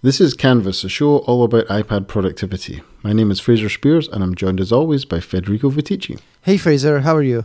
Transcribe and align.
This 0.00 0.20
is 0.20 0.32
Canvas, 0.32 0.84
a 0.84 0.88
show 0.88 1.18
all 1.26 1.42
about 1.42 1.66
iPad 1.66 2.06
productivity. 2.06 2.82
My 3.02 3.12
name 3.12 3.32
is 3.32 3.40
Fraser 3.40 3.66
Speirs, 3.66 4.08
and 4.12 4.22
I'm 4.22 4.36
joined 4.36 4.60
as 4.60 4.70
always 4.70 5.04
by 5.04 5.18
Federico 5.18 5.70
Viticci. 5.70 6.20
Hey 6.42 6.56
Fraser, 6.56 7.00
how 7.00 7.16
are 7.16 7.22
you? 7.22 7.44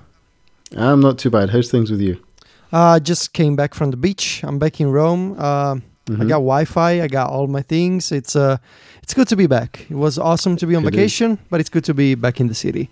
I'm 0.77 0.99
not 0.99 1.17
too 1.17 1.31
bad. 1.31 1.49
How's 1.49 1.71
things 1.71 1.89
with 1.89 1.99
you? 1.99 2.23
I 2.71 2.97
uh, 2.97 2.99
just 2.99 3.33
came 3.33 3.55
back 3.55 3.73
from 3.73 3.89
the 3.89 3.97
beach. 3.97 4.43
I'm 4.43 4.59
back 4.59 4.79
in 4.79 4.91
Rome. 4.91 5.35
Uh, 5.39 5.75
mm-hmm. 6.05 6.21
I 6.21 6.25
got 6.25 6.45
Wi-Fi. 6.45 7.01
I 7.01 7.07
got 7.07 7.31
all 7.31 7.47
my 7.47 7.63
things. 7.63 8.11
It's 8.11 8.35
uh, 8.35 8.57
it's 9.01 9.15
good 9.15 9.27
to 9.29 9.35
be 9.35 9.47
back. 9.47 9.87
It 9.89 9.95
was 9.95 10.19
awesome 10.19 10.55
to 10.57 10.67
be 10.67 10.75
on 10.75 10.83
it 10.85 10.91
vacation, 10.91 11.31
is. 11.31 11.39
but 11.49 11.59
it's 11.59 11.71
good 11.71 11.85
to 11.85 11.95
be 11.95 12.13
back 12.13 12.39
in 12.39 12.49
the 12.49 12.55
city. 12.55 12.91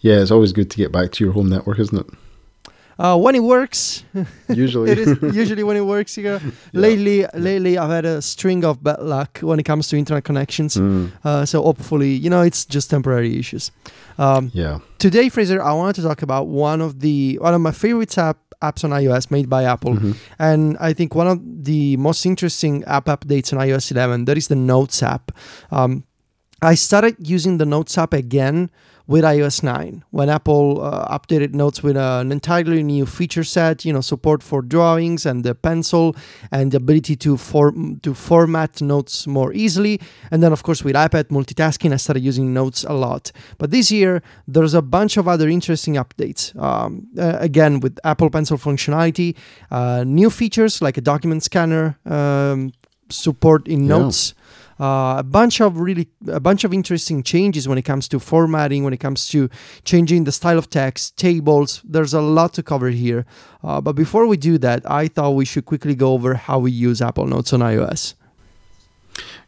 Yeah, 0.00 0.20
it's 0.20 0.32
always 0.32 0.52
good 0.52 0.68
to 0.72 0.76
get 0.76 0.90
back 0.90 1.12
to 1.12 1.24
your 1.24 1.32
home 1.32 1.48
network, 1.48 1.78
isn't 1.78 1.96
it? 1.96 2.06
Uh, 2.98 3.16
when 3.16 3.34
it 3.36 3.42
works, 3.42 4.04
usually 4.48 4.90
it 4.90 4.98
is 4.98 5.16
usually 5.34 5.62
when 5.62 5.76
it 5.76 5.86
works. 5.86 6.16
You 6.16 6.24
yeah. 6.24 6.40
Lately, 6.72 7.26
lately 7.34 7.78
I've 7.78 7.90
had 7.90 8.04
a 8.04 8.20
string 8.20 8.64
of 8.64 8.82
bad 8.82 9.00
luck 9.00 9.38
when 9.38 9.60
it 9.60 9.62
comes 9.62 9.86
to 9.88 9.96
internet 9.96 10.24
connections. 10.24 10.76
Mm. 10.76 11.12
Uh, 11.24 11.46
so 11.46 11.62
hopefully, 11.62 12.10
you 12.10 12.28
know, 12.28 12.42
it's 12.42 12.64
just 12.64 12.90
temporary 12.90 13.38
issues. 13.38 13.70
Um, 14.18 14.50
yeah. 14.52 14.80
Today, 14.98 15.28
Fraser, 15.28 15.62
I 15.62 15.72
wanted 15.74 15.96
to 15.96 16.02
talk 16.02 16.22
about 16.22 16.48
one 16.48 16.80
of 16.80 16.98
the 16.98 17.38
one 17.40 17.54
of 17.54 17.60
my 17.60 17.70
favorite 17.70 18.18
app 18.18 18.38
apps 18.60 18.82
on 18.82 18.90
iOS 18.90 19.30
made 19.30 19.48
by 19.48 19.62
Apple, 19.62 19.94
mm-hmm. 19.94 20.12
and 20.40 20.76
I 20.80 20.92
think 20.92 21.14
one 21.14 21.28
of 21.28 21.40
the 21.64 21.96
most 21.98 22.26
interesting 22.26 22.82
app 22.84 23.06
updates 23.06 23.52
on 23.52 23.60
iOS 23.60 23.92
11 23.92 24.24
that 24.24 24.36
is 24.36 24.48
the 24.48 24.56
Notes 24.56 25.02
app. 25.04 25.30
Um, 25.70 26.02
I 26.60 26.74
started 26.74 27.14
using 27.20 27.58
the 27.58 27.66
Notes 27.66 27.96
app 27.96 28.12
again 28.12 28.70
with 29.08 29.24
iOS 29.24 29.62
9 29.62 30.04
when 30.10 30.28
Apple 30.28 30.82
uh, 30.82 31.18
updated 31.18 31.54
Notes 31.54 31.82
with 31.82 31.96
an 31.96 32.30
entirely 32.30 32.82
new 32.82 33.06
feature 33.06 33.42
set, 33.42 33.84
you 33.86 33.92
know, 33.92 34.02
support 34.02 34.42
for 34.42 34.60
drawings 34.60 35.24
and 35.24 35.44
the 35.44 35.54
pencil 35.54 36.14
and 36.52 36.72
the 36.72 36.76
ability 36.76 37.16
to 37.16 37.38
form 37.38 37.98
to 38.00 38.12
format 38.12 38.82
notes 38.82 39.26
more 39.26 39.52
easily. 39.54 39.98
And 40.30 40.42
then 40.42 40.52
of 40.52 40.62
course 40.62 40.84
with 40.84 40.94
iPad 40.94 41.28
multitasking, 41.28 41.92
I 41.92 41.96
started 41.96 42.22
using 42.22 42.52
Notes 42.52 42.84
a 42.84 42.92
lot. 42.92 43.32
But 43.56 43.70
this 43.70 43.90
year 43.90 44.22
there's 44.46 44.74
a 44.74 44.82
bunch 44.82 45.16
of 45.16 45.26
other 45.26 45.48
interesting 45.48 45.94
updates. 45.94 46.54
Um, 46.60 47.08
uh, 47.18 47.38
again 47.40 47.80
with 47.80 47.98
Apple 48.04 48.28
Pencil 48.28 48.58
functionality, 48.58 49.34
uh, 49.70 50.04
new 50.06 50.28
features 50.28 50.82
like 50.82 50.98
a 50.98 51.00
document 51.00 51.42
scanner 51.42 51.98
um, 52.04 52.72
support 53.10 53.66
in 53.68 53.82
yeah. 53.82 53.98
Notes 53.98 54.34
uh, 54.80 55.16
a 55.18 55.22
bunch 55.22 55.60
of 55.60 55.78
really 55.78 56.08
a 56.28 56.40
bunch 56.40 56.64
of 56.64 56.72
interesting 56.72 57.22
changes 57.22 57.66
when 57.66 57.78
it 57.78 57.82
comes 57.82 58.08
to 58.08 58.20
formatting, 58.20 58.84
when 58.84 58.92
it 58.92 59.00
comes 59.00 59.28
to 59.28 59.48
changing 59.84 60.24
the 60.24 60.32
style 60.32 60.58
of 60.58 60.70
text, 60.70 61.16
tables. 61.16 61.82
There's 61.84 62.14
a 62.14 62.20
lot 62.20 62.54
to 62.54 62.62
cover 62.62 62.90
here. 62.90 63.26
Uh, 63.62 63.80
but 63.80 63.94
before 63.94 64.26
we 64.26 64.36
do 64.36 64.56
that, 64.58 64.88
I 64.88 65.08
thought 65.08 65.32
we 65.32 65.44
should 65.44 65.66
quickly 65.66 65.94
go 65.94 66.12
over 66.12 66.34
how 66.34 66.58
we 66.60 66.70
use 66.70 67.02
Apple 67.02 67.26
Notes 67.26 67.52
on 67.52 67.60
iOS. 67.60 68.14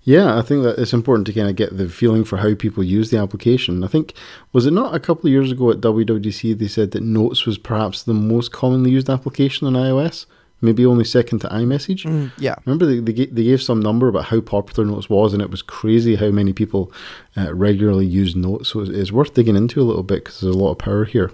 Yeah, 0.03 0.37
I 0.37 0.43
think 0.43 0.63
that 0.65 0.79
it's 0.79 0.95
important 0.95 1.27
to 1.27 1.33
kind 1.33 1.49
of 1.49 1.55
get 1.57 1.77
the 1.77 1.89
feeling 1.89 2.25
for 2.25 2.39
how 2.39 2.55
people 2.55 2.83
use 2.83 3.11
the 3.11 3.19
application. 3.19 3.85
I 3.85 3.87
think 3.87 4.15
was 4.53 4.67
it 4.67 4.73
not 4.73 4.95
a 4.95 5.01
couple 5.01 5.27
of 5.29 5.33
years 5.33 5.53
ago 5.53 5.71
at 5.71 5.81
WWDC 5.81 6.59
they 6.59 6.67
said 6.67 6.91
that 6.93 7.03
Notes 7.03 7.47
was 7.47 7.59
perhaps 7.59 8.03
the 8.03 8.15
most 8.15 8.51
commonly 8.51 8.91
used 8.91 9.11
application 9.11 9.67
on 9.67 9.75
iOS 9.75 10.27
maybe 10.61 10.85
only 10.85 11.05
second 11.05 11.41
to 11.41 11.49
iMessage. 11.49 12.05
Mm, 12.05 12.33
yeah. 12.39 12.57
Remember 12.65 12.87
they, 12.87 13.01
they, 13.01 13.27
they 13.27 13.45
gave 13.45 13.63
some 13.63 13.81
number 13.81 14.09
about 14.09 14.27
how 14.27 14.41
popular 14.41 14.89
Notes 14.89 15.09
was, 15.09 15.33
and 15.33 15.43
it 15.43 15.51
was 15.51 15.63
crazy 15.63 16.17
how 16.17 16.31
many 16.31 16.53
people 16.53 16.93
uh, 17.37 17.55
regularly 17.55 18.07
use 18.07 18.37
Notes. 18.37 18.71
So 18.71 18.81
it's, 18.81 18.91
it's, 18.91 19.13
worth 19.13 19.35
digging 19.35 19.57
into 19.57 19.81
a 19.81 19.85
little 19.85 20.03
bit 20.03 20.25
because 20.25 20.41
there's 20.41 20.55
a 20.55 20.59
lot 20.59 20.73
of 20.73 20.79
power 20.79 21.05
here. 21.05 21.33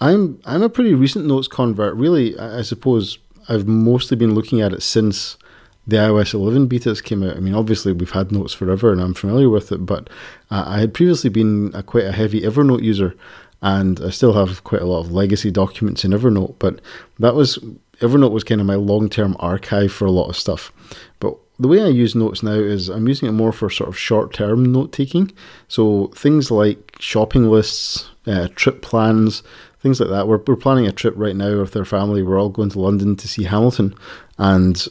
I'm 0.00 0.40
I'm 0.44 0.62
a 0.62 0.68
pretty 0.68 0.94
recent 0.94 1.26
Notes 1.26 1.48
convert. 1.48 1.94
Really, 1.96 2.38
I, 2.38 2.58
I 2.58 2.62
suppose 2.62 3.18
I've 3.48 3.66
mostly 3.66 4.16
been 4.16 4.34
looking 4.34 4.60
at 4.60 4.72
it 4.72 4.82
since 4.82 5.36
the 5.84 5.96
iOS 5.96 6.32
11 6.32 6.68
betas 6.68 7.02
came 7.02 7.24
out. 7.24 7.36
I 7.36 7.40
mean, 7.40 7.54
obviously 7.54 7.92
we've 7.92 8.10
had 8.10 8.30
Notes 8.30 8.52
forever, 8.52 8.92
and 8.92 9.00
I'm 9.00 9.14
familiar 9.14 9.48
with 9.48 9.72
it, 9.72 9.84
but 9.84 10.08
uh, 10.50 10.64
I 10.66 10.78
had 10.78 10.94
previously 10.94 11.30
been 11.30 11.72
a, 11.74 11.82
quite 11.82 12.04
a 12.04 12.12
heavy 12.12 12.42
Evernote 12.42 12.82
user 12.82 13.16
and 13.62 14.00
I 14.00 14.10
still 14.10 14.32
have 14.32 14.64
quite 14.64 14.82
a 14.82 14.86
lot 14.86 15.00
of 15.00 15.12
legacy 15.12 15.50
documents 15.50 16.04
in 16.04 16.10
Evernote. 16.10 16.56
But 16.58 16.80
that 17.20 17.36
was 17.36 17.58
Evernote 18.02 18.32
was 18.32 18.44
kind 18.44 18.60
of 18.60 18.66
my 18.66 18.74
long 18.74 19.08
term 19.08 19.36
archive 19.38 19.92
for 19.92 20.04
a 20.04 20.10
lot 20.10 20.28
of 20.28 20.36
stuff. 20.36 20.72
But 21.20 21.36
the 21.58 21.68
way 21.68 21.80
I 21.80 21.88
use 21.88 22.14
notes 22.14 22.42
now 22.42 22.52
is 22.52 22.88
I'm 22.88 23.06
using 23.06 23.28
it 23.28 23.32
more 23.32 23.52
for 23.52 23.70
sort 23.70 23.88
of 23.88 23.96
short 23.96 24.34
term 24.34 24.72
note 24.72 24.92
taking. 24.92 25.32
So 25.68 26.08
things 26.08 26.50
like 26.50 26.96
shopping 26.98 27.48
lists, 27.48 28.10
uh, 28.26 28.48
trip 28.56 28.82
plans, 28.82 29.42
things 29.80 30.00
like 30.00 30.10
that. 30.10 30.26
We're, 30.26 30.40
we're 30.46 30.56
planning 30.56 30.86
a 30.86 30.92
trip 30.92 31.14
right 31.16 31.36
now 31.36 31.60
with 31.60 31.76
our 31.76 31.84
family. 31.84 32.22
We're 32.22 32.40
all 32.40 32.48
going 32.48 32.70
to 32.70 32.80
London 32.80 33.14
to 33.16 33.28
see 33.28 33.44
Hamilton. 33.44 33.94
And 34.36 34.84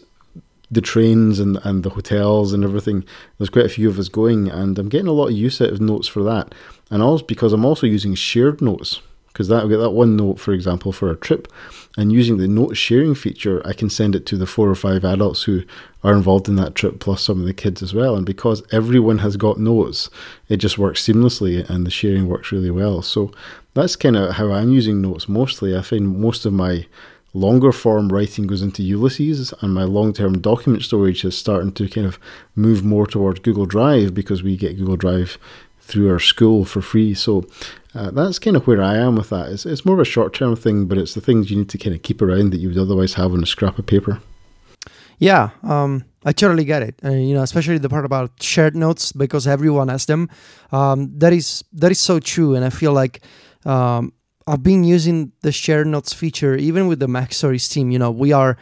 the 0.70 0.82
trains 0.82 1.40
and, 1.40 1.60
and 1.66 1.84
the 1.84 1.90
hotels 1.90 2.54
and 2.54 2.64
everything, 2.64 3.04
there's 3.38 3.50
quite 3.50 3.66
a 3.66 3.70
few 3.70 3.90
of 3.90 4.00
us 4.00 4.08
going. 4.08 4.50
And 4.50 4.80
I'm 4.80 4.88
getting 4.88 5.08
a 5.08 5.14
lot 5.14 5.28
of 5.28 5.34
use 5.34 5.60
out 5.60 5.70
of 5.70 5.82
notes 5.82 6.08
for 6.08 6.24
that. 6.24 6.56
And 6.90 7.04
also 7.04 7.26
because 7.26 7.52
I'm 7.52 7.66
also 7.66 7.86
using 7.88 8.16
shared 8.16 8.62
notes 8.62 9.02
because 9.32 9.48
that 9.48 9.64
will 9.64 9.70
get 9.70 9.78
that 9.78 9.92
one 9.92 10.16
note, 10.16 10.40
for 10.40 10.54
example, 10.54 10.92
for 10.92 11.10
a 11.10 11.16
trip, 11.16 11.48
and 11.98 12.12
using 12.12 12.38
the 12.38 12.48
note 12.48 12.78
sharing 12.78 13.16
feature, 13.16 13.62
I 13.66 13.74
can 13.74 13.90
send 13.90 14.16
it 14.16 14.26
to 14.28 14.38
the 14.38 14.46
four 14.46 14.70
or 14.70 14.76
five 14.76 15.04
adults 15.04 15.44
who 15.44 15.64
are 16.04 16.14
involved 16.14 16.48
in 16.48 16.56
that 16.56 16.76
trip, 16.76 17.00
plus 17.00 17.22
some 17.22 17.40
of 17.40 17.46
the 17.46 17.54
kids 17.54 17.82
as 17.82 17.94
well. 17.94 18.16
And 18.16 18.26
because 18.26 18.64
everyone 18.72 19.20
has 19.20 19.38
got 19.38 19.60
notes, 19.60 20.10
it 20.50 20.58
just 20.58 20.78
works 20.78 21.06
seamlessly, 21.06 21.68
and 21.70 21.86
the 21.86 21.92
sharing 21.92 22.28
works 22.28 22.52
really 22.52 22.72
well. 22.72 23.02
So 23.02 23.32
that's 23.74 23.96
kind 23.96 24.16
of 24.16 24.36
how 24.36 24.52
I'm 24.52 24.72
using 24.72 25.02
notes 25.02 25.30
mostly. 25.30 25.76
I 25.78 25.82
find 25.82 26.20
most 26.20 26.46
of 26.46 26.54
my 26.54 26.88
longer 27.34 27.72
form 27.72 28.10
writing 28.10 28.48
goes 28.48 28.62
into 28.62 28.84
Ulysses, 28.84 29.54
and 29.62 29.74
my 29.74 29.84
long 29.84 30.14
term 30.14 30.40
document 30.40 30.84
storage 30.84 31.24
is 31.24 31.38
starting 31.38 31.72
to 31.74 31.88
kind 31.88 32.08
of 32.08 32.20
move 32.56 32.84
more 32.84 33.08
towards 33.08 33.40
Google 33.40 33.66
Drive 33.66 34.14
because 34.14 34.44
we 34.44 34.58
get 34.58 34.78
Google 34.78 34.98
Drive 34.98 35.38
through 35.92 36.10
our 36.10 36.20
school 36.20 36.66
for 36.66 36.82
free. 36.82 37.14
So 37.14 37.46
uh, 37.94 38.12
that's 38.12 38.40
kind 38.40 38.56
of 38.56 38.66
where 38.66 38.82
I 38.82 38.98
am 38.98 39.16
with 39.16 39.30
that. 39.30 39.52
It's, 39.52 39.66
it's 39.66 39.86
more 39.86 39.96
of 39.96 40.02
a 40.02 40.06
short 40.06 40.34
term 40.34 40.56
thing, 40.56 40.86
but 40.86 40.98
it's 40.98 41.14
the 41.14 41.22
things 41.22 41.52
you 41.52 41.58
need 41.58 41.70
to 41.70 41.78
kind 41.78 41.96
of 41.96 42.02
keep 42.02 42.22
around 42.22 42.52
that 42.52 42.60
you 42.60 42.70
would 42.70 42.78
otherwise 42.78 43.16
have 43.16 43.34
on 43.34 43.44
a 43.44 43.46
scrap 43.46 43.78
of 43.78 43.86
paper. 43.86 44.22
Yeah, 45.20 45.52
um, 45.62 46.06
I 46.26 46.32
totally 46.32 46.64
get 46.64 46.82
it. 46.82 47.00
Uh, 47.04 47.10
you 47.10 47.36
know, 47.36 47.44
especially 47.44 47.78
the 47.78 47.90
part 47.90 48.06
about 48.06 48.42
shared 48.42 48.76
notes 48.76 49.12
because 49.12 49.46
everyone 49.46 49.90
has 49.90 50.06
them. 50.06 50.30
Um, 50.72 51.12
that 51.20 51.32
is 51.32 51.64
that 51.74 51.92
is 51.92 52.00
so 52.00 52.20
true, 52.20 52.56
and 52.56 52.66
I 52.66 52.72
feel 52.72 52.92
like 52.92 53.22
um, 53.64 54.14
I've 54.48 54.64
been 54.64 54.84
using 54.84 55.32
the 55.42 55.52
shared 55.52 55.86
notes 55.86 56.12
feature 56.12 56.56
even 56.56 56.88
with 56.88 57.00
the 57.00 57.08
MacStories 57.08 57.70
team. 57.70 57.92
You 57.92 58.00
know, 58.00 58.10
we 58.10 58.34
are 58.34 58.58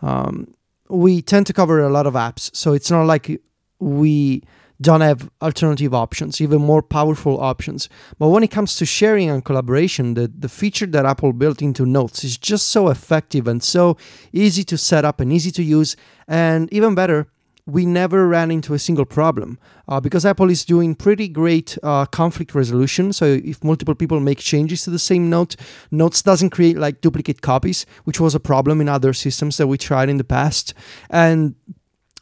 um, 0.00 0.54
we 0.88 1.22
tend 1.22 1.46
to 1.48 1.52
cover 1.52 1.80
a 1.80 1.88
lot 1.88 2.06
of 2.06 2.14
apps, 2.14 2.54
so 2.54 2.72
it's 2.72 2.90
not 2.90 3.04
like 3.06 3.40
we 3.80 4.44
don't 4.80 5.00
have 5.00 5.30
alternative 5.40 5.94
options, 5.94 6.40
even 6.40 6.60
more 6.60 6.82
powerful 6.82 7.40
options. 7.40 7.88
But 8.18 8.28
when 8.28 8.42
it 8.42 8.50
comes 8.50 8.76
to 8.76 8.86
sharing 8.86 9.30
and 9.30 9.44
collaboration, 9.44 10.14
the, 10.14 10.28
the 10.28 10.48
feature 10.48 10.86
that 10.86 11.06
Apple 11.06 11.32
built 11.32 11.62
into 11.62 11.86
Notes 11.86 12.24
is 12.24 12.36
just 12.36 12.68
so 12.68 12.88
effective 12.88 13.48
and 13.48 13.62
so 13.62 13.96
easy 14.32 14.64
to 14.64 14.76
set 14.76 15.04
up 15.04 15.20
and 15.20 15.32
easy 15.32 15.50
to 15.52 15.62
use. 15.62 15.96
And 16.28 16.70
even 16.72 16.94
better, 16.94 17.28
we 17.66 17.84
never 17.84 18.28
ran 18.28 18.52
into 18.52 18.74
a 18.74 18.78
single 18.78 19.04
problem 19.04 19.58
uh, 19.88 20.00
because 20.00 20.24
Apple 20.24 20.50
is 20.50 20.64
doing 20.64 20.94
pretty 20.94 21.26
great 21.26 21.76
uh, 21.82 22.06
conflict 22.06 22.54
resolution. 22.54 23.12
So 23.12 23.24
if 23.24 23.64
multiple 23.64 23.94
people 23.94 24.20
make 24.20 24.38
changes 24.38 24.84
to 24.84 24.90
the 24.90 25.00
same 25.00 25.28
note, 25.28 25.56
Notes 25.90 26.22
doesn't 26.22 26.50
create 26.50 26.78
like 26.78 27.00
duplicate 27.00 27.42
copies, 27.42 27.84
which 28.04 28.20
was 28.20 28.36
a 28.36 28.40
problem 28.40 28.80
in 28.80 28.88
other 28.88 29.12
systems 29.12 29.56
that 29.56 29.66
we 29.66 29.78
tried 29.78 30.08
in 30.08 30.16
the 30.16 30.24
past. 30.24 30.74
And 31.10 31.56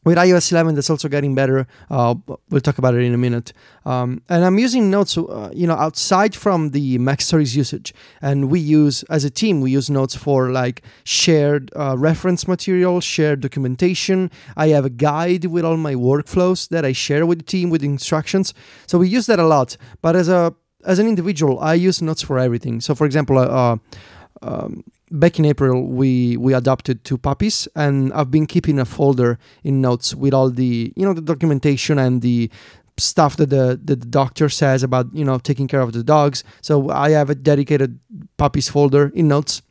with 0.04 0.18
iOS 0.18 0.52
11 0.52 0.74
that's 0.74 0.90
also 0.90 1.08
getting 1.08 1.34
better. 1.34 1.66
Uh, 1.90 2.14
we'll 2.50 2.60
talk 2.60 2.78
about 2.78 2.94
it 2.94 3.00
in 3.00 3.14
a 3.14 3.18
minute. 3.18 3.52
Um, 3.86 4.22
and 4.28 4.44
i'm 4.44 4.58
using 4.58 4.90
notes 4.90 5.18
uh, 5.18 5.50
you 5.52 5.66
know 5.66 5.74
outside 5.74 6.34
from 6.34 6.70
the 6.70 6.98
MacStories 6.98 7.56
usage. 7.56 7.94
And 8.22 8.50
we 8.50 8.60
use 8.60 9.02
as 9.04 9.24
a 9.24 9.30
team 9.30 9.60
we 9.60 9.70
use 9.72 9.90
notes 9.90 10.14
for 10.14 10.50
like 10.50 10.82
shared 11.04 11.70
uh, 11.76 11.96
reference 11.98 12.46
material 12.46 13.00
shared 13.00 13.40
documentation. 13.40 14.30
I 14.56 14.68
have 14.68 14.84
a 14.84 14.90
guide 14.90 15.46
with 15.46 15.64
all 15.64 15.76
my 15.76 15.94
workflows 15.94 16.68
that 16.68 16.84
i 16.84 16.92
share 16.92 17.26
with 17.26 17.38
the 17.38 17.44
team 17.44 17.70
with 17.70 17.82
instructions. 17.82 18.54
So 18.86 18.98
we 18.98 19.08
use 19.08 19.26
that 19.26 19.38
a 19.38 19.46
lot. 19.46 19.76
But 20.02 20.16
as 20.16 20.28
a 20.28 20.54
as 20.86 20.98
an 20.98 21.08
individual 21.08 21.58
i 21.60 21.74
use 21.74 22.02
notes 22.02 22.22
for 22.22 22.38
everything. 22.38 22.80
So 22.80 22.94
for 22.94 23.06
example 23.06 23.38
uh, 23.38 23.76
um, 24.42 24.84
back 25.10 25.38
in 25.38 25.44
April, 25.44 25.82
we 25.82 26.36
we 26.36 26.54
adopted 26.54 27.04
two 27.04 27.18
puppies, 27.18 27.68
and 27.74 28.12
I've 28.12 28.30
been 28.30 28.46
keeping 28.46 28.78
a 28.78 28.84
folder 28.84 29.38
in 29.62 29.80
notes 29.80 30.14
with 30.14 30.34
all 30.34 30.50
the 30.50 30.92
you 30.96 31.04
know 31.04 31.12
the 31.12 31.20
documentation 31.20 31.98
and 31.98 32.22
the 32.22 32.50
stuff 32.96 33.36
that 33.36 33.50
the, 33.50 33.78
that 33.84 34.00
the 34.00 34.06
doctor 34.06 34.48
says 34.48 34.82
about 34.82 35.06
you 35.12 35.24
know 35.24 35.38
taking 35.38 35.68
care 35.68 35.80
of 35.80 35.92
the 35.92 36.02
dogs. 36.02 36.44
So 36.60 36.90
I 36.90 37.10
have 37.10 37.30
a 37.30 37.34
dedicated 37.34 37.98
puppies 38.36 38.68
folder 38.68 39.10
in 39.14 39.28
notes. 39.28 39.62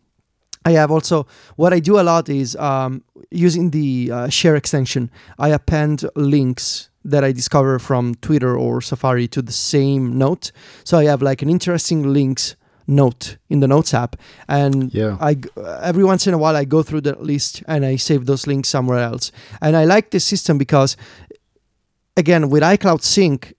I 0.65 0.71
have 0.71 0.91
also 0.91 1.27
what 1.55 1.73
I 1.73 1.79
do 1.79 1.99
a 1.99 2.03
lot 2.03 2.29
is 2.29 2.55
um, 2.55 3.03
using 3.31 3.71
the 3.71 4.11
uh, 4.11 4.29
share 4.29 4.55
extension. 4.55 5.11
I 5.37 5.49
append 5.49 6.05
links 6.15 6.89
that 7.05 7.23
I 7.23 7.33
discover 7.33 7.79
from 7.79 8.15
Twitter 8.15 8.57
or 8.57 8.79
Safari 8.81 9.27
to 9.29 9.41
the 9.41 9.51
same 9.51 10.17
note. 10.17 10.53
So 10.85 10.97
I 10.97 11.05
have 11.05 11.21
like 11.21 11.41
an 11.41 11.49
interesting 11.49 12.13
links 12.13 12.55
note 12.87 13.37
in 13.49 13.59
the 13.59 13.67
Notes 13.67 13.93
app, 13.93 14.15
and 14.47 14.93
Yeah. 14.93 15.17
I 15.19 15.37
every 15.81 16.03
once 16.03 16.27
in 16.27 16.33
a 16.33 16.37
while 16.37 16.55
I 16.55 16.65
go 16.65 16.83
through 16.83 17.01
the 17.01 17.15
list 17.19 17.63
and 17.67 17.85
I 17.85 17.97
save 17.97 18.25
those 18.25 18.47
links 18.47 18.69
somewhere 18.69 18.99
else. 18.99 19.31
And 19.61 19.75
I 19.75 19.85
like 19.85 20.09
this 20.11 20.25
system 20.25 20.57
because, 20.57 20.97
again, 22.17 22.49
with 22.49 22.63
iCloud 22.63 23.01
Sync, 23.01 23.53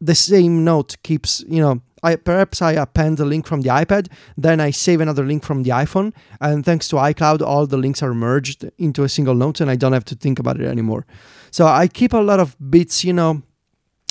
the 0.00 0.14
same 0.14 0.64
note 0.64 0.96
keeps 1.02 1.44
you 1.48 1.60
know. 1.60 1.80
I 2.00 2.14
perhaps 2.14 2.62
I 2.62 2.74
append 2.74 3.18
a 3.18 3.24
link 3.24 3.44
from 3.44 3.62
the 3.62 3.70
iPad, 3.70 4.06
then 4.36 4.60
I 4.60 4.70
save 4.70 5.00
another 5.00 5.26
link 5.26 5.42
from 5.42 5.64
the 5.64 5.70
iPhone, 5.70 6.12
and 6.40 6.64
thanks 6.64 6.86
to 6.90 6.96
iCloud, 6.96 7.42
all 7.42 7.66
the 7.66 7.76
links 7.76 8.04
are 8.04 8.14
merged 8.14 8.70
into 8.78 9.02
a 9.02 9.08
single 9.08 9.34
note, 9.34 9.60
and 9.60 9.68
I 9.68 9.74
don't 9.74 9.92
have 9.92 10.04
to 10.04 10.14
think 10.14 10.38
about 10.38 10.60
it 10.60 10.66
anymore. 10.66 11.06
So 11.50 11.66
I 11.66 11.88
keep 11.88 12.12
a 12.12 12.18
lot 12.18 12.38
of 12.38 12.56
bits, 12.70 13.02
you 13.02 13.12
know, 13.12 13.42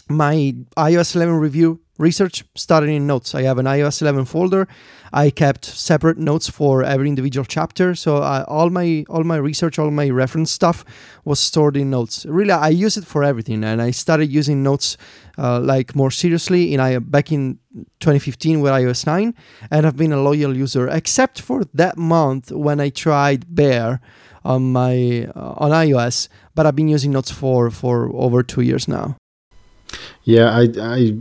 my 0.10 0.53
iOS 0.75 1.15
11 1.15 1.36
review 1.36 1.80
research 1.98 2.44
started 2.56 2.90
in 2.90 3.08
notes. 3.08 3.34
I 3.36 3.44
have 3.44 3.58
an 3.58 3.66
iOS 3.66 4.02
11 4.02 4.26
folder. 4.26 4.68
I 5.14 5.30
kept 5.30 5.66
separate 5.66 6.18
notes 6.18 6.50
for 6.50 6.84
every 6.84 7.08
individual 7.08 7.46
chapter. 7.46 7.96
So 7.96 8.18
uh, 8.18 8.46
all 8.48 8.70
my 8.70 9.06
all 9.10 9.24
my 9.24 9.38
research, 9.38 9.80
all 9.80 9.92
my 9.92 10.10
reference 10.10 10.52
stuff 10.52 10.84
was 11.24 11.40
stored 11.40 11.78
in 11.78 11.90
notes. 11.90 12.26
Really, 12.26 12.52
I 12.52 12.70
use 12.70 12.98
it 12.98 13.06
for 13.06 13.24
everything, 13.24 13.64
and 13.64 13.82
I 13.82 13.92
started 13.92 14.32
using 14.32 14.64
notes 14.64 14.98
uh, 15.38 15.60
like 15.60 15.96
more 15.96 16.12
seriously 16.12 16.74
in 16.74 16.80
I 16.80 17.00
back 17.00 17.32
in 17.32 17.60
2015 18.00 18.60
with 18.60 18.72
iOS 18.72 19.06
9, 19.06 19.34
and 19.72 19.86
I've 19.88 19.98
been 19.98 20.14
a 20.14 20.22
loyal 20.22 20.56
user 20.56 20.88
except 20.88 21.42
for 21.42 21.64
that 21.74 21.98
month 21.98 22.52
when 22.52 22.80
I 22.80 22.90
tried 22.90 23.56
Bear 23.56 24.02
on 24.44 24.72
my 24.72 25.28
uh, 25.36 25.54
on 25.58 25.72
iOS. 25.72 26.28
But 26.54 26.66
I've 26.66 26.76
been 26.76 26.90
using 26.90 27.12
notes 27.12 27.32
for 27.32 27.72
for 27.72 28.10
over 28.14 28.44
two 28.44 28.62
years 28.62 28.88
now. 28.88 29.16
Yeah, 30.24 30.52
I, 30.52 30.68
I 30.82 31.16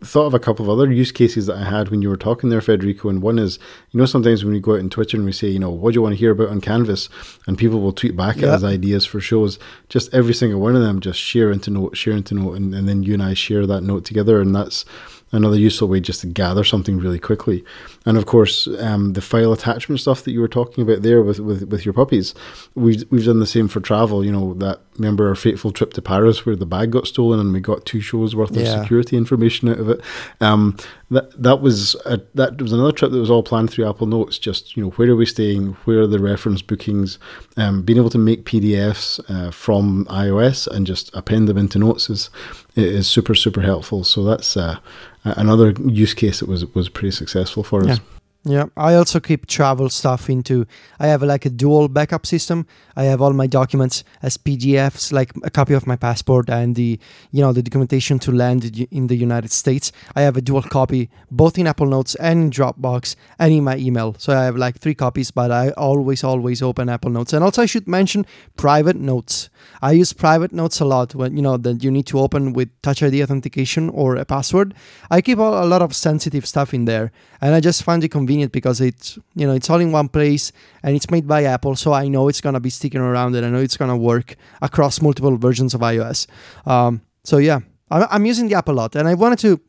thought 0.00 0.26
of 0.26 0.34
a 0.34 0.38
couple 0.38 0.64
of 0.64 0.70
other 0.70 0.92
use 0.92 1.10
cases 1.10 1.46
that 1.46 1.56
I 1.56 1.64
had 1.64 1.88
when 1.88 2.02
you 2.02 2.08
were 2.08 2.16
talking 2.16 2.50
there, 2.50 2.60
Federico. 2.60 3.08
And 3.08 3.20
one 3.20 3.38
is, 3.38 3.58
you 3.90 3.98
know, 3.98 4.06
sometimes 4.06 4.44
when 4.44 4.52
we 4.52 4.60
go 4.60 4.74
out 4.74 4.80
on 4.80 4.90
Twitter 4.90 5.16
and 5.16 5.26
we 5.26 5.32
say, 5.32 5.48
you 5.48 5.58
know, 5.58 5.70
what 5.70 5.92
do 5.92 5.96
you 5.96 6.02
want 6.02 6.12
to 6.12 6.18
hear 6.18 6.30
about 6.30 6.50
on 6.50 6.60
Canvas? 6.60 7.08
And 7.46 7.58
people 7.58 7.80
will 7.80 7.92
tweet 7.92 8.16
back 8.16 8.38
at 8.38 8.44
us 8.44 8.62
ideas 8.62 9.04
for 9.04 9.20
shows. 9.20 9.58
Just 9.88 10.12
every 10.14 10.34
single 10.34 10.60
one 10.60 10.76
of 10.76 10.82
them, 10.82 11.00
just 11.00 11.18
share 11.18 11.50
into 11.50 11.70
note, 11.70 11.96
share 11.96 12.14
into 12.14 12.34
note, 12.34 12.54
and, 12.54 12.74
and 12.74 12.88
then 12.88 13.02
you 13.02 13.14
and 13.14 13.22
I 13.22 13.34
share 13.34 13.66
that 13.66 13.82
note 13.82 14.04
together. 14.04 14.40
And 14.40 14.54
that's 14.54 14.84
another 15.32 15.58
useful 15.58 15.88
way 15.88 16.00
just 16.00 16.20
to 16.20 16.26
gather 16.28 16.62
something 16.62 16.98
really 16.98 17.18
quickly. 17.18 17.64
And 18.08 18.16
of 18.16 18.24
course, 18.24 18.66
um, 18.80 19.12
the 19.12 19.20
file 19.20 19.52
attachment 19.52 20.00
stuff 20.00 20.22
that 20.24 20.32
you 20.32 20.40
were 20.40 20.48
talking 20.48 20.82
about 20.82 21.02
there 21.02 21.20
with, 21.22 21.40
with, 21.40 21.62
with 21.70 21.84
your 21.84 21.92
puppies, 21.92 22.34
we've 22.74 23.04
we've 23.10 23.26
done 23.26 23.38
the 23.38 23.46
same 23.46 23.68
for 23.68 23.80
travel. 23.80 24.24
You 24.24 24.32
know 24.32 24.54
that 24.54 24.80
remember 24.96 25.28
our 25.28 25.34
fateful 25.34 25.72
trip 25.72 25.92
to 25.94 26.02
Paris 26.02 26.44
where 26.46 26.56
the 26.56 26.66
bag 26.66 26.90
got 26.90 27.06
stolen 27.06 27.38
and 27.38 27.52
we 27.52 27.60
got 27.60 27.84
two 27.84 28.00
shows 28.00 28.34
worth 28.34 28.52
Yeah. 28.56 28.62
of 28.62 28.80
security 28.82 29.16
information 29.16 29.68
out 29.68 29.78
of 29.78 29.88
it. 29.90 30.00
Um, 30.40 30.76
that 31.10 31.26
that 31.42 31.60
was 31.60 31.96
a, 32.06 32.20
that 32.34 32.60
was 32.62 32.72
another 32.72 32.92
trip 32.92 33.10
that 33.12 33.18
was 33.18 33.30
all 33.30 33.42
planned 33.42 33.70
through 33.70 33.88
Apple 33.88 34.06
Notes. 34.06 34.38
Just 34.38 34.74
you 34.76 34.82
know 34.82 34.90
where 34.96 35.10
are 35.10 35.16
we 35.16 35.26
staying, 35.26 35.76
where 35.84 36.00
are 36.00 36.06
the 36.06 36.18
reference 36.18 36.62
bookings, 36.62 37.18
um, 37.58 37.82
being 37.82 37.98
able 37.98 38.10
to 38.10 38.18
make 38.18 38.44
PDFs 38.46 39.20
uh, 39.30 39.50
from 39.50 40.06
iOS 40.06 40.66
and 40.66 40.86
just 40.86 41.14
append 41.14 41.46
them 41.48 41.58
into 41.58 41.78
Notes 41.78 42.08
is 42.08 42.30
is 42.74 43.06
super 43.06 43.34
super 43.34 43.60
helpful. 43.62 44.02
So 44.04 44.24
that's 44.24 44.56
uh, 44.56 44.78
another 45.24 45.70
use 45.86 46.14
case 46.14 46.40
that 46.40 46.48
was 46.48 46.64
was 46.74 46.88
pretty 46.88 47.10
successful 47.10 47.62
for 47.62 47.82
us. 47.82 47.97
Yeah. 47.97 47.97
Yeah, 48.44 48.66
I 48.76 48.94
also 48.94 49.18
keep 49.18 49.46
travel 49.46 49.90
stuff 49.90 50.30
into. 50.30 50.64
I 51.00 51.08
have 51.08 51.22
like 51.22 51.44
a 51.44 51.50
dual 51.50 51.88
backup 51.88 52.24
system. 52.24 52.66
I 52.96 53.04
have 53.04 53.20
all 53.20 53.32
my 53.32 53.48
documents 53.48 54.04
as 54.22 54.38
PDFs, 54.38 55.12
like 55.12 55.32
a 55.42 55.50
copy 55.50 55.74
of 55.74 55.88
my 55.88 55.96
passport 55.96 56.48
and 56.48 56.76
the, 56.76 57.00
you 57.32 57.42
know, 57.42 57.52
the 57.52 57.62
documentation 57.62 58.18
to 58.20 58.32
land 58.32 58.86
in 58.90 59.08
the 59.08 59.16
United 59.16 59.50
States. 59.50 59.90
I 60.14 60.22
have 60.22 60.36
a 60.36 60.40
dual 60.40 60.62
copy, 60.62 61.10
both 61.30 61.58
in 61.58 61.66
Apple 61.66 61.88
Notes 61.88 62.14
and 62.14 62.44
in 62.44 62.50
Dropbox 62.50 63.16
and 63.40 63.52
in 63.52 63.64
my 63.64 63.76
email. 63.76 64.14
So 64.18 64.32
I 64.32 64.44
have 64.44 64.56
like 64.56 64.78
three 64.78 64.94
copies, 64.94 65.32
but 65.32 65.50
I 65.50 65.70
always, 65.70 66.22
always 66.22 66.62
open 66.62 66.88
Apple 66.88 67.10
Notes. 67.10 67.32
And 67.32 67.44
also, 67.44 67.62
I 67.62 67.66
should 67.66 67.88
mention 67.88 68.24
private 68.56 68.96
notes. 68.96 69.50
I 69.82 69.92
use 69.92 70.12
private 70.12 70.52
notes 70.52 70.80
a 70.80 70.84
lot 70.84 71.14
when 71.14 71.36
you 71.36 71.42
know 71.42 71.56
that 71.56 71.82
you 71.82 71.90
need 71.90 72.06
to 72.06 72.20
open 72.20 72.52
with 72.52 72.70
Touch 72.82 73.02
ID 73.02 73.22
authentication 73.22 73.90
or 73.90 74.16
a 74.16 74.24
password. 74.24 74.74
I 75.10 75.20
keep 75.20 75.38
a 75.38 75.48
a 75.48 75.66
lot 75.66 75.82
of 75.82 75.94
sensitive 75.94 76.46
stuff 76.46 76.72
in 76.72 76.84
there, 76.84 77.10
and 77.40 77.54
I 77.54 77.60
just 77.60 77.82
find 77.82 78.02
it 78.04 78.10
convenient 78.10 78.27
because 78.52 78.80
it's 78.80 79.18
you 79.34 79.46
know 79.46 79.54
it's 79.54 79.70
all 79.70 79.80
in 79.80 79.92
one 79.92 80.08
place 80.08 80.52
and 80.82 80.94
it's 80.94 81.10
made 81.10 81.26
by 81.26 81.44
Apple, 81.44 81.76
so 81.76 81.92
I 81.92 82.08
know 82.08 82.28
it's 82.28 82.40
gonna 82.40 82.60
be 82.60 82.70
sticking 82.70 83.00
around 83.00 83.34
and 83.34 83.44
I 83.46 83.50
know 83.50 83.58
it's 83.58 83.76
gonna 83.76 83.96
work 83.96 84.36
across 84.62 85.00
multiple 85.00 85.36
versions 85.36 85.74
of 85.74 85.80
iOS. 85.80 86.26
Um, 86.66 87.00
so 87.24 87.38
yeah, 87.38 87.60
I'm, 87.90 88.06
I'm 88.10 88.26
using 88.26 88.48
the 88.48 88.54
app 88.54 88.68
a 88.68 88.72
lot, 88.72 88.94
and 88.96 89.08
I 89.08 89.14
wanted 89.14 89.38
to 89.40 89.60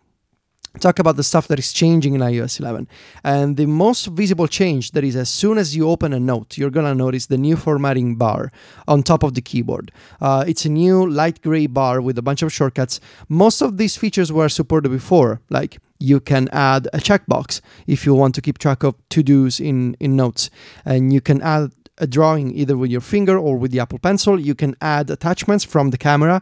talk 0.79 0.99
about 0.99 1.15
the 1.15 1.23
stuff 1.23 1.47
that 1.47 1.59
is 1.59 1.73
changing 1.73 2.13
in 2.15 2.21
iOS 2.21 2.59
11. 2.59 2.87
And 3.23 3.57
the 3.57 3.65
most 3.65 4.05
visible 4.07 4.47
change 4.47 4.91
that 4.91 5.03
is 5.03 5.15
as 5.15 5.29
soon 5.29 5.57
as 5.57 5.75
you 5.75 5.89
open 5.89 6.13
a 6.13 6.19
note, 6.19 6.57
you're 6.57 6.69
gonna 6.69 6.95
notice 6.95 7.25
the 7.25 7.37
new 7.37 7.55
formatting 7.55 8.15
bar 8.15 8.51
on 8.87 9.03
top 9.03 9.23
of 9.23 9.33
the 9.33 9.41
keyboard. 9.41 9.91
Uh, 10.21 10.45
it's 10.47 10.65
a 10.65 10.69
new 10.69 11.09
light 11.09 11.41
gray 11.41 11.67
bar 11.67 12.01
with 12.01 12.17
a 12.17 12.21
bunch 12.21 12.41
of 12.41 12.53
shortcuts. 12.53 12.99
Most 13.27 13.61
of 13.61 13.77
these 13.77 13.97
features 13.97 14.31
were 14.31 14.49
supported 14.49 14.89
before, 14.89 15.41
like 15.49 15.79
you 15.99 16.19
can 16.19 16.47
add 16.53 16.87
a 16.93 16.97
checkbox 16.97 17.61
if 17.87 18.05
you 18.05 18.13
want 18.13 18.35
to 18.35 18.41
keep 18.41 18.57
track 18.57 18.83
of 18.83 18.95
to-dos 19.09 19.59
in, 19.59 19.95
in 19.99 20.15
notes, 20.15 20.49
and 20.85 21.11
you 21.11 21.19
can 21.19 21.41
add 21.41 21.71
a 21.97 22.07
drawing 22.07 22.55
either 22.55 22.77
with 22.77 22.89
your 22.89 23.01
finger 23.01 23.37
or 23.37 23.57
with 23.57 23.71
the 23.71 23.79
Apple 23.79 23.99
Pencil. 23.99 24.39
You 24.39 24.55
can 24.55 24.75
add 24.81 25.09
attachments 25.09 25.65
from 25.65 25.89
the 25.89 25.97
camera 25.97 26.41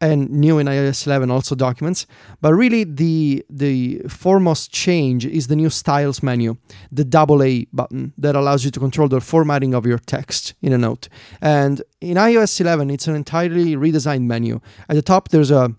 and 0.00 0.30
new 0.30 0.58
in 0.58 0.66
iOS 0.66 1.06
11 1.06 1.30
also 1.30 1.54
documents. 1.54 2.06
But 2.40 2.54
really, 2.54 2.84
the 2.84 3.44
the 3.50 4.00
foremost 4.08 4.72
change 4.72 5.26
is 5.26 5.46
the 5.46 5.56
new 5.56 5.70
styles 5.70 6.22
menu, 6.22 6.56
the 6.90 7.04
double 7.04 7.42
A 7.42 7.66
button 7.72 8.12
that 8.18 8.36
allows 8.36 8.64
you 8.64 8.70
to 8.70 8.80
control 8.80 9.08
the 9.08 9.20
formatting 9.20 9.74
of 9.74 9.86
your 9.86 9.98
text 9.98 10.54
in 10.62 10.72
a 10.72 10.78
note. 10.78 11.08
And 11.40 11.82
in 12.00 12.16
iOS 12.16 12.60
11, 12.60 12.90
it's 12.90 13.08
an 13.08 13.14
entirely 13.14 13.76
redesigned 13.76 14.26
menu. 14.26 14.60
At 14.88 14.96
the 14.96 15.02
top, 15.02 15.28
there's 15.28 15.50
a 15.50 15.74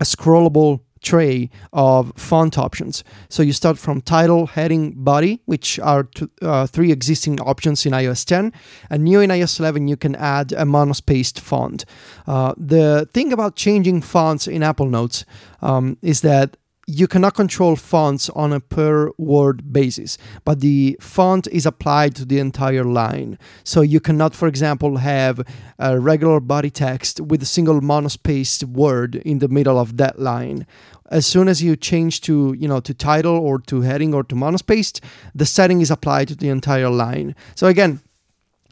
a 0.00 0.04
scrollable 0.04 0.80
tray 1.02 1.50
of 1.72 2.12
font 2.16 2.56
options. 2.56 3.04
So 3.28 3.42
you 3.42 3.52
start 3.52 3.78
from 3.78 4.00
title, 4.00 4.46
heading, 4.46 4.92
body, 4.92 5.40
which 5.44 5.78
are 5.80 6.04
t- 6.04 6.28
uh, 6.40 6.66
three 6.66 6.92
existing 6.92 7.40
options 7.40 7.84
in 7.84 7.92
iOS 7.92 8.24
10. 8.24 8.52
And 8.88 9.04
new 9.04 9.20
in 9.20 9.30
iOS 9.30 9.60
11, 9.60 9.88
you 9.88 9.96
can 9.96 10.14
add 10.16 10.52
a 10.52 10.64
monospaced 10.64 11.40
font. 11.40 11.84
Uh, 12.26 12.54
the 12.56 13.08
thing 13.12 13.32
about 13.32 13.56
changing 13.56 14.02
fonts 14.02 14.46
in 14.46 14.62
Apple 14.62 14.88
Notes 14.88 15.24
um, 15.60 15.98
is 16.02 16.20
that 16.22 16.56
you 16.86 17.06
cannot 17.06 17.34
control 17.34 17.76
fonts 17.76 18.28
on 18.30 18.52
a 18.52 18.60
per 18.60 19.10
word 19.16 19.72
basis, 19.72 20.18
but 20.44 20.60
the 20.60 20.96
font 21.00 21.46
is 21.48 21.64
applied 21.64 22.14
to 22.16 22.24
the 22.24 22.38
entire 22.38 22.84
line. 22.84 23.38
So 23.62 23.82
you 23.82 24.00
cannot, 24.00 24.34
for 24.34 24.48
example, 24.48 24.96
have 24.96 25.46
a 25.78 25.98
regular 25.98 26.40
body 26.40 26.70
text 26.70 27.20
with 27.20 27.42
a 27.42 27.46
single 27.46 27.80
monospaced 27.80 28.64
word 28.64 29.16
in 29.16 29.38
the 29.38 29.48
middle 29.48 29.78
of 29.78 29.96
that 29.98 30.18
line. 30.18 30.66
As 31.12 31.26
soon 31.26 31.46
as 31.46 31.62
you 31.62 31.76
change 31.76 32.22
to, 32.22 32.54
you 32.58 32.66
know, 32.66 32.80
to 32.80 32.94
title 32.94 33.36
or 33.36 33.58
to 33.60 33.82
heading 33.82 34.14
or 34.14 34.24
to 34.24 34.34
monospaced, 34.34 35.00
the 35.34 35.46
setting 35.46 35.80
is 35.80 35.90
applied 35.90 36.28
to 36.28 36.34
the 36.34 36.48
entire 36.48 36.88
line. 36.88 37.36
So 37.54 37.66
again, 37.66 38.00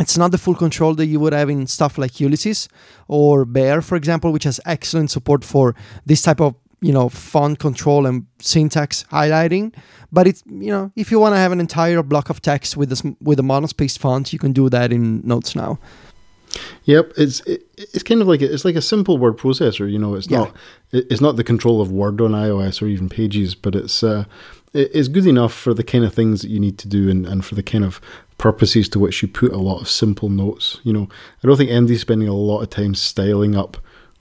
it's 0.00 0.16
not 0.16 0.30
the 0.30 0.38
full 0.38 0.54
control 0.54 0.94
that 0.94 1.06
you 1.06 1.20
would 1.20 1.35
have 1.35 1.50
in 1.50 1.66
stuff 1.66 1.99
like 1.99 2.18
Ulysses 2.18 2.68
or 3.06 3.44
Bear, 3.44 3.82
for 3.82 3.97
example, 3.97 4.32
which 4.32 4.44
has 4.44 4.59
excellent 4.64 5.11
support 5.11 5.44
for 5.44 5.76
this 6.06 6.23
type 6.23 6.40
of 6.40 6.54
you 6.80 6.92
know 6.92 7.11
font 7.11 7.59
control 7.59 8.06
and 8.06 8.26
syntax 8.40 9.04
highlighting. 9.12 9.75
But 10.11 10.26
it's 10.26 10.42
you 10.47 10.73
know 10.73 10.90
if 10.97 11.11
you 11.11 11.20
want 11.20 11.35
to 11.35 11.38
have 11.38 11.52
an 11.52 11.61
entire 11.61 12.02
block 12.02 12.30
of 12.30 12.40
text 12.40 12.76
with 12.76 12.88
this 12.88 13.02
with 13.20 13.38
a 13.38 13.42
monospaced 13.42 13.99
font, 13.99 14.32
you 14.32 14.38
can 14.38 14.52
do 14.52 14.70
that 14.70 14.92
in 14.92 15.20
Notes 15.25 15.54
now. 15.54 15.78
Yep, 16.85 17.12
it's 17.16 17.40
it, 17.40 17.66
it's 17.76 18.02
kind 18.02 18.21
of 18.23 18.28
like 18.28 18.42
a, 18.42 18.52
it's 18.52 18.64
like 18.64 18.76
a 18.76 18.83
simple 18.83 19.19
word 19.19 19.37
processor. 19.38 19.90
You 19.90 19.99
know, 19.99 20.14
it's 20.14 20.28
Yeah. 20.30 20.38
not 20.38 20.57
it- 20.92 21.07
it's 21.11 21.21
not 21.21 21.37
the 21.37 21.45
control 21.45 21.80
of 21.80 21.90
Word 21.92 22.21
on 22.21 22.33
iOS 22.33 22.83
or 22.83 22.87
even 22.87 23.09
Pages, 23.09 23.54
but 23.54 23.75
it's 23.76 24.02
uh, 24.02 24.25
it- 24.73 24.90
it's 24.95 25.09
good 25.09 25.26
enough 25.26 25.52
for 25.54 25.73
the 25.75 25.85
kind 25.85 26.04
of 26.04 26.12
things 26.14 26.42
that 26.42 26.50
you 26.50 26.59
need 26.61 26.78
to 26.78 26.88
do 26.88 27.09
and, 27.09 27.26
and 27.26 27.45
for 27.45 27.54
the 27.54 27.62
kind 27.62 27.85
of 27.85 28.00
purposes 28.38 28.88
to 28.88 28.99
which 28.99 29.23
you 29.23 29.28
put 29.28 29.52
a 29.52 29.59
lot 29.59 29.80
of 29.80 29.88
simple 29.88 30.28
notes. 30.28 30.78
You 30.83 30.92
know, 30.92 31.09
I 31.42 31.47
don't 31.47 31.57
think 31.57 31.71
Andy's 31.71 32.00
spending 32.00 32.28
a 32.28 32.35
lot 32.35 32.62
of 32.62 32.71
time 32.71 32.95
styling 32.95 33.54
up 33.54 33.76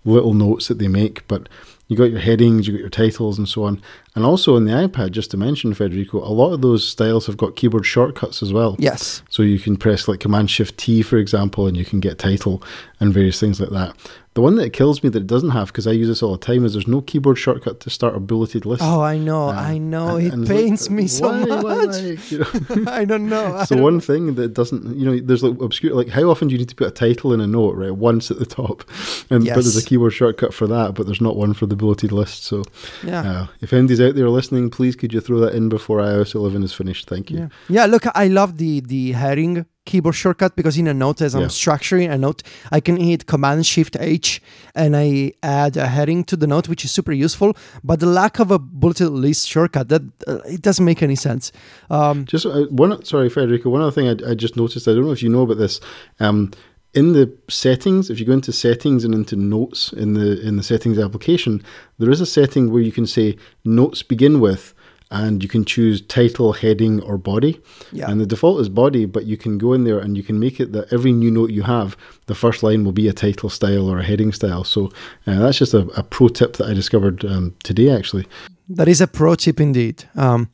little 0.05 0.33
notes 0.33 0.67
that 0.67 0.77
they 0.79 0.87
make, 0.87 1.27
but 1.27 1.47
you 1.89 1.97
got 1.97 2.11
your 2.11 2.19
headings, 2.19 2.67
you 2.67 2.73
got 2.73 2.79
your 2.79 2.89
titles, 2.89 3.37
and 3.37 3.49
so 3.49 3.63
on. 3.63 3.81
And 4.15 4.23
also 4.23 4.55
on 4.55 4.65
the 4.65 4.71
iPad, 4.71 5.11
just 5.11 5.31
to 5.31 5.37
mention 5.37 5.73
Federico, 5.73 6.19
a 6.19 6.29
lot 6.29 6.53
of 6.53 6.61
those 6.61 6.87
styles 6.87 7.25
have 7.25 7.35
got 7.35 7.55
keyboard 7.55 7.85
shortcuts 7.85 8.43
as 8.43 8.53
well. 8.53 8.75
Yes. 8.79 9.23
So 9.29 9.41
you 9.41 9.59
can 9.59 9.75
press 9.75 10.07
like 10.07 10.19
Command 10.19 10.51
Shift 10.51 10.77
T, 10.77 11.01
for 11.01 11.17
example, 11.17 11.65
and 11.65 11.75
you 11.75 11.83
can 11.83 11.99
get 11.99 12.19
title 12.19 12.63
and 12.99 13.11
various 13.11 13.39
things 13.39 13.59
like 13.59 13.71
that. 13.71 13.95
The 14.39 14.43
one 14.43 14.55
that 14.55 14.71
kills 14.71 15.03
me 15.03 15.09
that 15.09 15.19
it 15.23 15.27
doesn't 15.27 15.49
have, 15.49 15.67
because 15.67 15.85
I 15.85 15.91
use 15.91 16.07
this 16.07 16.23
all 16.23 16.31
the 16.31 16.37
time, 16.37 16.63
is 16.63 16.71
there's 16.71 16.87
no 16.87 17.01
keyboard 17.01 17.37
shortcut 17.37 17.81
to 17.81 17.89
start 17.89 18.15
a 18.15 18.21
bulleted 18.21 18.65
list. 18.65 18.81
Oh, 18.81 19.01
I 19.01 19.17
know, 19.17 19.49
Uh, 19.49 19.51
I 19.51 19.77
know. 19.79 20.15
and- 20.15 20.27
it 20.27 20.31
and 20.33 20.41
it's 20.43 20.49
like, 20.49 20.59
pains 20.61 20.89
me 20.89 21.07
so 21.07 21.27
why, 21.27 21.39
much. 21.43 21.63
why, 21.65 21.85
why? 21.87 22.17
You 22.29 22.37
know? 22.39 22.83
I 22.89 23.03
don't 23.03 23.27
know. 23.27 23.65
So 23.65 23.75
one 23.75 23.99
thing 23.99 24.35
that 24.35 24.53
doesn't, 24.53 24.95
you 24.97 25.03
know, 25.05 25.19
there's 25.19 25.43
like 25.43 25.59
obscure, 25.59 25.93
like 25.93 26.07
how 26.07 26.29
often 26.29 26.47
do 26.47 26.53
you 26.53 26.57
need 26.57 26.69
to 26.69 26.75
put 26.75 26.87
a 26.87 26.91
title 26.91 27.33
in 27.33 27.41
a 27.41 27.47
note, 27.47 27.75
right? 27.75 27.93
Once 27.93 28.31
at 28.31 28.39
the 28.39 28.45
top, 28.45 28.85
and 29.29 29.43
but 29.43 29.55
there's 29.55 29.75
a 29.75 29.83
keyboard 29.83 30.13
shortcut 30.13 30.53
for 30.53 30.67
that, 30.67 30.93
but 30.95 31.05
there's 31.05 31.19
not 31.19 31.35
one 31.35 31.53
for 31.53 31.65
the 31.65 31.75
bulleted 31.75 32.13
list. 32.13 32.45
So 32.45 32.63
yeah. 33.05 33.29
uh, 33.29 33.47
if 33.59 33.73
Andy's 33.73 33.99
out 33.99 34.15
there 34.15 34.29
listening, 34.29 34.69
please 34.69 34.95
could 34.95 35.11
you 35.11 35.19
throw 35.19 35.41
that 35.41 35.53
in 35.53 35.67
before 35.67 35.97
iOS 35.99 36.33
11 36.33 36.63
is 36.63 36.71
finished? 36.71 37.09
Thank 37.09 37.29
you. 37.29 37.39
Yeah. 37.39 37.47
yeah, 37.67 37.85
look, 37.87 38.05
I 38.15 38.29
love 38.29 38.55
the 38.57 38.79
the 38.79 39.11
heading 39.11 39.65
keyboard 39.89 40.15
shortcut 40.23 40.51
because 40.59 40.75
in 40.81 40.87
a 40.87 40.93
note 41.05 41.19
as 41.27 41.31
I'm 41.35 41.41
Yeah. 41.47 41.59
structuring 41.63 42.07
a 42.15 42.17
note, 42.17 42.39
I 42.77 42.79
can 42.87 42.95
hit 43.09 43.21
Command 43.33 43.65
Shift 43.73 43.95
H 43.99 44.41
and 44.81 44.91
I 45.05 45.07
add 45.61 45.73
a 45.77 45.87
heading 45.97 46.23
to 46.29 46.35
the 46.41 46.47
note, 46.53 46.65
which 46.71 46.83
is 46.85 46.91
super 46.97 47.11
useful. 47.25 47.49
But 47.83 47.97
the 47.99 48.11
lack 48.21 48.39
of 48.43 48.51
a 48.51 48.59
bulleted 48.81 49.11
list 49.25 49.43
shortcut 49.53 49.85
that 49.93 50.03
uh, 50.27 50.55
it 50.55 50.61
doesn't 50.67 50.85
make 50.91 51.01
any 51.09 51.15
sense. 51.27 51.51
Um, 51.89 52.25
Just 52.33 52.45
uh, 52.45 52.65
one, 52.83 52.91
sorry, 53.03 53.29
Federico. 53.29 53.69
One 53.69 53.81
other 53.85 53.95
thing 53.97 54.07
I, 54.13 54.31
I 54.31 54.33
just 54.45 54.55
noticed. 54.55 54.87
I 54.87 54.93
don't 54.93 55.05
know 55.07 55.11
if 55.19 55.23
you 55.23 55.29
know 55.35 55.43
about 55.47 55.57
this. 55.57 55.79
Um, 56.19 56.39
in 56.93 57.13
the 57.13 57.25
settings, 57.47 58.09
if 58.09 58.19
you 58.19 58.25
go 58.25 58.33
into 58.33 58.51
settings 58.51 59.03
and 59.05 59.13
into 59.13 59.35
notes 59.35 59.93
in 60.03 60.09
the 60.17 60.29
in 60.47 60.53
the 60.57 60.63
settings 60.63 60.97
application, 60.97 61.53
there 61.99 62.11
is 62.15 62.21
a 62.21 62.25
setting 62.25 62.71
where 62.71 62.81
you 62.87 62.91
can 62.91 63.05
say 63.05 63.37
notes 63.63 64.01
begin 64.13 64.39
with, 64.45 64.73
and 65.11 65.41
you 65.41 65.49
can 65.49 65.65
choose 65.65 66.01
title, 66.01 66.53
heading, 66.53 67.01
or 67.01 67.17
body. 67.17 67.59
Yeah. 67.91 68.09
And 68.09 68.21
the 68.21 68.25
default 68.25 68.61
is 68.61 68.69
body, 68.69 69.05
but 69.05 69.25
you 69.25 69.37
can 69.37 69.57
go 69.57 69.73
in 69.73 69.83
there 69.83 69.99
and 69.99 70.15
you 70.15 70.23
can 70.23 70.39
make 70.39 70.59
it 70.59 70.71
that 70.73 70.91
every 70.93 71.11
new 71.11 71.31
note 71.31 71.49
you 71.49 71.63
have, 71.63 71.97
the 72.27 72.35
first 72.35 72.61
line 72.61 72.83
will 72.83 72.91
be 72.91 73.07
a 73.07 73.13
title 73.13 73.49
style 73.49 73.89
or 73.89 73.99
a 73.99 74.03
heading 74.03 74.31
style. 74.31 74.63
So 74.63 74.91
uh, 75.25 75.39
that's 75.39 75.57
just 75.57 75.73
a, 75.73 75.87
a 75.97 76.03
pro 76.03 76.27
tip 76.27 76.57
that 76.57 76.69
I 76.69 76.73
discovered 76.73 77.25
um, 77.25 77.55
today, 77.63 77.89
actually. 77.89 78.27
That 78.67 78.87
is 78.87 79.01
a 79.01 79.07
pro 79.07 79.33
tip 79.33 79.59
indeed. 79.59 80.03
Um, 80.15 80.49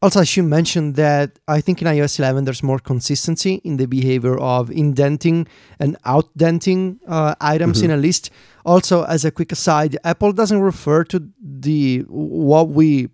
also, 0.00 0.18
I 0.18 0.24
should 0.24 0.46
mention 0.46 0.94
that 0.94 1.38
I 1.46 1.60
think 1.60 1.80
in 1.80 1.86
iOS 1.86 2.18
11 2.18 2.44
there's 2.44 2.62
more 2.62 2.80
consistency 2.80 3.60
in 3.62 3.76
the 3.76 3.86
behavior 3.86 4.36
of 4.36 4.68
indenting 4.68 5.46
and 5.78 5.96
outdenting 6.02 6.98
uh, 7.06 7.36
items 7.40 7.82
in 7.82 7.92
a 7.92 7.96
list. 7.96 8.30
Also, 8.64 9.04
as 9.04 9.24
a 9.24 9.30
quick 9.30 9.52
aside, 9.52 9.96
Apple 10.02 10.32
doesn't 10.32 10.60
refer 10.60 11.04
to 11.04 11.28
the 11.40 12.00
what 12.08 12.70
we 12.70 13.10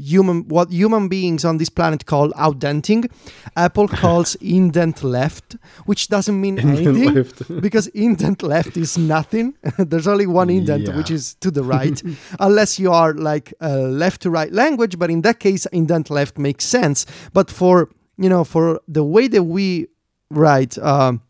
human 0.00 0.46
what 0.48 0.70
human 0.70 1.08
beings 1.08 1.44
on 1.44 1.58
this 1.58 1.68
planet 1.68 2.06
call 2.06 2.30
outdenting. 2.30 3.10
Apple 3.56 3.88
calls 4.02 4.34
indent 4.36 5.02
left, 5.02 5.56
which 5.86 6.08
doesn't 6.08 6.40
mean 6.40 6.58
Indent 6.58 6.86
anything 6.86 7.14
left. 7.14 7.60
because 7.60 7.86
indent 7.88 8.42
left 8.42 8.76
is 8.76 8.96
nothing. 8.96 9.54
There's 9.78 10.06
only 10.06 10.26
one 10.26 10.50
indent, 10.50 10.86
Yeah. 10.86 10.96
which 10.96 11.10
is 11.10 11.34
to 11.40 11.50
the 11.50 11.62
right, 11.62 12.00
unless 12.40 12.78
you 12.78 12.92
are 12.92 13.14
like 13.14 13.52
a 13.60 13.78
left 13.78 14.22
to 14.22 14.30
right 14.30 14.52
language. 14.52 14.98
But 14.98 15.10
in 15.10 15.22
that 15.22 15.38
case, 15.40 15.66
indent 15.66 16.10
left 16.10 16.38
makes 16.38 16.64
sense. 16.64 17.06
But 17.32 17.50
for 17.50 17.88
you 18.16 18.28
know, 18.28 18.44
for 18.44 18.80
the 18.88 19.04
way 19.04 19.28
that 19.28 19.44
we 19.44 19.86
write. 20.30 20.76
Um, 20.78 21.22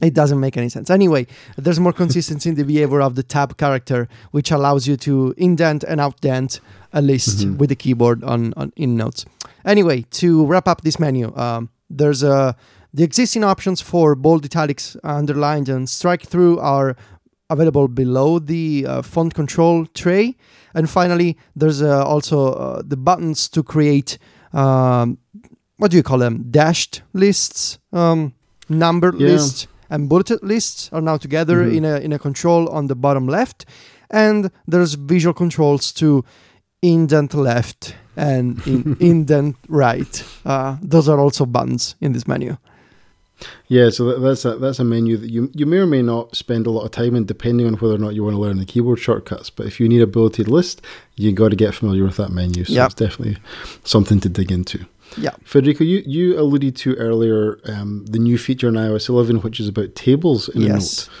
it 0.00 0.14
doesn't 0.14 0.38
make 0.40 0.56
any 0.56 0.68
sense. 0.68 0.90
Anyway, 0.90 1.26
there's 1.56 1.80
more 1.80 1.92
consistency 1.92 2.48
in 2.50 2.54
the 2.54 2.64
behavior 2.64 3.00
of 3.00 3.14
the 3.14 3.22
tab 3.22 3.56
character, 3.56 4.08
which 4.30 4.50
allows 4.50 4.86
you 4.86 4.96
to 4.96 5.34
indent 5.36 5.82
and 5.84 6.00
outdent 6.00 6.60
a 6.92 7.02
list 7.02 7.38
Mhm. 7.46 7.58
with 7.58 7.68
the 7.70 7.76
keyboard 7.76 8.22
on, 8.24 8.54
on 8.56 8.72
in 8.76 8.96
Notes. 8.96 9.24
Anyway, 9.64 10.04
to 10.12 10.46
wrap 10.46 10.66
up 10.68 10.82
this 10.82 10.98
menu, 10.98 11.34
um, 11.36 11.68
there's 11.90 12.22
uh, 12.22 12.52
the 12.94 13.02
existing 13.02 13.44
options 13.44 13.80
for 13.80 14.14
bold, 14.14 14.44
italics, 14.44 14.96
underlined, 15.04 15.68
and 15.68 15.88
strike 15.88 16.22
through 16.26 16.58
are 16.60 16.96
available 17.50 17.88
below 17.88 18.38
the 18.38 18.86
uh, 18.86 19.02
font 19.02 19.34
control 19.34 19.86
tray. 19.94 20.36
And 20.74 20.88
finally, 20.88 21.36
there's 21.56 21.82
uh, 21.82 22.04
also 22.04 22.52
uh, 22.52 22.82
the 22.86 22.96
buttons 22.96 23.48
to 23.50 23.62
create 23.62 24.18
um, 24.52 25.18
what 25.76 25.90
do 25.90 25.96
you 25.96 26.02
call 26.02 26.18
them? 26.18 26.46
Dashed 26.50 27.02
lists, 27.12 27.78
um, 27.92 28.32
numbered 28.68 29.14
Yeah. 29.20 29.28
lists, 29.28 29.66
and 29.90 30.08
bulleted 30.08 30.38
lists 30.42 30.88
are 30.92 31.00
now 31.02 31.16
together 31.18 31.64
Mhm. 31.64 31.76
in 31.76 31.84
a 31.84 31.96
in 32.04 32.12
a 32.12 32.18
control 32.18 32.68
on 32.68 32.86
the 32.88 32.94
bottom 32.94 33.26
left. 33.26 33.64
And 34.10 34.50
there's 34.66 34.94
visual 34.94 35.34
controls 35.34 35.92
to 35.92 36.24
indent 36.82 37.34
left 37.34 37.94
and 38.16 38.58
in, 38.66 38.96
indent 39.00 39.56
right. 39.68 40.24
Uh, 40.46 40.76
those 40.82 41.08
are 41.12 41.18
also 41.20 41.44
buttons 41.46 41.94
in 42.00 42.12
this 42.12 42.26
menu. 42.26 42.56
Yeah, 43.68 43.90
so 43.90 44.18
that's 44.18 44.44
a 44.44 44.56
that's 44.58 44.80
a 44.80 44.84
menu 44.84 45.16
that 45.16 45.30
you 45.30 45.50
you 45.54 45.64
may 45.66 45.76
or 45.78 45.86
may 45.86 46.02
not 46.02 46.34
spend 46.36 46.66
a 46.66 46.70
lot 46.70 46.84
of 46.84 46.90
time 46.90 47.14
in, 47.16 47.24
depending 47.26 47.66
on 47.68 47.74
whether 47.74 47.94
or 47.94 47.98
not 47.98 48.14
you 48.14 48.24
want 48.24 48.34
to 48.34 48.40
learn 48.40 48.58
the 48.58 48.64
keyboard 48.64 48.98
shortcuts. 48.98 49.48
But 49.50 49.66
if 49.66 49.78
you 49.78 49.88
need 49.88 50.02
a 50.02 50.06
bulleted 50.08 50.48
list, 50.48 50.82
you 51.16 51.30
got 51.32 51.50
to 51.50 51.56
get 51.56 51.74
familiar 51.74 52.04
with 52.04 52.16
that 52.16 52.30
menu. 52.32 52.64
So 52.64 52.72
Yep. 52.72 52.86
it's 52.86 52.94
definitely 52.94 53.36
something 53.84 54.18
to 54.20 54.28
dig 54.28 54.50
into. 54.50 54.78
Yeah. 55.16 55.30
Federico, 55.44 55.84
you, 55.84 56.02
you 56.06 56.38
alluded 56.38 56.76
to 56.76 56.94
earlier 56.96 57.58
um, 57.66 58.04
the 58.06 58.18
new 58.18 58.36
feature 58.38 58.68
in 58.68 58.74
iOS 58.74 59.08
11, 59.08 59.38
which 59.42 59.58
is 59.60 59.68
about 59.68 59.94
tables 59.94 60.48
in 60.48 60.62
Yes. 60.62 61.08
a 61.08 61.10
note, 61.10 61.16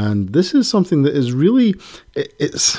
and 0.00 0.28
this 0.30 0.54
is 0.54 0.68
something 0.68 1.02
that 1.02 1.14
is 1.14 1.32
really 1.32 1.74
it, 2.14 2.34
it's 2.38 2.78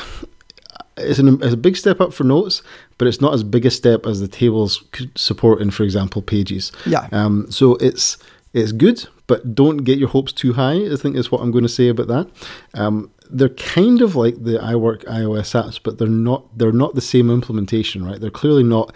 it's, 0.98 1.18
an, 1.20 1.42
it's 1.42 1.54
a 1.54 1.58
big 1.58 1.78
step 1.78 2.02
up 2.02 2.14
for 2.14 2.24
notes, 2.26 2.62
but 2.98 3.08
it's 3.08 3.22
not 3.22 3.34
as 3.34 3.44
big 3.44 3.66
a 3.66 3.72
step 3.72 4.06
as 4.06 4.20
the 4.20 4.28
tables 4.28 4.84
could 4.92 5.18
support 5.18 5.62
in, 5.62 5.72
for 5.72 5.84
example, 5.84 6.22
pages. 6.22 6.72
Yeah. 6.86 7.08
Um, 7.12 7.50
so 7.50 7.76
it's 7.76 8.18
it's 8.54 8.72
good, 8.72 9.08
but 9.28 9.56
don't 9.56 9.78
get 9.78 9.98
your 10.00 10.10
hopes 10.10 10.34
too 10.34 10.54
high. 10.54 10.92
I 10.92 10.96
think 10.98 11.16
is 11.16 11.32
what 11.32 11.42
I'm 11.42 11.52
going 11.52 11.64
to 11.64 11.70
say 11.70 11.88
about 11.88 12.08
that. 12.08 12.28
Um, 12.74 13.12
they're 13.30 13.50
kind 13.50 14.02
of 14.02 14.16
like 14.16 14.44
the 14.44 14.58
iWork 14.58 15.04
iOS 15.06 15.54
apps, 15.54 15.80
but 15.82 15.98
they're 15.98 16.08
not. 16.08 16.58
They're 16.58 16.72
not 16.72 16.96
the 16.96 17.02
same 17.02 17.30
implementation, 17.30 18.04
right? 18.04 18.20
They're 18.20 18.30
clearly 18.32 18.64
not. 18.64 18.94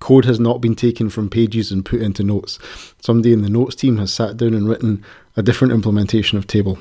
Code 0.00 0.26
has 0.26 0.38
not 0.38 0.60
been 0.60 0.74
taken 0.74 1.08
from 1.08 1.30
Pages 1.30 1.72
and 1.72 1.84
put 1.84 2.02
into 2.02 2.22
Notes. 2.22 2.58
Somebody 3.00 3.32
in 3.32 3.42
the 3.42 3.48
Notes 3.48 3.74
team 3.74 3.98
has 3.98 4.12
sat 4.12 4.36
down 4.36 4.54
and 4.54 4.68
written 4.68 5.04
a 5.36 5.42
different 5.42 5.72
implementation 5.72 6.36
of 6.36 6.46
Table, 6.46 6.78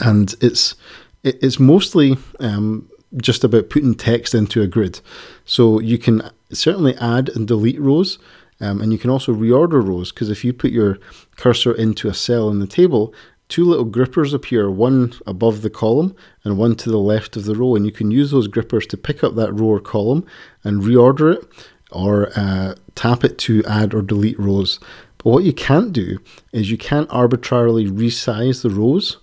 and 0.00 0.34
it's 0.40 0.74
it, 1.22 1.38
it's 1.42 1.60
mostly 1.60 2.16
um, 2.40 2.88
just 3.16 3.44
about 3.44 3.70
putting 3.70 3.94
text 3.94 4.34
into 4.34 4.62
a 4.62 4.66
grid. 4.66 5.00
So 5.44 5.78
you 5.78 5.98
can 5.98 6.30
certainly 6.52 6.96
add 6.96 7.28
and 7.28 7.46
delete 7.46 7.80
rows, 7.80 8.18
um, 8.60 8.80
and 8.80 8.92
you 8.92 8.98
can 8.98 9.10
also 9.10 9.34
reorder 9.34 9.86
rows 9.86 10.10
because 10.10 10.30
if 10.30 10.44
you 10.44 10.52
put 10.54 10.70
your 10.70 10.98
cursor 11.36 11.72
into 11.72 12.08
a 12.08 12.14
cell 12.14 12.48
in 12.48 12.60
the 12.60 12.66
table, 12.66 13.12
two 13.48 13.64
little 13.64 13.84
grippers 13.84 14.34
appear, 14.34 14.70
one 14.70 15.14
above 15.26 15.62
the 15.62 15.70
column 15.70 16.14
and 16.44 16.58
one 16.58 16.74
to 16.76 16.90
the 16.90 16.98
left 16.98 17.36
of 17.36 17.44
the 17.44 17.54
row, 17.54 17.74
and 17.74 17.86
you 17.86 17.92
can 17.92 18.10
use 18.10 18.30
those 18.30 18.48
grippers 18.48 18.86
to 18.88 18.96
pick 18.96 19.24
up 19.24 19.34
that 19.34 19.52
row 19.52 19.68
or 19.68 19.80
column 19.80 20.26
and 20.64 20.82
reorder 20.82 21.34
it 21.34 21.44
or 21.90 22.30
uh, 22.36 22.74
tap 22.94 23.24
it 23.24 23.38
to 23.38 23.64
add 23.64 23.94
or 23.94 24.02
delete 24.02 24.38
rows. 24.38 24.78
But 25.18 25.30
what 25.30 25.44
you 25.44 25.52
can't 25.52 25.92
do 25.92 26.18
is 26.52 26.70
you 26.70 26.78
can't 26.78 27.10
arbitrarily 27.10 27.86
resize 27.86 28.62
the 28.62 28.70
rows 28.70 29.18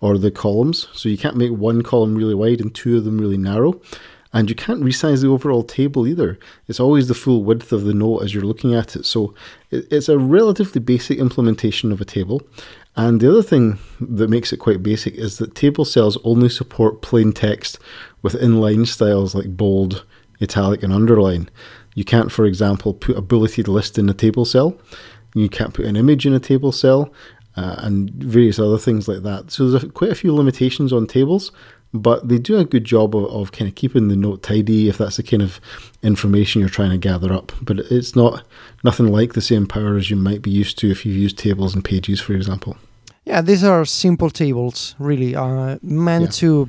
or 0.00 0.18
the 0.18 0.30
columns. 0.30 0.88
So 0.92 1.08
you 1.08 1.18
can't 1.18 1.36
make 1.36 1.52
one 1.52 1.82
column 1.82 2.14
really 2.14 2.34
wide 2.34 2.60
and 2.60 2.74
two 2.74 2.98
of 2.98 3.04
them 3.04 3.18
really 3.18 3.38
narrow. 3.38 3.80
And 4.30 4.50
you 4.50 4.54
can't 4.54 4.82
resize 4.82 5.22
the 5.22 5.28
overall 5.28 5.62
table 5.62 6.06
either. 6.06 6.38
It's 6.66 6.78
always 6.78 7.08
the 7.08 7.14
full 7.14 7.44
width 7.44 7.72
of 7.72 7.84
the 7.84 7.94
note 7.94 8.18
as 8.18 8.34
you're 8.34 8.42
looking 8.42 8.74
at 8.74 8.94
it. 8.94 9.06
So 9.06 9.34
it's 9.70 10.08
a 10.08 10.18
relatively 10.18 10.82
basic 10.82 11.18
implementation 11.18 11.90
of 11.92 12.00
a 12.00 12.04
table. 12.04 12.42
And 12.98 13.20
the 13.20 13.30
other 13.30 13.44
thing 13.44 13.78
that 14.00 14.28
makes 14.28 14.52
it 14.52 14.56
quite 14.56 14.82
basic 14.82 15.14
is 15.14 15.38
that 15.38 15.54
table 15.54 15.84
cells 15.84 16.18
only 16.24 16.48
support 16.48 17.00
plain 17.00 17.32
text 17.32 17.78
with 18.22 18.34
inline 18.34 18.88
styles 18.88 19.36
like 19.36 19.56
bold, 19.56 20.04
italic, 20.42 20.82
and 20.82 20.92
underline. 20.92 21.48
You 21.94 22.04
can't, 22.04 22.32
for 22.32 22.44
example, 22.44 22.92
put 22.92 23.16
a 23.16 23.22
bulleted 23.22 23.68
list 23.68 23.98
in 23.98 24.08
a 24.08 24.14
table 24.14 24.44
cell. 24.44 24.76
You 25.32 25.48
can't 25.48 25.74
put 25.74 25.84
an 25.84 25.94
image 25.94 26.26
in 26.26 26.34
a 26.34 26.40
table 26.40 26.72
cell 26.72 27.12
uh, 27.56 27.76
and 27.78 28.10
various 28.10 28.58
other 28.58 28.78
things 28.78 29.06
like 29.06 29.22
that. 29.22 29.52
So 29.52 29.70
there's 29.70 29.84
a, 29.84 29.88
quite 29.90 30.10
a 30.10 30.16
few 30.16 30.34
limitations 30.34 30.92
on 30.92 31.06
tables, 31.06 31.52
but 31.94 32.26
they 32.26 32.38
do 32.38 32.58
a 32.58 32.64
good 32.64 32.84
job 32.84 33.14
of, 33.14 33.26
of 33.26 33.52
kind 33.52 33.68
of 33.68 33.76
keeping 33.76 34.08
the 34.08 34.16
note 34.16 34.42
tidy 34.42 34.88
if 34.88 34.98
that's 34.98 35.18
the 35.18 35.22
kind 35.22 35.42
of 35.42 35.60
information 36.02 36.58
you're 36.60 36.68
trying 36.68 36.90
to 36.90 36.98
gather 36.98 37.32
up. 37.32 37.52
But 37.62 37.78
it's 37.78 38.16
not 38.16 38.44
nothing 38.82 39.06
like 39.12 39.34
the 39.34 39.40
same 39.40 39.68
power 39.68 39.96
as 39.96 40.10
you 40.10 40.16
might 40.16 40.42
be 40.42 40.50
used 40.50 40.78
to 40.78 40.90
if 40.90 41.06
you 41.06 41.12
use 41.12 41.32
tables 41.32 41.76
and 41.76 41.84
pages, 41.84 42.20
for 42.20 42.32
example. 42.32 42.76
Yeah, 43.28 43.42
these 43.42 43.62
are 43.62 43.84
simple 43.84 44.30
tables, 44.30 44.94
really, 44.98 45.36
uh, 45.36 45.76
meant 45.82 46.24
Yeah. 46.24 46.40
to 46.40 46.68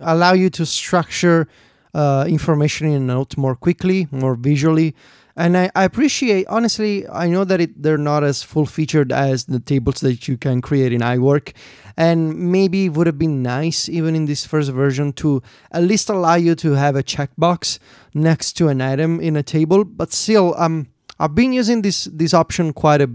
allow 0.00 0.32
you 0.32 0.48
to 0.50 0.64
structure 0.64 1.46
uh, 1.94 2.24
information 2.28 2.86
in 2.88 2.94
a 3.02 3.04
note 3.14 3.36
more 3.36 3.54
quickly, 3.56 4.06
more 4.10 4.34
visually. 4.34 4.94
And 5.36 5.56
I, 5.56 5.70
I 5.74 5.84
appreciate, 5.84 6.46
honestly, 6.48 7.06
I 7.08 7.28
know 7.28 7.44
that 7.44 7.60
it, 7.60 7.82
they're 7.82 7.98
not 8.12 8.24
as 8.24 8.42
full 8.42 8.66
featured 8.66 9.12
as 9.12 9.44
the 9.44 9.60
tables 9.60 10.00
that 10.00 10.28
you 10.28 10.36
can 10.38 10.60
create 10.60 10.92
in 10.92 11.00
iWork. 11.00 11.52
And 11.96 12.52
maybe 12.52 12.86
it 12.86 12.92
would 12.94 13.06
have 13.06 13.18
been 13.18 13.42
nice, 13.42 13.88
even 13.88 14.14
in 14.16 14.26
this 14.26 14.46
first 14.46 14.70
version, 14.72 15.12
to 15.14 15.42
at 15.72 15.82
least 15.82 16.08
allow 16.10 16.34
you 16.36 16.54
to 16.56 16.72
have 16.72 16.96
a 16.96 17.02
checkbox 17.02 17.78
next 18.14 18.52
to 18.58 18.68
an 18.68 18.80
item 18.80 19.20
in 19.20 19.36
a 19.36 19.42
table. 19.42 19.84
But 19.84 20.12
still, 20.12 20.54
um, 20.56 20.86
I've 21.20 21.34
been 21.34 21.52
using 21.52 21.82
this 21.82 22.04
this 22.12 22.32
option 22.34 22.72
quite 22.72 23.00
a 23.02 23.08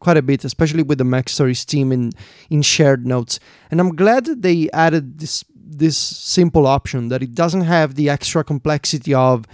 quite 0.00 0.16
a 0.16 0.22
bit, 0.22 0.44
especially 0.44 0.82
with 0.82 0.98
the 0.98 1.04
MacStories 1.04 1.64
team 1.64 1.92
in 1.92 2.12
in 2.50 2.62
shared 2.62 3.06
notes. 3.06 3.40
And 3.70 3.80
I'm 3.80 3.94
glad 3.94 4.26
that 4.26 4.42
they 4.42 4.68
added 4.72 5.18
this 5.18 5.44
this 5.54 5.96
simple 5.96 6.66
option 6.66 7.08
that 7.08 7.22
it 7.22 7.34
doesn't 7.34 7.62
have 7.62 7.94
the 7.94 8.08
extra 8.08 8.42
complexity 8.42 9.12
of 9.14 9.46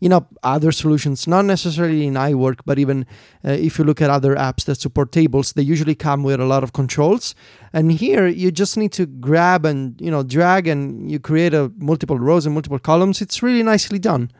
you 0.00 0.08
know 0.08 0.26
other 0.42 0.72
solutions 0.72 1.26
not 1.28 1.44
necessarily 1.44 2.06
in 2.06 2.14
iWork 2.14 2.60
but 2.64 2.78
even 2.78 3.06
uh, 3.44 3.50
if 3.50 3.78
you 3.78 3.84
look 3.84 4.02
at 4.02 4.10
other 4.10 4.34
apps 4.34 4.64
that 4.64 4.80
support 4.80 5.12
tables 5.12 5.52
they 5.52 5.62
usually 5.62 5.94
come 5.94 6.22
with 6.22 6.40
a 6.40 6.44
lot 6.44 6.64
of 6.64 6.72
controls 6.72 7.34
and 7.72 7.92
here 7.92 8.26
you 8.26 8.50
just 8.50 8.76
need 8.76 8.92
to 8.92 9.06
grab 9.06 9.64
and 9.64 10.00
you 10.00 10.10
know 10.10 10.22
drag 10.22 10.66
and 10.66 11.10
you 11.10 11.20
create 11.20 11.54
a 11.54 11.70
multiple 11.76 12.18
rows 12.18 12.46
and 12.46 12.54
multiple 12.54 12.78
columns 12.78 13.20
it's 13.20 13.42
really 13.42 13.62
nicely 13.62 13.98
done 13.98 14.30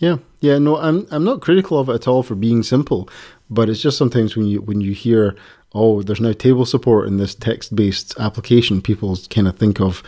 Yeah, 0.00 0.16
yeah. 0.40 0.58
No, 0.58 0.76
I'm 0.76 1.06
I'm 1.10 1.24
not 1.24 1.40
critical 1.40 1.78
of 1.78 1.88
it 1.88 1.94
at 1.94 2.08
all 2.08 2.22
for 2.22 2.34
being 2.34 2.64
simple, 2.64 3.08
but 3.50 3.68
it's 3.68 3.82
just 3.82 3.98
sometimes 3.98 4.36
when 4.36 4.46
you 4.46 4.60
when 4.62 4.80
you 4.80 4.92
hear, 4.92 5.36
oh, 5.74 6.02
there's 6.02 6.20
now 6.20 6.32
table 6.32 6.66
support 6.66 7.06
in 7.06 7.18
this 7.18 7.34
text-based 7.34 8.18
application, 8.18 8.82
people 8.82 9.16
kind 9.30 9.48
of 9.48 9.56
think 9.56 9.80
of 9.80 10.02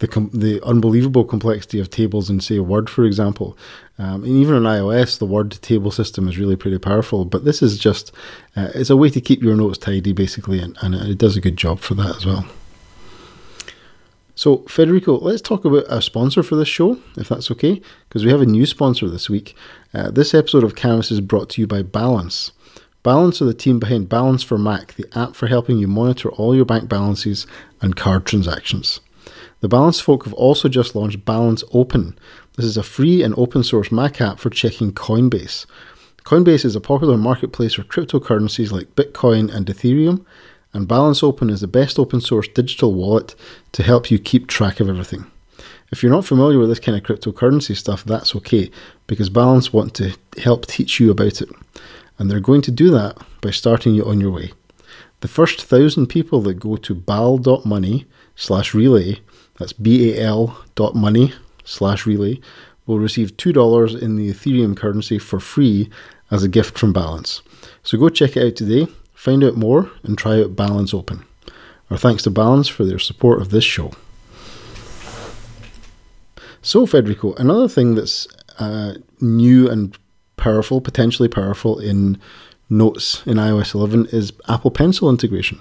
the 0.00 0.08
com- 0.08 0.30
the 0.32 0.62
unbelievable 0.64 1.24
complexity 1.24 1.78
of 1.78 1.90
tables 1.90 2.28
in 2.28 2.40
say 2.40 2.58
Word, 2.58 2.90
for 2.90 3.04
example. 3.04 3.56
Um, 3.98 4.24
and 4.24 4.32
even 4.32 4.54
on 4.54 4.62
iOS, 4.62 5.18
the 5.18 5.26
Word 5.26 5.52
table 5.62 5.90
system 5.90 6.26
is 6.26 6.38
really 6.38 6.56
pretty 6.56 6.78
powerful. 6.78 7.24
But 7.24 7.44
this 7.44 7.62
is 7.62 7.78
just 7.78 8.12
uh, 8.56 8.70
it's 8.74 8.90
a 8.90 8.96
way 8.96 9.10
to 9.10 9.20
keep 9.20 9.42
your 9.42 9.56
notes 9.56 9.78
tidy, 9.78 10.12
basically, 10.12 10.60
and, 10.60 10.76
and 10.80 10.94
it 10.94 11.18
does 11.18 11.36
a 11.36 11.40
good 11.40 11.56
job 11.56 11.80
for 11.80 11.94
that 11.94 12.16
as 12.16 12.26
well. 12.26 12.46
So, 14.34 14.64
Federico, 14.68 15.18
let's 15.18 15.42
talk 15.42 15.66
about 15.66 15.84
a 15.88 16.00
sponsor 16.00 16.42
for 16.42 16.56
this 16.56 16.66
show, 16.66 16.98
if 17.18 17.28
that's 17.28 17.50
okay, 17.50 17.82
because 18.08 18.24
we 18.24 18.30
have 18.30 18.40
a 18.40 18.46
new 18.46 18.64
sponsor 18.64 19.06
this 19.06 19.28
week. 19.28 19.54
Uh, 19.92 20.10
this 20.10 20.32
episode 20.32 20.64
of 20.64 20.74
Canvas 20.74 21.10
is 21.10 21.20
brought 21.20 21.50
to 21.50 21.60
you 21.60 21.66
by 21.66 21.82
Balance. 21.82 22.52
Balance 23.02 23.40
are 23.40 23.46
the 23.46 23.54
team 23.54 23.78
behind 23.78 24.10
Balance 24.10 24.42
for 24.42 24.58
Mac, 24.58 24.94
the 24.94 25.06
app 25.18 25.34
for 25.34 25.46
helping 25.46 25.78
you 25.78 25.88
monitor 25.88 26.28
all 26.30 26.54
your 26.54 26.66
bank 26.66 26.86
balances 26.86 27.46
and 27.80 27.96
card 27.96 28.26
transactions. 28.26 29.00
The 29.60 29.68
Balance 29.68 30.00
folk 30.00 30.24
have 30.24 30.34
also 30.34 30.68
just 30.68 30.94
launched 30.94 31.24
Balance 31.24 31.64
Open. 31.72 32.18
This 32.56 32.66
is 32.66 32.76
a 32.76 32.82
free 32.82 33.22
and 33.22 33.34
open 33.38 33.62
source 33.62 33.90
Mac 33.90 34.20
app 34.20 34.38
for 34.38 34.50
checking 34.50 34.92
Coinbase. 34.92 35.64
Coinbase 36.24 36.66
is 36.66 36.76
a 36.76 36.80
popular 36.80 37.16
marketplace 37.16 37.74
for 37.74 37.84
cryptocurrencies 37.84 38.70
like 38.70 38.94
Bitcoin 38.94 39.52
and 39.54 39.66
Ethereum, 39.66 40.24
and 40.74 40.86
Balance 40.86 41.22
Open 41.22 41.48
is 41.48 41.62
the 41.62 41.66
best 41.66 41.98
open 41.98 42.20
source 42.20 42.48
digital 42.48 42.92
wallet 42.92 43.34
to 43.72 43.82
help 43.82 44.10
you 44.10 44.18
keep 44.18 44.46
track 44.46 44.78
of 44.78 44.90
everything. 44.90 45.24
If 45.90 46.02
you're 46.02 46.12
not 46.12 46.26
familiar 46.26 46.58
with 46.58 46.68
this 46.68 46.78
kind 46.78 46.96
of 46.96 47.02
cryptocurrency 47.02 47.74
stuff, 47.76 48.04
that's 48.04 48.36
okay, 48.36 48.70
because 49.06 49.30
Balance 49.30 49.72
want 49.72 49.94
to 49.94 50.16
help 50.36 50.66
teach 50.66 51.00
you 51.00 51.10
about 51.10 51.40
it. 51.40 51.48
And 52.20 52.30
they're 52.30 52.38
going 52.38 52.62
to 52.62 52.70
do 52.70 52.90
that 52.92 53.18
by 53.40 53.50
starting 53.50 53.94
you 53.94 54.04
on 54.04 54.20
your 54.20 54.30
way. 54.30 54.52
The 55.20 55.26
first 55.28 55.64
thousand 55.64 56.06
people 56.06 56.40
that 56.42 56.60
go 56.60 56.76
to 56.76 56.94
bal.money 56.94 58.06
slash 58.36 58.74
relay, 58.74 59.18
that's 59.58 59.72
B-A-L 59.72 60.64
dot 60.76 60.94
money 60.94 61.32
slash 61.64 62.06
relay, 62.06 62.38
will 62.86 63.00
receive 63.00 63.36
$2 63.36 64.00
in 64.00 64.14
the 64.14 64.30
Ethereum 64.30 64.76
currency 64.76 65.18
for 65.18 65.40
free 65.40 65.90
as 66.30 66.44
a 66.44 66.48
gift 66.48 66.78
from 66.78 66.92
Balance. 66.92 67.42
So 67.82 67.98
go 67.98 68.08
check 68.08 68.36
it 68.36 68.46
out 68.46 68.54
today 68.54 68.86
Find 69.20 69.44
out 69.44 69.54
more 69.54 69.90
and 70.02 70.16
try 70.16 70.40
out 70.40 70.56
Balance 70.56 70.94
Open. 70.94 71.26
Our 71.90 71.98
thanks 71.98 72.22
to 72.22 72.30
Balance 72.30 72.68
for 72.68 72.86
their 72.86 72.98
support 72.98 73.42
of 73.42 73.50
this 73.50 73.64
show. 73.64 73.92
So, 76.62 76.86
Federico, 76.86 77.34
another 77.34 77.68
thing 77.68 77.96
that's 77.96 78.26
uh, 78.58 78.94
new 79.20 79.68
and 79.68 79.94
powerful, 80.40 80.80
potentially 80.80 81.28
powerful 81.28 81.78
in 81.78 82.18
Notes 82.72 83.26
in 83.26 83.36
iOS 83.36 83.74
11 83.74 84.06
is 84.12 84.32
Apple 84.48 84.70
Pencil 84.70 85.10
integration. 85.10 85.60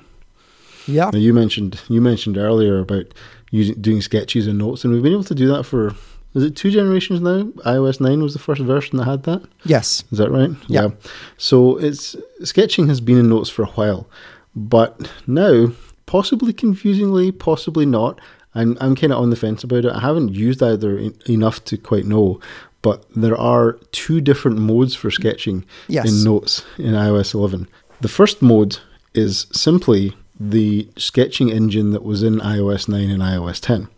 Yeah. 0.85 1.09
Now 1.11 1.17
you 1.17 1.33
mentioned 1.33 1.81
you 1.89 2.01
mentioned 2.01 2.37
earlier 2.37 2.79
about 2.79 3.05
using 3.49 3.81
doing 3.81 4.01
sketches 4.01 4.45
and 4.45 4.59
notes, 4.59 4.83
and 4.83 4.93
we've 4.93 5.01
been 5.01 5.13
able 5.13 5.23
to 5.23 5.35
do 5.35 5.47
that 5.47 5.63
for 5.63 5.95
is 6.35 6.43
it 6.43 6.55
two 6.55 6.69
generations 6.69 7.19
now? 7.19 7.45
iOS 7.65 7.99
9 7.99 8.21
was 8.21 8.33
the 8.33 8.39
first 8.39 8.61
version 8.61 8.97
that 8.97 9.05
had 9.05 9.23
that? 9.23 9.41
Yes. 9.65 10.03
Is 10.11 10.19
that 10.19 10.29
right? 10.29 10.51
Yeah. 10.67 10.81
yeah. 10.83 10.89
So 11.37 11.77
it's 11.77 12.15
sketching 12.43 12.87
has 12.87 13.01
been 13.01 13.17
in 13.17 13.29
notes 13.29 13.49
for 13.49 13.63
a 13.63 13.71
while, 13.71 14.07
but 14.55 15.11
now, 15.25 15.71
possibly 16.05 16.53
confusingly, 16.53 17.31
possibly 17.31 17.87
not. 17.87 18.21
I'm, 18.53 18.77
I'm 18.79 18.95
kind 18.95 19.11
of 19.11 19.19
on 19.19 19.31
the 19.31 19.35
fence 19.35 19.63
about 19.63 19.85
it. 19.85 19.93
I 19.93 20.01
haven't 20.01 20.33
used 20.35 20.61
either 20.61 21.11
enough 21.27 21.63
to 21.65 21.77
quite 21.77 22.05
know, 22.05 22.39
but 22.81 23.05
there 23.15 23.37
are 23.37 23.73
two 23.91 24.21
different 24.21 24.57
modes 24.57 24.95
for 24.95 25.11
sketching 25.11 25.65
yes. 25.87 26.09
in 26.09 26.23
notes 26.23 26.63
in 26.77 26.93
iOS 26.93 27.33
11. 27.33 27.67
The 28.01 28.07
first 28.07 28.41
mode 28.41 28.79
is 29.13 29.47
simply 29.51 30.15
the 30.39 30.89
sketching 30.97 31.49
engine 31.49 31.91
that 31.91 32.03
was 32.03 32.23
in 32.23 32.39
iOS 32.39 32.87
9 32.87 33.09
and 33.09 33.21
iOS 33.21 33.59
10. 33.59 33.89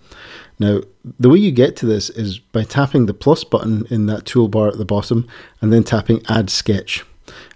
Now, 0.57 0.81
the 1.19 1.29
way 1.29 1.39
you 1.39 1.51
get 1.51 1.75
to 1.77 1.85
this 1.85 2.09
is 2.09 2.39
by 2.39 2.63
tapping 2.63 3.05
the 3.05 3.13
plus 3.13 3.43
button 3.43 3.85
in 3.89 4.05
that 4.07 4.25
toolbar 4.25 4.71
at 4.71 4.77
the 4.77 4.85
bottom 4.85 5.27
and 5.59 5.71
then 5.71 5.83
tapping 5.83 6.21
Add 6.29 6.49
Sketch. 6.49 7.03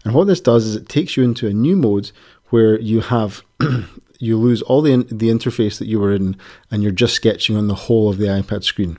And 0.03 0.13
what 0.13 0.25
this 0.27 0.41
does 0.41 0.65
is 0.65 0.75
it 0.75 0.89
takes 0.89 1.17
you 1.17 1.23
into 1.23 1.47
a 1.47 1.53
new 1.53 1.75
mode 1.75 2.11
where 2.49 2.79
you 2.79 3.01
have 3.01 3.43
you 4.19 4.37
lose 4.37 4.61
all 4.61 4.81
the 4.81 4.97
the 5.09 5.29
interface 5.29 5.77
that 5.79 5.87
you 5.87 5.99
were 5.99 6.13
in 6.13 6.37
and 6.71 6.83
you're 6.83 6.91
just 6.91 7.15
sketching 7.15 7.55
on 7.57 7.67
the 7.67 7.75
whole 7.75 8.09
of 8.09 8.17
the 8.17 8.27
iPad 8.27 8.63
screen. 8.63 8.97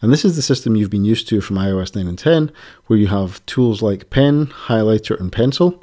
And 0.00 0.12
this 0.12 0.24
is 0.24 0.36
the 0.36 0.42
system 0.42 0.76
you've 0.76 0.90
been 0.90 1.04
used 1.04 1.28
to 1.28 1.40
from 1.40 1.56
iOS 1.56 1.94
9 1.94 2.06
and 2.06 2.18
10 2.18 2.52
where 2.86 2.98
you 2.98 3.08
have 3.08 3.44
tools 3.46 3.82
like 3.82 4.10
pen, 4.10 4.46
highlighter 4.46 5.18
and 5.18 5.32
pencil. 5.32 5.82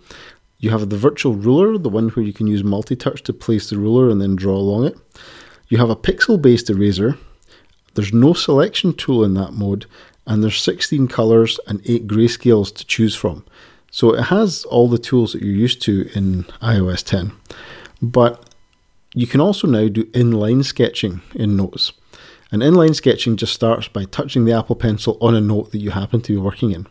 You 0.59 0.71
have 0.71 0.89
the 0.89 0.97
virtual 0.97 1.35
ruler, 1.35 1.77
the 1.77 1.89
one 1.89 2.09
where 2.09 2.25
you 2.25 2.33
can 2.33 2.47
use 2.47 2.63
multi-touch 2.63 3.23
to 3.23 3.33
place 3.33 3.69
the 3.69 3.77
ruler 3.77 4.09
and 4.09 4.21
then 4.21 4.35
draw 4.35 4.55
along 4.55 4.85
it. 4.85 4.97
You 5.67 5.77
have 5.77 5.89
a 5.89 5.95
pixel-based 5.95 6.69
eraser 6.69 7.17
there's 7.95 8.13
no 8.13 8.33
selection 8.33 8.93
tool 8.93 9.23
in 9.23 9.33
that 9.33 9.53
mode, 9.53 9.87
and 10.27 10.43
there's 10.43 10.61
16 10.61 11.07
colors 11.07 11.59
and 11.65 11.81
8 11.85 12.07
grayscales 12.07 12.73
to 12.75 12.85
choose 12.85 13.15
from. 13.15 13.45
So 13.89 14.13
it 14.13 14.23
has 14.23 14.65
all 14.65 14.89
the 14.89 14.97
tools 14.97 15.31
that 15.31 15.41
you're 15.41 15.55
used 15.55 15.81
to 15.83 16.09
in 16.13 16.43
iOS 16.61 17.03
10. 17.03 17.31
But 18.01 18.53
you 19.15 19.25
can 19.25 19.41
also 19.41 19.67
now 19.67 19.87
do 19.87 20.03
inline 20.05 20.63
sketching 20.63 21.21
in 21.33 21.55
Notes. 21.55 21.93
And 22.51 22.61
inline 22.61 22.93
sketching 22.93 23.37
just 23.37 23.53
starts 23.53 23.87
by 23.87 24.03
touching 24.05 24.45
the 24.45 24.53
Apple 24.53 24.75
Pencil 24.75 25.17
on 25.19 25.33
a 25.33 25.41
note 25.41 25.71
that 25.71 25.79
you 25.79 25.91
happen 25.91 26.21
to 26.21 26.33
be 26.33 26.37
working 26.37 26.71
in. 26.71 26.85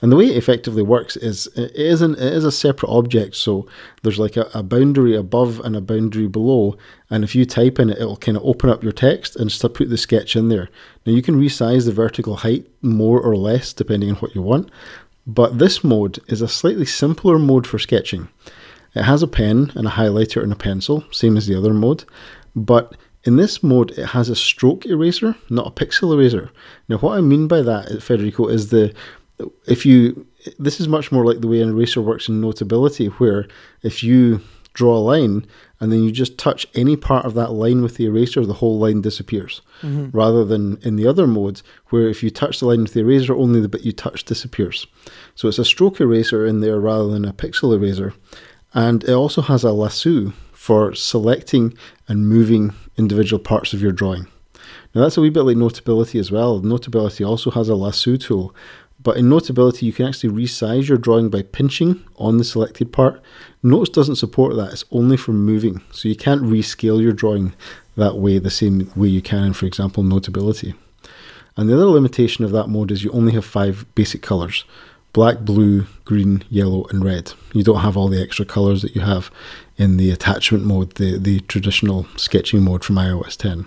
And 0.00 0.10
the 0.10 0.16
way 0.16 0.26
it 0.26 0.36
effectively 0.36 0.82
works 0.82 1.16
is 1.16 1.46
it 1.48 1.74
is, 1.76 2.00
an, 2.02 2.14
it 2.14 2.32
is 2.32 2.44
a 2.44 2.50
separate 2.50 2.88
object. 2.88 3.36
So 3.36 3.66
there's 4.02 4.18
like 4.18 4.36
a, 4.36 4.48
a, 4.54 4.62
boundary 4.62 5.14
above 5.14 5.60
and 5.60 5.76
a 5.76 5.80
boundary 5.80 6.26
below. 6.26 6.76
And 7.10 7.22
if 7.22 7.34
you 7.34 7.44
type 7.44 7.78
in 7.78 7.90
it, 7.90 7.98
it'll 7.98 8.16
kind 8.16 8.36
of 8.36 8.44
open 8.44 8.70
up 8.70 8.82
your 8.82 8.92
text 8.92 9.36
and 9.36 9.50
just 9.50 9.62
put 9.74 9.90
the 9.90 9.98
sketch 9.98 10.36
in 10.36 10.48
there. 10.48 10.70
Now 11.04 11.12
you 11.12 11.22
can 11.22 11.40
resize 11.40 11.84
the 11.84 11.92
vertical 11.92 12.36
height 12.36 12.66
more 12.80 13.20
or 13.20 13.36
less 13.36 13.74
depending 13.74 14.08
on 14.08 14.16
what 14.16 14.34
you 14.34 14.42
want. 14.42 14.70
But 15.26 15.58
this 15.58 15.84
mode 15.84 16.18
is 16.28 16.40
a 16.40 16.48
slightly 16.48 16.86
simpler 16.86 17.38
mode 17.38 17.66
for 17.66 17.78
sketching. 17.78 18.28
It 18.94 19.02
has 19.02 19.22
a 19.22 19.28
pen 19.28 19.72
and 19.74 19.86
a 19.86 19.90
highlighter 19.90 20.42
and 20.42 20.52
a 20.52 20.56
pencil, 20.56 21.04
same 21.10 21.36
as 21.36 21.46
the 21.46 21.56
other 21.56 21.74
mode. 21.74 22.04
But 22.56 22.96
in 23.24 23.36
this 23.36 23.62
mode, 23.62 23.90
it 23.92 24.06
has 24.06 24.28
a 24.28 24.36
stroke 24.36 24.86
eraser, 24.86 25.36
not 25.50 25.66
a 25.66 25.70
pixel 25.70 26.14
eraser. 26.14 26.50
Now, 26.88 26.98
what 26.98 27.18
I 27.18 27.20
mean 27.20 27.46
by 27.48 27.62
that, 27.62 28.02
Federico, 28.02 28.48
is 28.48 28.70
the 28.70 28.94
if 29.66 29.86
you 29.86 30.26
this 30.58 30.80
is 30.80 30.88
much 30.88 31.12
more 31.12 31.24
like 31.24 31.40
the 31.40 31.46
way 31.46 31.60
an 31.60 31.68
eraser 31.68 32.00
works 32.00 32.28
in 32.28 32.40
notability 32.40 33.06
where 33.06 33.46
if 33.82 34.02
you 34.02 34.40
draw 34.72 34.96
a 34.96 34.98
line 34.98 35.46
and 35.80 35.92
then 35.92 36.02
you 36.02 36.12
just 36.12 36.38
touch 36.38 36.66
any 36.74 36.96
part 36.96 37.24
of 37.24 37.34
that 37.34 37.52
line 37.52 37.82
with 37.82 37.96
the 37.96 38.06
eraser 38.06 38.44
the 38.44 38.54
whole 38.54 38.78
line 38.78 39.00
disappears 39.00 39.60
mm-hmm. 39.82 40.16
rather 40.16 40.44
than 40.44 40.76
in 40.82 40.96
the 40.96 41.06
other 41.06 41.26
modes 41.26 41.62
where 41.88 42.08
if 42.08 42.22
you 42.22 42.30
touch 42.30 42.60
the 42.60 42.66
line 42.66 42.82
with 42.82 42.94
the 42.94 43.00
eraser 43.00 43.34
only 43.34 43.60
the 43.60 43.68
bit 43.68 43.82
you 43.82 43.92
touch 43.92 44.24
disappears 44.24 44.86
so 45.34 45.48
it's 45.48 45.58
a 45.58 45.64
stroke 45.64 46.00
eraser 46.00 46.46
in 46.46 46.60
there 46.60 46.80
rather 46.80 47.08
than 47.08 47.24
a 47.24 47.32
pixel 47.32 47.74
eraser 47.74 48.14
and 48.74 49.04
it 49.04 49.12
also 49.12 49.42
has 49.42 49.64
a 49.64 49.72
lasso 49.72 50.32
for 50.52 50.94
selecting 50.94 51.76
and 52.06 52.28
moving 52.28 52.72
individual 52.96 53.42
parts 53.42 53.72
of 53.72 53.80
your 53.80 53.92
drawing 53.92 54.26
now 54.94 55.02
that's 55.02 55.16
a 55.16 55.20
wee 55.20 55.30
bit 55.30 55.42
like 55.42 55.56
Notability 55.56 56.18
as 56.18 56.30
well. 56.30 56.60
Notability 56.60 57.22
also 57.22 57.50
has 57.50 57.68
a 57.68 57.74
lasso 57.74 58.16
tool 58.16 58.54
but 59.00 59.16
in 59.16 59.28
Notability, 59.28 59.86
you 59.86 59.92
can 59.92 60.06
actually 60.06 60.30
resize 60.30 60.88
your 60.88 60.98
drawing 60.98 61.28
by 61.28 61.42
pinching 61.42 62.04
on 62.16 62.38
the 62.38 62.44
selected 62.44 62.92
part. 62.92 63.22
Notes 63.62 63.90
doesn't 63.90 64.16
support 64.16 64.56
that, 64.56 64.72
it's 64.72 64.84
only 64.90 65.16
for 65.16 65.32
moving. 65.32 65.82
So 65.92 66.08
you 66.08 66.16
can't 66.16 66.42
rescale 66.42 67.00
your 67.00 67.12
drawing 67.12 67.54
that 67.96 68.16
way, 68.16 68.38
the 68.38 68.50
same 68.50 68.90
way 68.96 69.08
you 69.08 69.22
can 69.22 69.44
in, 69.44 69.52
for 69.52 69.66
example, 69.66 70.02
Notability. 70.02 70.74
And 71.56 71.68
the 71.68 71.74
other 71.74 71.86
limitation 71.86 72.44
of 72.44 72.50
that 72.52 72.68
mode 72.68 72.90
is 72.90 73.04
you 73.04 73.10
only 73.12 73.32
have 73.32 73.44
five 73.44 73.86
basic 73.94 74.22
colours 74.22 74.64
black, 75.12 75.40
blue, 75.40 75.86
green, 76.04 76.44
yellow, 76.50 76.84
and 76.90 77.04
red. 77.04 77.32
You 77.52 77.62
don't 77.62 77.80
have 77.80 77.96
all 77.96 78.08
the 78.08 78.22
extra 78.22 78.44
colours 78.44 78.82
that 78.82 78.94
you 78.94 79.00
have 79.00 79.30
in 79.76 79.96
the 79.96 80.10
attachment 80.10 80.64
mode, 80.64 80.94
the, 80.96 81.18
the 81.18 81.40
traditional 81.40 82.06
sketching 82.16 82.62
mode 82.62 82.84
from 82.84 82.96
iOS 82.96 83.36
10. 83.36 83.66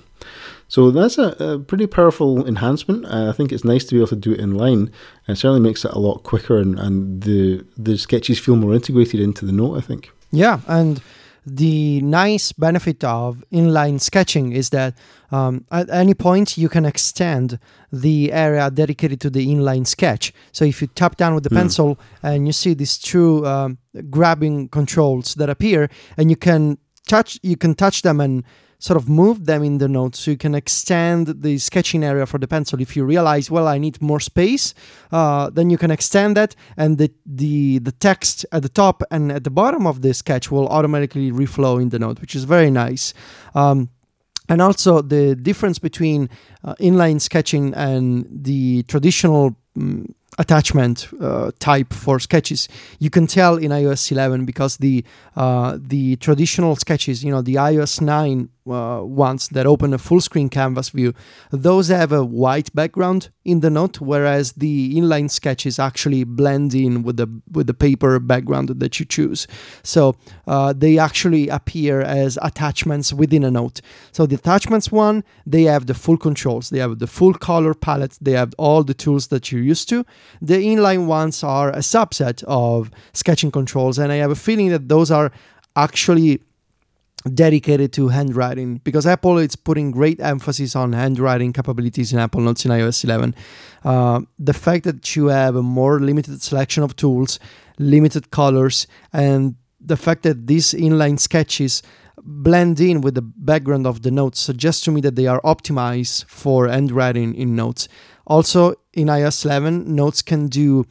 So 0.67 0.89
that's 0.89 1.17
a, 1.17 1.35
a 1.43 1.59
pretty 1.59 1.85
powerful 1.85 2.47
enhancement. 2.47 3.05
Uh, 3.05 3.29
I 3.29 3.33
think 3.33 3.51
it's 3.51 3.65
nice 3.65 3.83
to 3.85 3.95
be 3.95 3.99
able 3.99 4.07
to 4.07 4.15
do 4.15 4.31
it 4.31 4.39
in 4.39 4.55
line. 4.55 4.89
It 5.27 5.35
certainly 5.35 5.59
makes 5.59 5.83
it 5.83 5.91
a 5.91 5.99
lot 5.99 6.23
quicker, 6.23 6.57
and, 6.57 6.79
and 6.79 7.23
the 7.23 7.65
the 7.77 7.97
sketches 7.97 8.39
feel 8.39 8.55
more 8.55 8.73
integrated 8.73 9.19
into 9.19 9.45
the 9.45 9.51
note. 9.51 9.77
I 9.77 9.81
think. 9.81 10.11
Yeah, 10.31 10.61
and 10.67 11.01
the 11.45 12.01
nice 12.01 12.51
benefit 12.51 13.03
of 13.03 13.43
inline 13.51 13.99
sketching 13.99 14.51
is 14.51 14.69
that 14.69 14.95
um, 15.31 15.65
at 15.71 15.89
any 15.89 16.13
point 16.13 16.57
you 16.57 16.69
can 16.69 16.85
extend 16.85 17.57
the 17.91 18.31
area 18.31 18.69
dedicated 18.69 19.19
to 19.21 19.29
the 19.29 19.47
inline 19.47 19.87
sketch. 19.87 20.33
So 20.51 20.65
if 20.65 20.81
you 20.81 20.87
tap 20.87 21.17
down 21.17 21.33
with 21.33 21.43
the 21.43 21.49
mm. 21.49 21.57
pencil 21.57 21.99
and 22.21 22.45
you 22.45 22.53
see 22.53 22.73
these 22.73 22.97
two 22.97 23.45
um, 23.47 23.79
grabbing 24.09 24.69
controls 24.69 25.33
that 25.35 25.49
appear, 25.49 25.89
and 26.15 26.29
you 26.29 26.35
can 26.35 26.77
touch, 27.07 27.39
you 27.41 27.57
can 27.57 27.73
touch 27.73 28.03
them 28.03 28.19
and 28.19 28.43
sort 28.81 28.97
of 28.97 29.07
move 29.07 29.45
them 29.45 29.63
in 29.63 29.77
the 29.77 29.87
note 29.87 30.15
so 30.15 30.31
you 30.31 30.37
can 30.37 30.55
extend 30.55 31.27
the 31.43 31.57
sketching 31.59 32.03
area 32.03 32.25
for 32.25 32.39
the 32.39 32.47
pencil. 32.47 32.81
If 32.81 32.95
you 32.95 33.05
realize, 33.05 33.51
well, 33.51 33.67
I 33.67 33.77
need 33.77 34.01
more 34.01 34.19
space, 34.19 34.73
uh, 35.11 35.51
then 35.51 35.69
you 35.69 35.77
can 35.77 35.91
extend 35.91 36.35
that, 36.35 36.55
and 36.75 36.97
the, 36.97 37.11
the 37.25 37.77
the 37.79 37.91
text 37.91 38.45
at 38.51 38.63
the 38.63 38.69
top 38.69 39.03
and 39.11 39.31
at 39.31 39.43
the 39.43 39.51
bottom 39.51 39.85
of 39.85 40.01
the 40.01 40.13
sketch 40.13 40.51
will 40.51 40.67
automatically 40.67 41.31
reflow 41.31 41.79
in 41.79 41.89
the 41.89 41.99
note, 41.99 42.19
which 42.21 42.35
is 42.35 42.43
very 42.43 42.71
nice. 42.71 43.13
Um, 43.53 43.89
and 44.49 44.61
also 44.61 45.01
the 45.01 45.35
difference 45.35 45.77
between 45.79 46.29
uh, 46.63 46.73
inline 46.79 47.21
sketching 47.21 47.73
and 47.75 48.27
the 48.29 48.83
traditional 48.83 49.55
um, 49.77 50.13
attachment 50.37 51.09
uh, 51.19 51.51
type 51.59 51.91
for 51.93 52.19
sketches 52.19 52.69
you 52.99 53.09
can 53.09 53.27
tell 53.27 53.57
in 53.57 53.71
ios 53.71 54.11
11 54.11 54.45
because 54.45 54.77
the 54.77 55.03
uh, 55.35 55.77
the 55.79 56.15
traditional 56.17 56.75
sketches 56.75 57.23
you 57.23 57.31
know 57.31 57.41
the 57.41 57.55
ios 57.55 57.99
9 57.99 58.49
uh, 58.69 59.01
ones 59.03 59.47
that 59.49 59.65
open 59.65 59.93
a 59.93 59.97
full 59.97 60.21
screen 60.21 60.49
canvas 60.49 60.89
view 60.89 61.13
those 61.51 61.87
have 61.87 62.11
a 62.11 62.23
white 62.23 62.73
background 62.73 63.29
in 63.43 63.61
the 63.61 63.69
note 63.69 63.99
whereas 63.99 64.53
the 64.53 64.95
inline 64.95 65.29
sketches 65.29 65.79
actually 65.79 66.23
blend 66.23 66.73
in 66.73 67.03
with 67.03 67.17
the 67.17 67.27
with 67.51 67.67
the 67.67 67.73
paper 67.73 68.19
background 68.19 68.69
that 68.69 68.99
you 68.99 69.05
choose. 69.05 69.47
So 69.83 70.15
uh, 70.47 70.73
they 70.73 70.97
actually 70.97 71.49
appear 71.49 72.01
as 72.01 72.37
attachments 72.41 73.13
within 73.13 73.43
a 73.43 73.51
note. 73.51 73.81
So 74.11 74.25
the 74.25 74.35
attachments 74.35 74.91
one 74.91 75.23
they 75.45 75.63
have 75.63 75.87
the 75.87 75.93
full 75.93 76.17
controls. 76.17 76.69
They 76.69 76.79
have 76.79 76.99
the 76.99 77.07
full 77.07 77.33
color 77.33 77.73
palette. 77.73 78.17
They 78.21 78.33
have 78.33 78.53
all 78.57 78.83
the 78.83 78.93
tools 78.93 79.27
that 79.27 79.51
you're 79.51 79.63
used 79.63 79.89
to. 79.89 80.05
The 80.41 80.57
inline 80.57 81.07
ones 81.07 81.43
are 81.43 81.69
a 81.69 81.83
subset 81.95 82.43
of 82.43 82.91
sketching 83.13 83.51
controls 83.51 83.97
and 83.97 84.11
i 84.11 84.15
have 84.15 84.31
a 84.31 84.35
feeling 84.35 84.69
that 84.69 84.87
those 84.87 85.09
are 85.11 85.31
actually 85.75 86.41
dedicated 87.33 87.93
to 87.93 88.07
handwriting 88.09 88.77
because 88.83 89.05
Apple 89.05 89.37
is 89.37 89.55
putting 89.55 89.91
great 89.91 90.19
emphasis 90.19 90.75
on 90.75 90.93
handwriting 90.93 91.53
capabilities 91.53 92.11
in 92.11 92.19
Apple 92.19 92.41
Notes 92.41 92.65
in 92.65 92.71
iOS 92.71 93.03
11. 93.03 93.35
Uh, 93.83 94.21
the 94.39 94.53
fact 94.53 94.83
that 94.85 95.15
you 95.15 95.27
have 95.27 95.55
a 95.55 95.61
more 95.61 95.99
limited 95.99 96.41
selection 96.41 96.83
of 96.83 96.95
tools, 96.95 97.39
limited 97.77 98.31
colors, 98.31 98.87
and 99.13 99.55
the 99.79 99.97
fact 99.97 100.23
that 100.23 100.47
these 100.47 100.73
inline 100.73 101.19
sketches 101.19 101.81
blend 102.23 102.79
in 102.79 103.01
with 103.01 103.15
the 103.15 103.21
background 103.21 103.87
of 103.87 104.03
the 104.03 104.11
notes 104.11 104.39
suggests 104.39 104.83
to 104.83 104.91
me 104.91 105.01
that 105.01 105.15
they 105.15 105.27
are 105.27 105.41
optimized 105.41 106.25
for 106.25 106.67
handwriting 106.67 107.33
in 107.35 107.55
notes. 107.55 107.87
Also, 108.27 108.75
in 108.93 109.07
iOS 109.07 109.45
11, 109.45 109.93
notes 109.95 110.21
can 110.21 110.47
do 110.47 110.85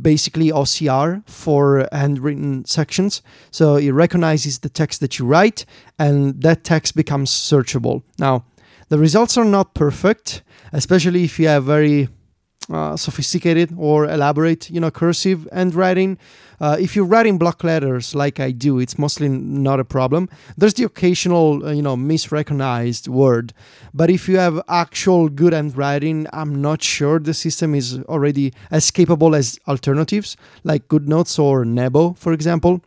basically 0.00 0.50
OCR 0.50 1.28
for 1.28 1.86
handwritten 1.92 2.64
sections. 2.64 3.22
So 3.50 3.76
it 3.76 3.90
recognizes 3.90 4.60
the 4.60 4.68
text 4.68 5.00
that 5.00 5.18
you 5.18 5.26
write 5.26 5.66
and 5.98 6.40
that 6.42 6.64
text 6.64 6.96
becomes 6.96 7.30
searchable. 7.30 8.02
Now, 8.18 8.44
the 8.88 8.98
results 8.98 9.36
are 9.36 9.44
not 9.44 9.74
perfect, 9.74 10.42
especially 10.72 11.24
if 11.24 11.38
you 11.38 11.48
have 11.48 11.64
very 11.64 12.08
uh, 12.70 12.96
sophisticated 12.96 13.74
or 13.76 14.06
elaborate, 14.06 14.70
you 14.70 14.80
know, 14.80 14.90
cursive 14.90 15.48
handwriting. 15.52 16.18
Uh, 16.60 16.76
if 16.78 16.94
you're 16.94 17.04
writing 17.04 17.38
block 17.38 17.64
letters 17.64 18.14
like 18.14 18.38
I 18.38 18.52
do, 18.52 18.78
it's 18.78 18.96
mostly 18.96 19.28
not 19.28 19.80
a 19.80 19.84
problem. 19.84 20.28
There's 20.56 20.74
the 20.74 20.84
occasional, 20.84 21.66
uh, 21.66 21.72
you 21.72 21.82
know, 21.82 21.96
misrecognized 21.96 23.08
word. 23.08 23.52
But 23.92 24.10
if 24.10 24.28
you 24.28 24.38
have 24.38 24.62
actual 24.68 25.28
good 25.28 25.52
handwriting, 25.52 26.28
I'm 26.32 26.62
not 26.62 26.82
sure 26.82 27.18
the 27.18 27.34
system 27.34 27.74
is 27.74 27.98
already 28.02 28.52
as 28.70 28.90
capable 28.90 29.34
as 29.34 29.58
alternatives 29.66 30.36
like 30.62 30.86
GoodNotes 30.88 31.38
or 31.38 31.64
Nebo, 31.64 32.12
for 32.12 32.32
example. 32.32 32.80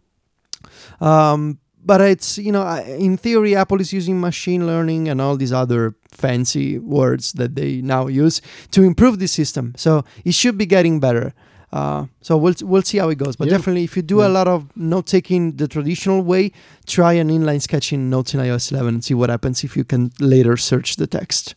Um, 1.02 1.60
but 1.86 2.02
it's 2.02 2.38
you 2.38 2.52
know 2.52 2.66
in 2.98 3.16
theory 3.16 3.56
apple 3.56 3.80
is 3.80 3.94
using 3.94 4.20
machine 4.20 4.66
learning 4.66 5.08
and 5.08 5.22
all 5.22 5.38
these 5.38 5.54
other 5.54 5.96
fancy 6.10 6.80
words 6.80 7.34
that 7.34 7.56
they 7.56 7.82
now 7.82 8.08
use 8.08 8.42
to 8.72 8.84
improve 8.84 9.20
the 9.20 9.28
system 9.28 9.74
so 9.78 10.04
it 10.26 10.34
should 10.34 10.58
be 10.58 10.66
getting 10.66 11.00
better 11.00 11.34
uh, 11.72 12.06
so 12.22 12.38
we'll 12.38 12.56
we'll 12.62 12.82
see 12.82 12.98
how 12.98 13.10
it 13.10 13.18
goes 13.18 13.36
but 13.36 13.48
yeah. 13.48 13.58
definitely 13.58 13.84
if 13.84 13.96
you 13.96 14.02
do 14.02 14.20
yeah. 14.20 14.28
a 14.28 14.30
lot 14.30 14.48
of 14.48 14.76
note 14.76 15.06
taking 15.06 15.58
the 15.58 15.68
traditional 15.68 16.22
way 16.22 16.52
try 16.88 17.14
an 17.14 17.30
inline 17.30 17.62
sketching 17.62 18.10
notes 18.10 18.34
in 18.34 18.40
ios 18.40 18.72
11 18.72 18.96
and 18.96 19.04
see 19.04 19.14
what 19.14 19.30
happens 19.30 19.64
if 19.64 19.78
you 19.78 19.84
can 19.84 20.12
later 20.20 20.58
search 20.58 20.96
the 20.96 21.08
text 21.08 21.56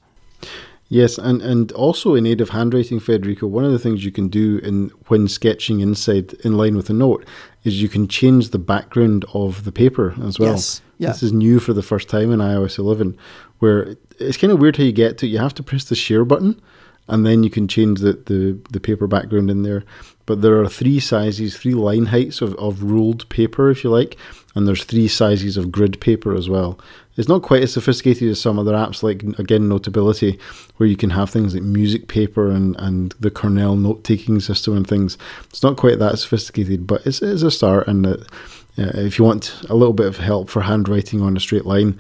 Yes, 0.91 1.19
and, 1.19 1.43
and 1.43 1.71
also 1.73 2.15
in 2.15 2.25
native 2.25 2.49
handwriting, 2.49 2.99
Federico, 2.99 3.47
one 3.47 3.65
of 3.65 3.73
the 3.73 3.79
things 3.79 4.07
you 4.07 4.11
can 4.11 4.29
do 4.29 4.57
in 4.59 4.89
when 5.09 5.29
sketching 5.29 5.81
inside 5.81 6.33
in 6.45 6.57
line 6.57 6.77
with 6.77 6.89
a 6.89 6.95
note 6.95 7.27
is 7.69 7.81
you 7.81 7.89
can 7.89 8.09
change 8.09 8.49
the 8.51 8.59
background 8.59 9.25
of 9.33 9.65
the 9.65 9.73
paper 9.73 10.15
as 10.25 10.39
well. 10.39 10.53
Yes. 10.53 10.83
Yeah. 10.99 11.09
This 11.11 11.23
is 11.23 11.33
new 11.33 11.61
for 11.61 11.73
the 11.73 11.83
first 11.83 12.09
time 12.09 12.33
in 12.33 12.41
iOS 12.41 12.79
11, 12.79 13.17
where 13.61 13.97
it's 14.19 14.37
kind 14.37 14.53
of 14.53 14.59
weird 14.59 14.77
how 14.77 14.83
you 14.83 14.91
get 14.91 15.17
to 15.19 15.27
it. 15.27 15.31
You 15.31 15.39
have 15.39 15.55
to 15.55 15.63
press 15.63 15.85
the 15.85 15.95
share 15.95 16.25
button, 16.25 16.61
and 17.09 17.27
then 17.27 17.43
you 17.43 17.51
can 17.51 17.67
change 17.67 18.01
the, 18.01 18.13
the, 18.13 18.59
the 18.71 18.81
paper 18.81 19.07
background 19.07 19.51
in 19.51 19.63
there. 19.63 19.85
But 20.27 20.43
there 20.43 20.61
are 20.61 20.69
three 20.69 21.01
sizes, 21.01 21.57
three 21.57 21.73
line 21.73 22.07
heights 22.07 22.43
of, 22.43 22.55
of 22.57 22.83
ruled 22.83 23.27
paper, 23.31 23.71
if 23.71 23.83
you 23.83 23.91
like, 23.91 24.17
and 24.55 24.69
there's 24.69 24.85
three 24.85 25.09
sizes 25.09 25.57
of 25.57 25.73
grid 25.73 26.01
paper 26.01 26.37
as 26.37 26.49
well. 26.49 26.79
It's 27.17 27.29
not 27.29 27.43
quite 27.43 27.63
as 27.63 27.73
sophisticated 27.73 28.29
as 28.29 28.41
some 28.41 28.59
other 28.59 28.75
apps, 28.75 29.03
like 29.03 29.23
again 29.41 29.69
Notability, 29.69 30.39
where 30.77 30.89
you 30.89 30.97
can 30.97 31.11
have 31.11 31.31
things 31.31 31.55
like 31.55 31.65
music 31.65 32.07
paper 32.07 32.51
and, 32.51 32.77
and 32.79 33.13
the 33.19 33.31
Cornell 33.31 33.75
note 33.75 34.05
taking 34.05 34.39
system 34.39 34.77
and 34.77 34.87
things. 34.87 35.19
It's 35.49 35.63
not 35.63 35.77
quite 35.77 35.99
that 35.99 36.19
sophisticated, 36.19 36.87
but 36.87 37.05
it's, 37.07 37.21
it's 37.21 37.43
a 37.43 37.51
start. 37.51 37.89
And 37.89 38.07
uh, 38.07 38.17
if 38.77 39.19
you 39.19 39.25
want 39.25 39.63
a 39.69 39.75
little 39.75 39.95
bit 39.95 40.07
of 40.07 40.19
help 40.19 40.49
for 40.49 40.61
handwriting 40.63 41.21
on 41.21 41.37
a 41.37 41.41
straight 41.41 41.67
line, 41.67 41.99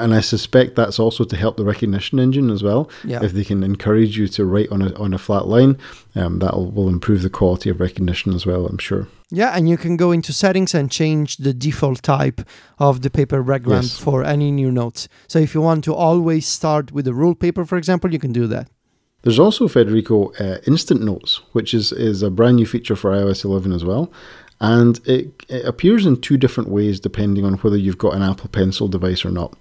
and 0.00 0.14
I 0.14 0.20
suspect 0.20 0.76
that's 0.76 0.98
also 0.98 1.24
to 1.24 1.36
help 1.36 1.56
the 1.56 1.64
recognition 1.64 2.18
engine 2.18 2.50
as 2.50 2.62
well. 2.62 2.90
Yeah. 3.04 3.22
If 3.22 3.32
they 3.32 3.44
can 3.44 3.62
encourage 3.62 4.18
you 4.18 4.28
to 4.28 4.44
write 4.44 4.70
on 4.70 4.82
a 4.82 4.94
on 4.94 5.14
a 5.14 5.18
flat 5.18 5.46
line, 5.46 5.78
um, 6.14 6.38
that 6.40 6.54
will 6.54 6.88
improve 6.88 7.22
the 7.22 7.30
quality 7.30 7.70
of 7.70 7.80
recognition 7.80 8.34
as 8.34 8.46
well. 8.46 8.66
I'm 8.66 8.78
sure. 8.78 9.08
Yeah, 9.30 9.50
and 9.56 9.68
you 9.68 9.76
can 9.76 9.96
go 9.96 10.10
into 10.10 10.32
settings 10.32 10.74
and 10.74 10.90
change 10.90 11.36
the 11.36 11.52
default 11.52 12.02
type 12.02 12.40
of 12.78 13.02
the 13.02 13.10
paper 13.10 13.42
background 13.42 13.84
yes. 13.84 13.98
for 13.98 14.24
any 14.24 14.50
new 14.50 14.70
notes. 14.70 15.08
So 15.26 15.38
if 15.38 15.54
you 15.54 15.60
want 15.60 15.84
to 15.84 15.94
always 15.94 16.46
start 16.46 16.92
with 16.92 17.06
a 17.06 17.12
ruled 17.12 17.38
paper, 17.38 17.66
for 17.66 17.76
example, 17.76 18.12
you 18.12 18.18
can 18.18 18.32
do 18.32 18.46
that. 18.46 18.68
There's 19.22 19.38
also 19.38 19.68
Federico 19.68 20.32
uh, 20.38 20.58
Instant 20.66 21.02
Notes, 21.02 21.42
which 21.52 21.74
is 21.74 21.92
is 21.92 22.22
a 22.22 22.30
brand 22.30 22.56
new 22.56 22.66
feature 22.66 22.96
for 22.96 23.10
iOS 23.10 23.44
11 23.44 23.72
as 23.72 23.84
well, 23.84 24.10
and 24.60 25.00
it, 25.06 25.30
it 25.48 25.64
appears 25.64 26.04
in 26.04 26.20
two 26.20 26.36
different 26.36 26.68
ways 26.68 26.98
depending 26.98 27.44
on 27.44 27.54
whether 27.54 27.76
you've 27.76 27.98
got 27.98 28.14
an 28.14 28.22
Apple 28.22 28.48
Pencil 28.48 28.88
device 28.88 29.24
or 29.24 29.30
not. 29.30 29.56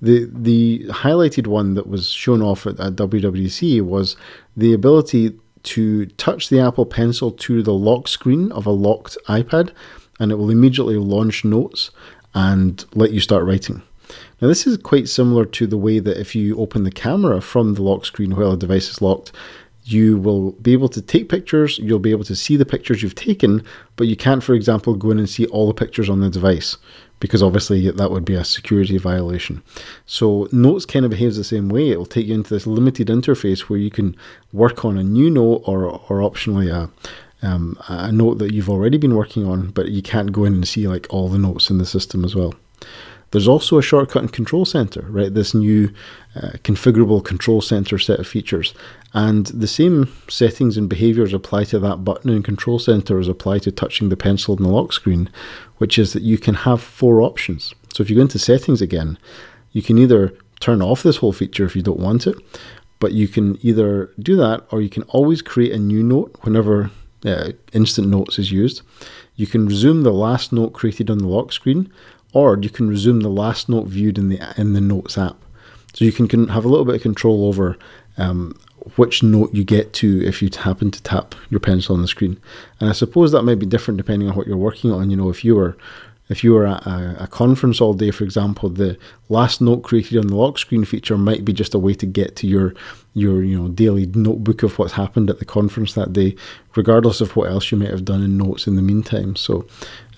The 0.00 0.28
the 0.32 0.84
highlighted 0.88 1.46
one 1.46 1.74
that 1.74 1.86
was 1.86 2.08
shown 2.08 2.42
off 2.42 2.66
at, 2.66 2.80
at 2.80 2.96
WWDC 2.96 3.82
was 3.82 4.16
the 4.56 4.72
ability 4.72 5.38
to 5.62 6.06
touch 6.06 6.48
the 6.48 6.60
Apple 6.60 6.86
Pencil 6.86 7.30
to 7.30 7.62
the 7.62 7.74
lock 7.74 8.08
screen 8.08 8.50
of 8.52 8.66
a 8.66 8.70
locked 8.70 9.16
iPad, 9.28 9.70
and 10.18 10.32
it 10.32 10.36
will 10.36 10.50
immediately 10.50 10.96
launch 10.96 11.44
notes 11.44 11.90
and 12.34 12.84
let 12.94 13.12
you 13.12 13.20
start 13.20 13.44
writing. 13.44 13.82
Now, 14.40 14.48
this 14.48 14.66
is 14.66 14.76
quite 14.76 15.08
similar 15.08 15.44
to 15.46 15.66
the 15.66 15.78
way 15.78 16.00
that 16.00 16.18
if 16.18 16.34
you 16.34 16.58
open 16.58 16.82
the 16.82 16.90
camera 16.90 17.40
from 17.40 17.74
the 17.74 17.82
lock 17.82 18.04
screen 18.04 18.34
while 18.34 18.50
the 18.50 18.56
device 18.56 18.90
is 18.90 19.00
locked, 19.00 19.30
you 19.84 20.16
will 20.16 20.52
be 20.52 20.72
able 20.72 20.88
to 20.88 21.02
take 21.02 21.28
pictures, 21.28 21.78
you'll 21.78 21.98
be 21.98 22.12
able 22.12 22.24
to 22.24 22.36
see 22.36 22.56
the 22.56 22.66
pictures 22.66 23.02
you've 23.02 23.14
taken, 23.14 23.64
but 23.96 24.06
you 24.06 24.16
can't, 24.16 24.42
for 24.42 24.54
example, 24.54 24.94
go 24.94 25.10
in 25.10 25.18
and 25.18 25.28
see 25.28 25.46
all 25.46 25.66
the 25.66 25.74
pictures 25.74 26.08
on 26.08 26.20
the 26.20 26.30
device 26.30 26.76
because 27.22 27.42
obviously 27.42 27.88
that 27.88 28.10
would 28.10 28.24
be 28.24 28.34
a 28.34 28.44
security 28.44 28.98
violation. 28.98 29.62
So 30.06 30.48
Notes 30.50 30.84
kind 30.84 31.04
of 31.04 31.12
behaves 31.12 31.36
the 31.36 31.44
same 31.44 31.68
way. 31.68 31.90
It 31.90 31.98
will 31.98 32.04
take 32.04 32.26
you 32.26 32.34
into 32.34 32.52
this 32.52 32.66
limited 32.66 33.06
interface 33.06 33.60
where 33.62 33.78
you 33.78 33.92
can 33.92 34.16
work 34.52 34.84
on 34.84 34.98
a 34.98 35.04
new 35.04 35.30
note 35.30 35.62
or, 35.64 35.84
or 35.86 36.18
optionally 36.18 36.68
a, 36.68 36.90
um, 37.46 37.78
a 37.86 38.10
note 38.10 38.38
that 38.38 38.52
you've 38.52 38.68
already 38.68 38.98
been 38.98 39.14
working 39.14 39.46
on, 39.46 39.68
but 39.70 39.88
you 39.88 40.02
can't 40.02 40.32
go 40.32 40.44
in 40.44 40.54
and 40.54 40.66
see 40.66 40.88
like 40.88 41.06
all 41.10 41.28
the 41.28 41.38
notes 41.38 41.70
in 41.70 41.78
the 41.78 41.86
system 41.86 42.24
as 42.24 42.34
well. 42.34 42.54
There's 43.32 43.48
also 43.48 43.78
a 43.78 43.82
shortcut 43.82 44.22
and 44.22 44.32
control 44.32 44.64
center, 44.64 45.06
right? 45.08 45.32
This 45.32 45.54
new 45.54 45.92
uh, 46.36 46.52
configurable 46.62 47.24
control 47.24 47.60
center 47.62 47.98
set 47.98 48.20
of 48.20 48.26
features. 48.26 48.74
And 49.14 49.46
the 49.46 49.66
same 49.66 50.12
settings 50.28 50.76
and 50.76 50.88
behaviors 50.88 51.32
apply 51.32 51.64
to 51.64 51.78
that 51.80 52.04
button 52.04 52.30
and 52.30 52.44
control 52.44 52.78
center 52.78 53.18
as 53.18 53.28
apply 53.28 53.58
to 53.60 53.72
touching 53.72 54.10
the 54.10 54.16
pencil 54.16 54.56
in 54.56 54.62
the 54.62 54.68
lock 54.68 54.92
screen, 54.92 55.30
which 55.78 55.98
is 55.98 56.12
that 56.12 56.22
you 56.22 56.38
can 56.38 56.54
have 56.54 56.82
four 56.82 57.22
options. 57.22 57.74
So 57.94 58.02
if 58.02 58.10
you 58.10 58.16
go 58.16 58.22
into 58.22 58.38
settings 58.38 58.82
again, 58.82 59.18
you 59.72 59.82
can 59.82 59.96
either 59.96 60.34
turn 60.60 60.82
off 60.82 61.02
this 61.02 61.16
whole 61.16 61.32
feature 61.32 61.64
if 61.64 61.74
you 61.74 61.82
don't 61.82 61.98
want 61.98 62.26
it, 62.26 62.36
but 63.00 63.12
you 63.12 63.28
can 63.28 63.58
either 63.62 64.12
do 64.18 64.36
that 64.36 64.66
or 64.70 64.80
you 64.80 64.90
can 64.90 65.02
always 65.04 65.42
create 65.42 65.72
a 65.72 65.78
new 65.78 66.02
note 66.02 66.36
whenever 66.42 66.90
uh, 67.24 67.52
instant 67.72 68.08
notes 68.08 68.38
is 68.38 68.52
used. 68.52 68.82
You 69.36 69.46
can 69.46 69.66
resume 69.66 70.02
the 70.02 70.12
last 70.12 70.52
note 70.52 70.72
created 70.72 71.10
on 71.10 71.18
the 71.18 71.26
lock 71.26 71.52
screen, 71.52 71.90
or 72.32 72.58
you 72.60 72.70
can 72.70 72.88
resume 72.88 73.20
the 73.20 73.28
last 73.28 73.68
note 73.68 73.86
viewed 73.86 74.18
in 74.18 74.28
the 74.28 74.54
in 74.56 74.72
the 74.72 74.80
Notes 74.80 75.18
app. 75.18 75.36
So 75.94 76.04
you 76.04 76.12
can, 76.12 76.26
can 76.26 76.48
have 76.48 76.64
a 76.64 76.68
little 76.68 76.86
bit 76.86 76.94
of 76.94 77.02
control 77.02 77.46
over 77.46 77.76
um, 78.16 78.58
which 78.96 79.22
note 79.22 79.54
you 79.54 79.62
get 79.62 79.92
to 79.94 80.24
if 80.24 80.42
you 80.42 80.48
happen 80.56 80.90
to 80.90 81.02
tap 81.02 81.34
your 81.50 81.60
pencil 81.60 81.94
on 81.94 82.02
the 82.02 82.08
screen. 82.08 82.40
And 82.80 82.88
I 82.88 82.92
suppose 82.92 83.32
that 83.32 83.42
might 83.42 83.58
be 83.58 83.66
different 83.66 83.98
depending 83.98 84.28
on 84.28 84.36
what 84.36 84.46
you're 84.46 84.56
working 84.56 84.90
on. 84.90 85.10
You 85.10 85.16
know, 85.16 85.28
if 85.28 85.44
you 85.44 85.54
were 85.54 85.76
if 86.28 86.42
you 86.42 86.52
were 86.52 86.66
at 86.66 86.86
a, 86.86 87.24
a, 87.24 87.26
conference 87.26 87.80
all 87.80 87.94
day, 87.94 88.10
for 88.10 88.24
example, 88.24 88.68
the 88.68 88.96
last 89.28 89.60
note 89.60 89.82
created 89.82 90.18
on 90.18 90.28
the 90.28 90.36
lock 90.36 90.58
screen 90.58 90.84
feature 90.84 91.18
might 91.18 91.44
be 91.44 91.52
just 91.52 91.74
a 91.74 91.78
way 91.78 91.94
to 91.94 92.06
get 92.06 92.36
to 92.36 92.46
your 92.46 92.74
your 93.14 93.42
you 93.42 93.60
know 93.60 93.68
daily 93.68 94.06
notebook 94.06 94.62
of 94.62 94.78
what's 94.78 94.94
happened 94.94 95.28
at 95.28 95.38
the 95.38 95.44
conference 95.44 95.94
that 95.94 96.12
day, 96.12 96.34
regardless 96.74 97.20
of 97.20 97.36
what 97.36 97.50
else 97.50 97.70
you 97.70 97.78
might 97.78 97.90
have 97.90 98.04
done 98.04 98.22
in 98.22 98.38
notes 98.38 98.66
in 98.66 98.76
the 98.76 98.82
meantime. 98.82 99.36
So 99.36 99.66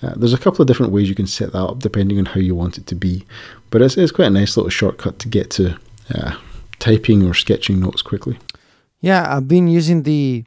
uh, 0.01 0.13
there's 0.15 0.33
a 0.33 0.37
couple 0.37 0.61
of 0.61 0.67
different 0.67 0.91
ways 0.91 1.09
you 1.09 1.15
can 1.15 1.27
set 1.27 1.51
that 1.51 1.63
up 1.63 1.79
depending 1.79 2.19
on 2.19 2.25
how 2.25 2.39
you 2.39 2.55
want 2.55 2.77
it 2.77 2.87
to 2.87 2.95
be, 2.95 3.25
but 3.69 3.81
it's, 3.81 3.97
it's 3.97 4.11
quite 4.11 4.27
a 4.27 4.31
nice 4.31 4.55
little 4.55 4.69
shortcut 4.69 5.19
to 5.19 5.27
get 5.27 5.49
to 5.51 5.77
uh, 6.13 6.37
typing 6.79 7.27
or 7.27 7.33
sketching 7.33 7.79
notes 7.79 8.01
quickly. 8.01 8.37
Yeah, 9.01 9.35
I've 9.35 9.47
been 9.47 9.67
using 9.67 10.03
the 10.03 10.45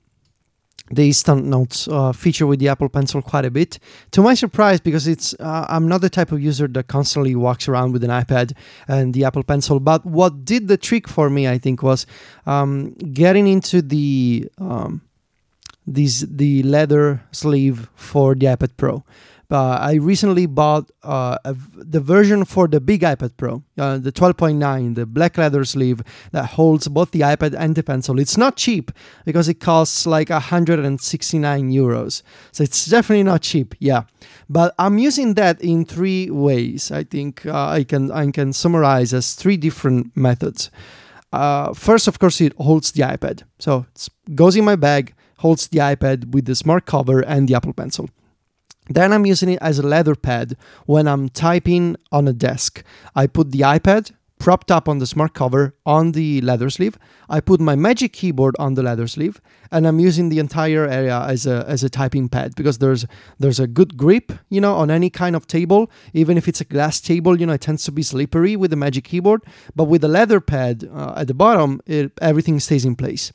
the 0.90 1.06
instant 1.06 1.44
notes 1.44 1.88
uh, 1.88 2.12
feature 2.12 2.46
with 2.46 2.60
the 2.60 2.68
Apple 2.68 2.88
Pencil 2.88 3.22
quite 3.22 3.44
a 3.44 3.50
bit. 3.50 3.78
To 4.12 4.22
my 4.22 4.34
surprise, 4.34 4.80
because 4.80 5.06
it's 5.06 5.34
uh, 5.40 5.66
I'm 5.68 5.88
not 5.88 6.00
the 6.00 6.10
type 6.10 6.32
of 6.32 6.42
user 6.42 6.68
that 6.68 6.88
constantly 6.88 7.34
walks 7.34 7.68
around 7.68 7.92
with 7.92 8.04
an 8.04 8.10
iPad 8.10 8.52
and 8.86 9.14
the 9.14 9.24
Apple 9.24 9.42
Pencil. 9.42 9.80
But 9.80 10.04
what 10.04 10.44
did 10.44 10.68
the 10.68 10.76
trick 10.76 11.08
for 11.08 11.30
me, 11.30 11.48
I 11.48 11.58
think, 11.58 11.82
was 11.82 12.06
um, 12.46 12.92
getting 12.94 13.46
into 13.46 13.82
the 13.82 14.48
um, 14.58 15.02
these 15.86 16.20
the 16.28 16.62
leather 16.62 17.22
sleeve 17.32 17.88
for 17.94 18.34
the 18.34 18.46
iPad 18.46 18.76
Pro. 18.76 19.04
Uh, 19.50 19.78
I 19.80 19.94
recently 19.94 20.44
bought 20.44 20.90
uh, 21.02 21.38
a, 21.42 21.56
the 21.74 22.00
version 22.00 22.44
for 22.44 22.68
the 22.68 22.80
big 22.80 23.00
iPad 23.00 23.34
Pro, 23.38 23.62
uh, 23.78 23.96
the 23.96 24.12
12.9, 24.12 24.94
the 24.94 25.06
black 25.06 25.38
leather 25.38 25.64
sleeve 25.64 26.02
that 26.32 26.50
holds 26.50 26.86
both 26.88 27.12
the 27.12 27.20
iPad 27.20 27.54
and 27.58 27.74
the 27.74 27.82
pencil. 27.82 28.18
It's 28.20 28.36
not 28.36 28.56
cheap 28.56 28.92
because 29.24 29.48
it 29.48 29.54
costs 29.54 30.06
like 30.06 30.28
169 30.28 31.70
euros. 31.70 32.22
So 32.52 32.62
it's 32.62 32.84
definitely 32.84 33.22
not 33.22 33.40
cheap, 33.40 33.74
yeah. 33.78 34.02
But 34.50 34.74
I'm 34.78 34.98
using 34.98 35.32
that 35.34 35.62
in 35.62 35.86
three 35.86 36.28
ways. 36.28 36.90
I 36.90 37.04
think 37.04 37.46
uh, 37.46 37.68
I 37.68 37.84
can 37.84 38.10
I 38.10 38.30
can 38.30 38.52
summarize 38.52 39.14
as 39.14 39.34
three 39.34 39.56
different 39.56 40.14
methods. 40.14 40.70
Uh, 41.32 41.72
first, 41.72 42.06
of 42.06 42.18
course, 42.18 42.40
it 42.42 42.52
holds 42.58 42.92
the 42.92 43.02
iPad, 43.02 43.44
so 43.58 43.86
it 43.96 44.34
goes 44.34 44.56
in 44.56 44.64
my 44.64 44.76
bag, 44.76 45.14
holds 45.38 45.68
the 45.68 45.78
iPad 45.78 46.32
with 46.32 46.44
the 46.44 46.54
smart 46.54 46.84
cover 46.84 47.20
and 47.20 47.48
the 47.48 47.54
Apple 47.54 47.72
Pencil. 47.72 48.08
Then 48.88 49.12
I'm 49.12 49.26
using 49.26 49.50
it 49.50 49.58
as 49.60 49.78
a 49.78 49.86
leather 49.86 50.14
pad 50.14 50.56
when 50.86 51.06
I'm 51.06 51.28
typing 51.28 51.96
on 52.10 52.26
a 52.28 52.32
desk. 52.32 52.82
I 53.14 53.26
put 53.26 53.52
the 53.52 53.60
iPad 53.60 54.12
propped 54.38 54.70
up 54.70 54.88
on 54.88 54.98
the 54.98 55.06
smart 55.06 55.34
cover 55.34 55.74
on 55.84 56.12
the 56.12 56.40
leather 56.40 56.70
sleeve. 56.70 56.98
I 57.28 57.40
put 57.40 57.60
my 57.60 57.74
Magic 57.74 58.12
Keyboard 58.12 58.54
on 58.58 58.74
the 58.74 58.82
leather 58.82 59.06
sleeve, 59.06 59.40
and 59.70 59.86
I'm 59.86 59.98
using 59.98 60.28
the 60.28 60.38
entire 60.38 60.86
area 60.86 61.20
as 61.20 61.46
a 61.46 61.64
as 61.68 61.82
a 61.84 61.90
typing 61.90 62.28
pad 62.28 62.54
because 62.54 62.78
there's 62.78 63.04
there's 63.38 63.60
a 63.60 63.66
good 63.66 63.96
grip, 63.96 64.32
you 64.48 64.60
know, 64.60 64.74
on 64.74 64.90
any 64.90 65.10
kind 65.10 65.36
of 65.36 65.46
table. 65.46 65.90
Even 66.12 66.36
if 66.38 66.48
it's 66.48 66.60
a 66.60 66.64
glass 66.64 67.00
table, 67.00 67.38
you 67.38 67.46
know, 67.46 67.52
it 67.54 67.60
tends 67.60 67.84
to 67.84 67.92
be 67.92 68.02
slippery 68.02 68.56
with 68.56 68.70
the 68.70 68.76
Magic 68.76 69.04
Keyboard. 69.04 69.42
But 69.74 69.84
with 69.84 70.00
the 70.00 70.08
leather 70.08 70.40
pad 70.40 70.88
uh, 70.92 71.14
at 71.16 71.26
the 71.26 71.34
bottom, 71.34 71.80
it, 71.86 72.12
everything 72.20 72.60
stays 72.60 72.84
in 72.84 72.96
place. 72.96 73.32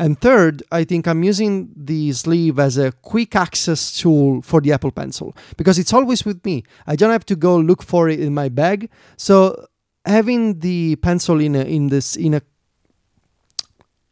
And 0.00 0.18
third, 0.18 0.62
I 0.72 0.84
think 0.84 1.06
I'm 1.06 1.22
using 1.22 1.68
the 1.76 2.12
sleeve 2.12 2.58
as 2.58 2.78
a 2.78 2.90
quick 2.90 3.36
access 3.36 4.00
tool 4.00 4.40
for 4.40 4.62
the 4.62 4.72
Apple 4.72 4.90
Pencil 4.90 5.36
because 5.58 5.78
it's 5.78 5.92
always 5.92 6.24
with 6.24 6.42
me. 6.42 6.64
I 6.86 6.96
don't 6.96 7.10
have 7.10 7.26
to 7.26 7.36
go 7.36 7.58
look 7.58 7.82
for 7.82 8.08
it 8.08 8.18
in 8.18 8.32
my 8.32 8.48
bag. 8.48 8.88
So 9.18 9.66
having 10.06 10.60
the 10.60 10.96
pencil 10.96 11.38
in 11.38 11.54
a, 11.54 11.64
in 11.64 11.88
this 11.88 12.16
in 12.16 12.32
a 12.32 12.40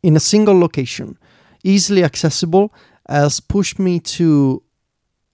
in 0.02 0.14
a 0.14 0.20
single 0.20 0.60
location, 0.60 1.16
easily 1.64 2.04
accessible, 2.04 2.70
has 3.08 3.40
pushed 3.40 3.78
me 3.78 3.98
to 4.18 4.62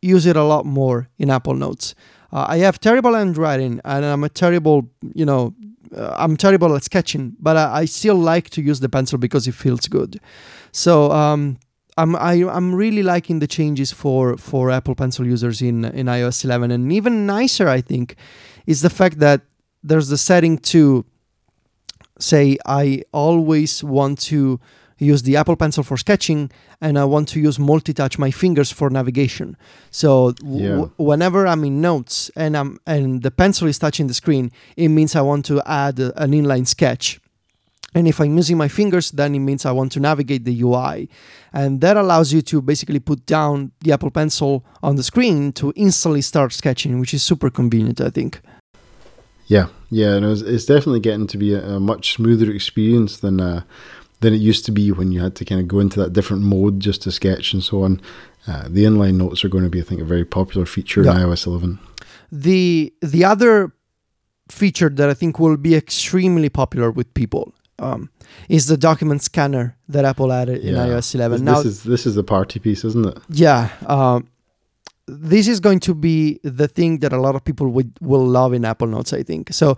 use 0.03 0.25
it 0.25 0.37
a 0.37 0.45
lot 0.45 0.65
more 0.65 1.09
in 1.19 1.31
Apple 1.31 1.55
Notes. 1.55 1.97
Uh, 2.33 2.47
I 2.49 2.59
have 2.59 2.79
terrible 2.79 3.15
handwriting 3.15 3.81
and 3.85 4.05
I'm 4.05 4.23
a 4.23 4.29
terrible, 4.29 4.89
you 5.15 5.25
know, 5.25 5.53
uh, 5.97 6.15
I'm 6.19 6.37
terrible 6.37 6.75
at 6.75 6.85
sketching, 6.85 7.37
but 7.39 7.57
I, 7.57 7.81
I, 7.81 7.85
still 7.85 8.17
like 8.17 8.51
to 8.51 8.63
use 8.63 8.81
the 8.81 8.89
pencil 8.89 9.19
because 9.19 9.47
it 9.47 9.55
feels 9.55 9.87
good. 9.89 10.21
So 10.73 11.13
um, 11.13 11.59
I'm 11.97 12.17
I, 12.17 12.35
am 12.35 12.49
i 12.49 12.57
am 12.57 12.75
really 12.75 13.03
liking 13.03 13.39
the 13.39 13.47
changes 13.47 13.93
for 13.93 14.37
for 14.37 14.71
Apple 14.71 14.95
Pencil 14.95 15.27
users 15.27 15.63
in 15.63 15.85
in 15.85 16.07
iOS 16.07 16.45
11, 16.45 16.71
and 16.71 16.93
even 16.93 17.27
nicer, 17.27 17.69
I 17.69 17.81
think, 17.81 18.17
is 18.67 18.81
the 18.81 18.91
fact 18.91 19.19
that 19.21 19.43
there's 19.83 20.09
the 20.09 20.19
setting 20.19 20.59
to 20.59 21.05
say 22.19 22.59
I 22.67 23.03
always 23.13 23.85
want 23.85 24.21
to 24.23 24.61
use 24.99 25.23
the 25.23 25.37
Apple 25.37 25.57
Pencil 25.57 25.83
for 25.83 25.97
sketching 25.97 26.51
and 26.81 26.99
I 26.99 27.05
want 27.05 27.29
to 27.31 27.41
use 27.41 27.59
multi-touch 27.59 28.19
my 28.19 28.31
fingers 28.31 28.71
for 28.71 28.91
navigation. 28.91 29.57
So 29.91 30.33
w- 30.33 30.91
whenever 30.97 31.47
I'm 31.47 31.65
in 31.65 31.81
notes 31.81 32.31
and 32.37 32.57
I'm 32.57 32.79
and 32.87 33.23
the 33.23 33.31
pencil 33.31 33.69
is 33.69 33.79
touching 33.79 34.07
the 34.07 34.15
screen, 34.15 34.53
it 34.77 34.89
means 34.89 35.17
I 35.17 35.23
want 35.23 35.45
to 35.47 35.63
add 35.67 35.99
a, 35.99 36.23
an 36.23 36.33
inline 36.33 36.67
sketch. 36.67 37.21
And 37.97 38.09
if 38.09 38.21
I'm 38.21 38.37
using 38.37 38.57
my 38.57 38.67
fingers, 38.67 39.13
then 39.13 39.35
it 39.37 39.39
means 39.39 39.65
I 39.65 39.71
want 39.71 39.93
to 39.93 40.01
navigate 40.01 40.45
the 40.45 40.63
UI. 40.63 41.09
And 41.53 41.81
that 41.81 41.97
allows 41.97 42.33
you 42.33 42.43
to 42.43 42.61
basically 42.61 42.99
put 42.99 43.25
down 43.25 43.71
the 43.83 43.93
Apple 43.93 44.11
Pencil 44.11 44.65
on 44.83 44.97
the 44.97 45.05
screen 45.05 45.53
to 45.53 45.73
instantly 45.77 46.21
start 46.21 46.53
sketching, 46.53 46.99
which 46.99 47.15
is 47.15 47.23
super 47.23 47.51
convenient, 47.51 48.01
I 48.01 48.11
think. 48.11 48.41
Yeah, 49.47 49.69
yeah, 49.91 50.15
and 50.17 50.25
it's, 50.25 50.41
it's 50.41 50.65
definitely 50.65 51.01
getting 51.01 51.27
to 51.29 51.39
be 51.39 51.55
a, 51.55 51.77
a 51.77 51.81
much 51.81 52.15
smoother 52.15 52.51
experience 52.51 53.19
than 53.19 53.41
uh, 53.41 53.63
than 54.21 54.33
it 54.33 54.41
used 54.41 54.65
to 54.67 54.73
be 54.73 54.91
when 54.93 55.13
you 55.13 55.21
had 55.21 55.35
to 55.37 55.45
kind 55.45 55.61
of 55.61 55.69
go 55.69 55.81
into 55.81 56.01
that 56.01 56.13
different 56.13 56.43
mode 56.43 56.81
just 56.81 57.03
to 57.03 57.13
sketch 57.13 57.53
and 57.53 57.63
so 57.63 57.83
on. 57.83 58.01
Uh, 58.47 58.65
the 58.69 58.85
inline 58.85 59.17
notes 59.17 59.45
are 59.45 59.49
going 59.49 59.65
to 59.65 59.71
be, 59.71 59.81
I 59.81 59.85
think, 59.85 60.01
a 60.01 60.05
very 60.05 60.25
popular 60.25 60.67
feature 60.67 61.03
yeah. 61.03 61.13
in 61.13 61.17
iOS 61.19 61.47
11. 61.47 61.79
The 62.31 62.93
the 63.01 63.25
other 63.25 63.73
feature 64.51 64.89
that 64.89 65.09
I 65.09 65.15
think 65.15 65.39
will 65.39 65.57
be 65.57 65.75
extremely 65.75 66.49
popular 66.49 66.91
with 66.91 67.13
people 67.15 67.55
um, 67.79 68.11
is 68.49 68.67
the 68.67 68.77
document 68.77 69.23
scanner 69.23 69.77
that 69.89 70.05
Apple 70.05 70.33
added 70.33 70.63
yeah. 70.63 70.71
in 70.71 70.77
iOS 70.77 71.15
11. 71.15 71.33
This, 71.33 71.43
now, 71.43 71.57
this 71.57 71.67
is 71.67 71.83
this 71.85 72.07
is 72.07 72.15
the 72.15 72.25
party 72.25 72.59
piece, 72.59 72.85
isn't 72.85 73.07
it? 73.07 73.19
Yeah. 73.29 73.71
Um, 73.87 74.29
this 75.07 75.49
is 75.49 75.61
going 75.61 75.81
to 75.81 75.95
be 75.95 76.41
the 76.43 76.69
thing 76.69 77.01
that 77.01 77.13
a 77.13 77.21
lot 77.21 77.35
of 77.35 77.45
people 77.45 77.69
would, 77.69 77.93
will 78.01 78.25
love 78.25 78.55
in 78.55 78.65
Apple 78.65 78.87
Notes, 78.87 79.13
I 79.13 79.23
think. 79.23 79.53
So 79.53 79.77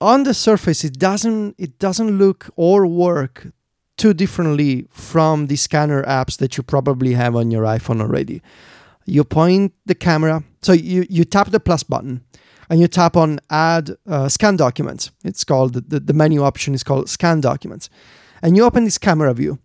on 0.00 0.24
the 0.24 0.34
surface, 0.34 0.84
it 0.84 0.98
doesn't 0.98 1.54
it 1.58 1.78
doesn't 1.78 2.18
look 2.18 2.50
or 2.56 2.86
work 2.86 3.48
too 3.96 4.12
differently 4.12 4.86
from 4.90 5.46
the 5.46 5.56
scanner 5.56 6.02
apps 6.04 6.36
that 6.38 6.56
you 6.56 6.62
probably 6.62 7.14
have 7.14 7.36
on 7.36 7.50
your 7.50 7.64
iPhone 7.64 8.00
already. 8.00 8.42
You 9.06 9.24
point 9.24 9.72
the 9.86 9.94
camera, 9.94 10.42
so 10.62 10.72
you, 10.72 11.06
you 11.08 11.24
tap 11.24 11.50
the 11.50 11.60
plus 11.60 11.82
button 11.82 12.22
and 12.68 12.80
you 12.80 12.88
tap 12.88 13.16
on 13.16 13.40
add 13.50 13.96
uh, 14.06 14.28
scan 14.28 14.56
documents. 14.56 15.10
It's 15.24 15.44
called, 15.44 15.74
the, 15.74 16.00
the 16.00 16.12
menu 16.12 16.42
option 16.42 16.74
is 16.74 16.82
called 16.82 17.08
scan 17.08 17.40
documents. 17.40 17.90
And 18.42 18.56
you 18.56 18.64
open 18.64 18.84
this 18.84 18.98
camera 18.98 19.32
view, 19.34 19.58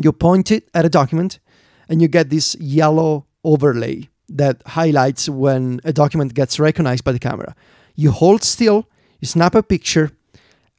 you 0.00 0.12
point 0.12 0.50
it 0.50 0.68
at 0.74 0.84
a 0.84 0.88
document, 0.88 1.40
and 1.88 2.00
you 2.00 2.08
get 2.08 2.30
this 2.30 2.54
yellow 2.56 3.26
overlay 3.44 4.08
that 4.28 4.62
highlights 4.66 5.28
when 5.28 5.80
a 5.84 5.92
document 5.92 6.34
gets 6.34 6.58
recognized 6.58 7.04
by 7.04 7.12
the 7.12 7.18
camera. 7.18 7.54
You 7.94 8.12
hold 8.12 8.42
still, 8.42 8.88
snap 9.26 9.54
a 9.54 9.62
picture, 9.62 10.10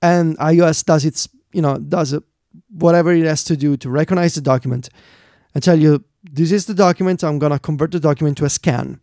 and 0.01 0.37
iOS 0.37 0.83
does 0.85 1.05
its, 1.05 1.29
you 1.51 1.61
know, 1.61 1.77
does 1.77 2.13
a 2.13 2.23
whatever 2.69 3.11
it 3.11 3.25
has 3.25 3.43
to 3.43 3.57
do 3.57 3.77
to 3.77 3.89
recognize 3.89 4.35
the 4.35 4.41
document 4.41 4.89
and 5.53 5.63
tell 5.63 5.79
you 5.79 6.03
this 6.23 6.51
is 6.51 6.65
the 6.65 6.73
document. 6.73 7.23
I'm 7.23 7.39
to 7.39 7.59
convert 7.59 7.91
the 7.91 7.99
document 7.99 8.37
to 8.37 8.45
a 8.45 8.49
scan. 8.49 8.99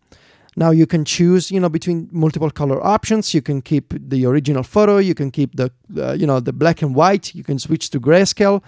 Now 0.56 0.70
you 0.70 0.86
can 0.86 1.04
choose 1.04 1.50
you 1.50 1.60
know 1.60 1.68
between 1.68 2.08
multiple 2.10 2.50
color 2.50 2.84
options. 2.84 3.34
You 3.34 3.42
can 3.42 3.62
keep 3.62 3.94
the 3.96 4.26
original 4.26 4.62
photo. 4.62 4.98
You 4.98 5.14
can 5.14 5.30
keep 5.30 5.56
the 5.56 5.70
uh, 5.96 6.12
you 6.12 6.26
know 6.26 6.40
the 6.40 6.52
black 6.52 6.82
and 6.82 6.94
white. 6.94 7.34
You 7.34 7.44
can 7.44 7.58
switch 7.58 7.90
to 7.90 8.00
grayscale. 8.00 8.62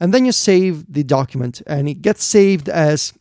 And 0.00 0.12
then 0.12 0.26
you 0.26 0.32
save 0.32 0.92
the 0.92 1.04
document 1.04 1.62
and 1.66 1.88
it 1.88 2.02
gets 2.02 2.24
saved 2.24 2.68
as 2.68 3.14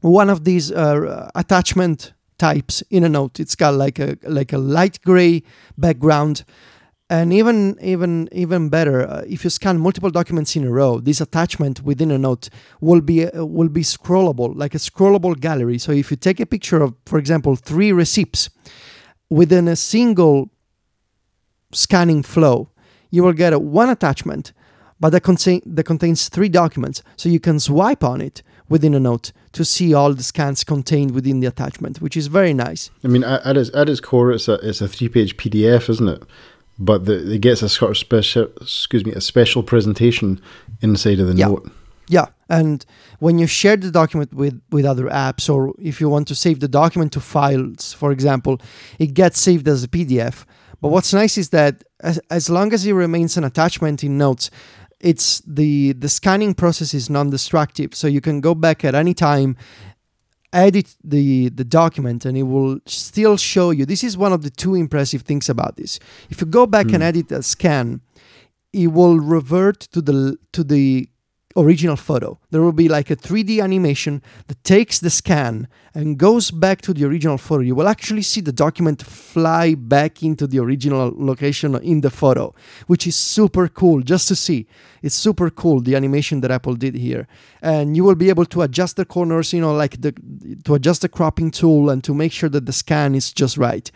one 0.00 0.30
of 0.30 0.44
these 0.44 0.72
uh, 0.72 1.30
attachment 1.34 2.14
types 2.38 2.82
in 2.90 3.04
a 3.04 3.08
note 3.08 3.38
it's 3.38 3.54
got 3.54 3.74
like 3.74 3.98
a 3.98 4.16
like 4.24 4.52
a 4.52 4.58
light 4.58 5.00
gray 5.02 5.42
background 5.78 6.44
and 7.12 7.30
even 7.30 7.76
even 7.82 8.26
even 8.32 8.70
better, 8.70 9.06
uh, 9.06 9.22
if 9.28 9.44
you 9.44 9.50
scan 9.50 9.78
multiple 9.78 10.08
documents 10.08 10.56
in 10.56 10.64
a 10.64 10.70
row, 10.70 10.98
this 10.98 11.20
attachment 11.20 11.82
within 11.82 12.10
a 12.10 12.16
note 12.16 12.48
will 12.80 13.02
be 13.02 13.26
uh, 13.26 13.44
will 13.44 13.68
be 13.68 13.82
scrollable, 13.82 14.56
like 14.56 14.74
a 14.74 14.78
scrollable 14.78 15.38
gallery. 15.38 15.76
So 15.76 15.92
if 15.92 16.10
you 16.10 16.16
take 16.16 16.40
a 16.40 16.46
picture 16.46 16.80
of, 16.80 16.94
for 17.04 17.18
example, 17.18 17.54
three 17.54 17.92
receipts 17.92 18.48
within 19.28 19.68
a 19.68 19.76
single 19.76 20.48
scanning 21.72 22.22
flow, 22.22 22.70
you 23.10 23.22
will 23.22 23.34
get 23.34 23.52
a 23.52 23.58
one 23.58 23.90
attachment, 23.90 24.54
but 24.98 25.10
that, 25.10 25.20
contain, 25.20 25.60
that 25.66 25.84
contains 25.84 26.30
three 26.30 26.48
documents. 26.48 27.02
So 27.16 27.28
you 27.28 27.40
can 27.40 27.60
swipe 27.60 28.02
on 28.02 28.22
it 28.22 28.42
within 28.72 28.94
a 28.94 29.00
note 29.00 29.32
to 29.52 29.64
see 29.64 29.94
all 29.94 30.12
the 30.14 30.22
scans 30.22 30.64
contained 30.64 31.10
within 31.12 31.40
the 31.40 31.46
attachment, 31.46 32.00
which 32.00 32.16
is 32.16 32.26
very 32.38 32.54
nice. 32.54 32.90
I 33.04 33.08
mean, 33.08 33.24
at 33.24 33.56
its, 33.56 33.70
at 33.74 33.88
its 33.88 34.00
core, 34.00 34.32
it's 34.32 34.48
a, 34.48 34.54
it's 34.68 34.80
a 34.80 34.88
three 34.88 35.08
page 35.08 35.36
PDF, 35.36 35.88
isn't 35.88 36.08
it? 36.08 36.22
but 36.78 37.04
the, 37.04 37.32
it 37.32 37.40
gets 37.40 37.62
a 37.62 37.68
sort 37.68 37.90
of 37.92 37.98
special, 37.98 38.50
excuse 38.60 39.04
me, 39.04 39.12
a 39.12 39.20
special 39.20 39.62
presentation 39.62 40.40
inside 40.80 41.20
of 41.20 41.26
the 41.28 41.34
yeah. 41.34 41.46
note. 41.46 41.70
Yeah, 42.08 42.26
and 42.48 42.84
when 43.20 43.38
you 43.38 43.46
share 43.46 43.76
the 43.76 43.90
document 43.90 44.34
with 44.34 44.60
with 44.70 44.84
other 44.84 45.06
apps, 45.06 45.52
or 45.52 45.74
if 45.78 46.00
you 46.00 46.08
want 46.08 46.28
to 46.28 46.34
save 46.34 46.60
the 46.60 46.68
document 46.68 47.12
to 47.12 47.20
files, 47.20 47.92
for 47.92 48.10
example, 48.12 48.60
it 48.98 49.14
gets 49.14 49.40
saved 49.40 49.68
as 49.68 49.84
a 49.84 49.88
PDF. 49.88 50.44
But 50.80 50.88
what's 50.88 51.14
nice 51.14 51.38
is 51.38 51.50
that 51.50 51.84
as, 52.00 52.18
as 52.28 52.50
long 52.50 52.72
as 52.72 52.84
it 52.84 52.92
remains 52.92 53.36
an 53.36 53.44
attachment 53.44 54.02
in 54.02 54.18
Notes, 54.18 54.50
it's 55.02 55.40
the 55.40 55.92
the 55.92 56.08
scanning 56.08 56.54
process 56.54 56.94
is 56.94 57.10
non-destructive, 57.10 57.94
so 57.94 58.06
you 58.06 58.20
can 58.20 58.40
go 58.40 58.54
back 58.54 58.84
at 58.84 58.94
any 58.94 59.14
time 59.14 59.56
edit 60.54 60.94
the 61.02 61.48
the 61.48 61.64
document 61.64 62.26
and 62.26 62.36
it 62.36 62.42
will 62.42 62.78
still 62.86 63.36
show 63.36 63.70
you. 63.70 63.86
This 63.86 64.04
is 64.04 64.16
one 64.16 64.32
of 64.32 64.42
the 64.42 64.50
two 64.50 64.74
impressive 64.74 65.22
things 65.22 65.48
about 65.48 65.76
this. 65.76 65.98
If 66.30 66.40
you 66.40 66.46
go 66.46 66.66
back 66.66 66.86
mm. 66.86 66.94
and 66.94 67.02
edit 67.02 67.32
a 67.32 67.42
scan 67.42 68.02
it 68.72 68.88
will 68.88 69.18
revert 69.18 69.80
to 69.80 70.00
the 70.00 70.36
to 70.52 70.64
the 70.64 71.08
original 71.56 71.96
photo. 71.96 72.38
There 72.50 72.62
will 72.62 72.72
be 72.72 72.88
like 72.88 73.10
a 73.10 73.16
3D 73.16 73.62
animation 73.62 74.22
that 74.46 74.62
takes 74.64 74.98
the 74.98 75.10
scan 75.10 75.68
and 75.94 76.18
goes 76.18 76.50
back 76.50 76.80
to 76.82 76.94
the 76.94 77.04
original 77.04 77.38
photo. 77.38 77.62
You 77.62 77.74
will 77.74 77.88
actually 77.88 78.22
see 78.22 78.40
the 78.40 78.52
document 78.52 79.02
fly 79.02 79.74
back 79.74 80.22
into 80.22 80.46
the 80.46 80.58
original 80.58 81.12
location 81.14 81.74
in 81.76 82.00
the 82.00 82.10
photo, 82.10 82.54
which 82.86 83.06
is 83.06 83.16
super 83.16 83.68
cool 83.68 84.00
just 84.00 84.28
to 84.28 84.36
see. 84.36 84.66
It's 85.02 85.14
super 85.14 85.50
cool 85.50 85.80
the 85.80 85.94
animation 85.94 86.40
that 86.40 86.50
Apple 86.50 86.74
did 86.74 86.94
here. 86.94 87.26
And 87.60 87.96
you 87.96 88.04
will 88.04 88.14
be 88.14 88.28
able 88.28 88.46
to 88.46 88.62
adjust 88.62 88.96
the 88.96 89.04
corners, 89.04 89.52
you 89.52 89.60
know, 89.60 89.74
like 89.74 90.00
the 90.00 90.12
to 90.64 90.74
adjust 90.74 91.02
the 91.02 91.08
cropping 91.08 91.50
tool 91.50 91.90
and 91.90 92.02
to 92.04 92.14
make 92.14 92.32
sure 92.32 92.48
that 92.48 92.66
the 92.66 92.72
scan 92.72 93.14
is 93.14 93.32
just 93.32 93.56
right. 93.58 93.90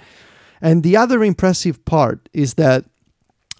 And 0.60 0.82
the 0.82 0.96
other 0.96 1.22
impressive 1.22 1.84
part 1.84 2.28
is 2.32 2.54
that 2.54 2.84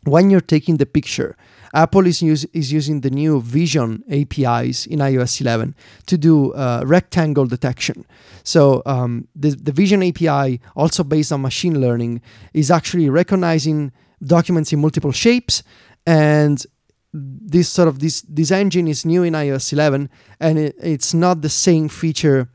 when 0.05 0.31
you're 0.31 0.41
taking 0.41 0.77
the 0.77 0.87
picture, 0.87 1.37
Apple 1.75 2.07
is, 2.07 2.23
use, 2.23 2.45
is 2.53 2.73
using 2.73 3.01
the 3.01 3.11
new 3.11 3.41
Vision 3.41 4.03
APIs 4.11 4.87
in 4.87 5.01
iOS 5.01 5.41
11 5.41 5.75
to 6.07 6.19
do 6.19 6.53
uh, 6.53 6.83
rectangle 6.85 7.47
detection. 7.47 8.07
So 8.45 8.83
um, 8.87 9.29
the, 9.35 9.51
the 9.51 9.73
Vision 9.73 10.03
API, 10.03 10.61
also 10.75 11.05
based 11.05 11.33
on 11.33 11.43
machine 11.43 11.81
learning, 11.81 12.23
is 12.53 12.71
actually 12.71 13.09
recognizing 13.09 13.93
documents 14.25 14.73
in 14.73 14.81
multiple 14.81 15.13
shapes 15.13 15.63
and 16.07 16.65
this 17.13 17.69
sort 17.69 17.89
of 17.89 18.01
this 18.01 18.23
this 18.23 18.51
engine 18.51 18.89
is 18.89 19.05
new 19.05 19.23
in 19.23 19.33
iOS 19.33 19.73
11 19.73 20.11
and 20.41 20.59
it, 20.59 20.77
it's 20.81 21.15
not 21.15 21.41
the 21.41 21.49
same 21.49 21.89
feature 21.89 22.49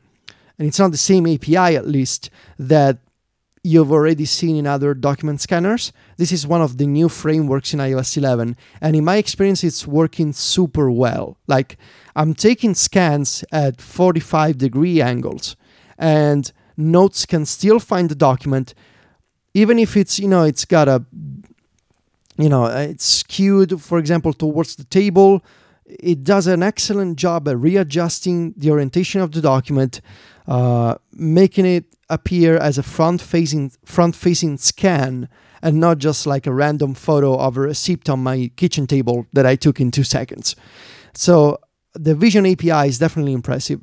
and 0.58 0.68
it's 0.68 0.78
not 0.78 0.90
the 0.90 0.96
same 0.96 1.26
API 1.26 1.76
at 1.76 1.86
least 1.86 2.30
that 2.58 2.98
you've 3.64 3.92
already 3.92 4.24
seen 4.24 4.56
in 4.56 4.66
other 4.66 4.92
document 4.92 5.40
scanners. 5.40 5.92
This 6.16 6.32
is 6.32 6.46
one 6.46 6.60
of 6.60 6.78
the 6.78 6.86
new 6.86 7.08
frameworks 7.08 7.72
in 7.72 7.80
iOS 7.80 8.16
11, 8.16 8.56
and 8.80 8.96
in 8.96 9.04
my 9.04 9.16
experience, 9.16 9.62
it's 9.62 9.86
working 9.86 10.32
super 10.32 10.90
well. 10.90 11.38
Like, 11.46 11.78
I'm 12.16 12.34
taking 12.34 12.74
scans 12.74 13.44
at 13.52 13.80
45 13.80 14.58
degree 14.58 15.00
angles, 15.00 15.56
and 15.96 16.52
Notes 16.76 17.26
can 17.26 17.44
still 17.46 17.78
find 17.78 18.08
the 18.08 18.14
document, 18.14 18.74
even 19.54 19.78
if 19.78 19.96
it's, 19.96 20.18
you 20.18 20.28
know, 20.28 20.42
it's 20.42 20.64
got 20.64 20.88
a, 20.88 21.04
you 22.38 22.48
know, 22.48 22.64
it's 22.66 23.04
skewed, 23.04 23.80
for 23.80 23.98
example, 23.98 24.32
towards 24.32 24.76
the 24.76 24.84
table. 24.84 25.44
It 25.84 26.24
does 26.24 26.46
an 26.46 26.62
excellent 26.62 27.18
job 27.18 27.46
at 27.46 27.58
readjusting 27.58 28.54
the 28.56 28.70
orientation 28.70 29.20
of 29.20 29.32
the 29.32 29.42
document, 29.42 30.00
uh, 30.48 30.96
making 31.12 31.66
it 31.66 31.84
appear 32.12 32.56
as 32.56 32.78
a 32.78 32.82
front-facing 32.82 33.72
front-facing 33.84 34.58
scan 34.58 35.28
and 35.62 35.80
not 35.80 35.98
just 35.98 36.26
like 36.26 36.46
a 36.46 36.52
random 36.52 36.94
photo 36.94 37.38
of 37.38 37.56
a 37.56 37.60
receipt 37.60 38.08
on 38.08 38.20
my 38.22 38.50
kitchen 38.56 38.86
table 38.86 39.26
that 39.32 39.46
I 39.46 39.56
took 39.56 39.80
in 39.80 39.90
two 39.90 40.04
seconds. 40.04 40.56
So 41.14 41.58
the 41.94 42.14
Vision 42.14 42.46
API 42.46 42.88
is 42.88 42.98
definitely 42.98 43.32
impressive. 43.32 43.82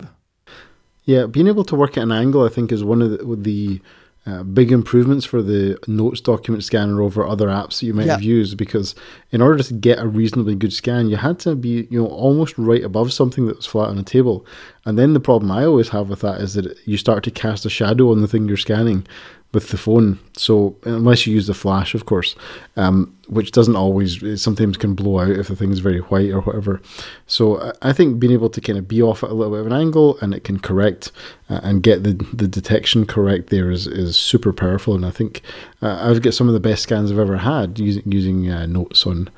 Yeah, 1.06 1.26
being 1.26 1.48
able 1.48 1.64
to 1.66 1.76
work 1.76 1.98
at 1.98 2.04
an 2.04 2.12
angle, 2.12 2.46
I 2.46 2.50
think, 2.50 2.72
is 2.72 2.84
one 2.84 3.02
of 3.02 3.12
the, 3.12 3.36
the 3.36 3.82
uh, 4.26 4.44
big 4.44 4.72
improvements 4.72 5.26
for 5.26 5.42
the 5.42 5.78
Notes 5.88 6.22
document 6.22 6.64
scanner 6.64 7.02
over 7.02 7.26
other 7.26 7.48
apps 7.48 7.80
that 7.80 7.86
you 7.86 7.94
might 7.94 8.06
yeah. 8.06 8.14
have 8.14 8.24
used. 8.24 8.58
Because 8.58 8.94
in 9.32 9.42
order 9.42 9.64
to 9.64 9.74
get 9.74 10.00
a 10.00 10.08
reasonably 10.08 10.56
good 10.56 10.74
scan, 10.74 11.10
you 11.10 11.16
had 11.16 11.40
to 11.40 11.56
be, 11.56 11.88
you 11.90 12.02
know, 12.02 12.08
almost 12.08 12.58
right 12.58 12.84
above 12.84 13.14
something 13.14 13.48
that 13.48 13.58
was 13.58 13.66
flat 13.66 13.90
on 13.90 13.98
a 13.98 14.04
table. 14.04 14.46
And 14.86 15.00
then 15.00 15.14
the 15.14 15.20
problem 15.20 15.52
I 15.52 15.66
always 15.66 15.90
have 15.90 16.10
with 16.10 16.22
that 16.22 16.42
is 16.42 16.54
that 16.56 16.78
you 16.86 16.98
start 16.98 17.24
to 17.24 17.32
cast 17.32 17.66
a 17.66 17.70
shadow 17.70 18.12
on 18.12 18.22
the 18.22 18.28
thing 18.28 18.48
you're 18.48 18.58
scanning 18.58 19.06
with 19.52 19.70
the 19.70 19.78
phone. 19.78 20.20
So 20.36 20.76
unless 20.84 21.26
you 21.26 21.34
use 21.34 21.48
the 21.48 21.56
flash, 21.56 21.96
of 21.96 22.06
course, 22.06 22.36
um, 22.76 23.16
which 23.28 23.52
doesn't 23.52 23.76
always, 23.76 24.42
sometimes 24.42 24.78
can 24.78 24.94
blow 24.94 25.20
out 25.20 25.32
if 25.32 25.48
the 25.48 25.56
thing's 25.56 25.80
very 25.80 26.00
white 26.00 26.30
or 26.30 26.42
whatever. 26.42 26.82
So 27.26 27.74
I 27.82 27.92
think 27.92 28.20
being 28.20 28.34
able 28.34 28.50
to 28.52 28.62
kind 28.62 28.78
of 28.78 28.88
be 28.88 29.02
off 29.02 29.24
at 29.24 29.32
a 29.32 29.34
little 29.34 29.54
bit 29.54 29.62
of 29.62 29.68
an 29.68 29.74
angle 29.74 30.20
and 30.22 30.36
it 30.36 30.44
can 30.44 30.60
correct 30.60 31.12
uh, 31.50 31.62
and 31.64 31.82
get 31.82 32.04
the, 32.04 32.14
the 32.32 32.48
detection 32.48 33.06
correct 33.06 33.50
there 33.50 33.72
is, 33.72 33.88
is 33.88 34.16
super 34.16 34.54
powerful. 34.54 34.94
And 34.94 35.06
I 35.06 35.12
think 35.12 35.42
uh, 35.82 36.00
I've 36.00 36.22
got 36.22 36.36
some 36.36 36.48
of 36.48 36.54
the 36.54 36.60
best 36.60 36.84
scans 36.84 37.12
I've 37.12 37.20
ever 37.20 37.38
had 37.38 37.80
using 37.80 38.04
using 38.12 38.50
uh, 38.52 38.68
notes 38.68 39.08
on 39.08 39.30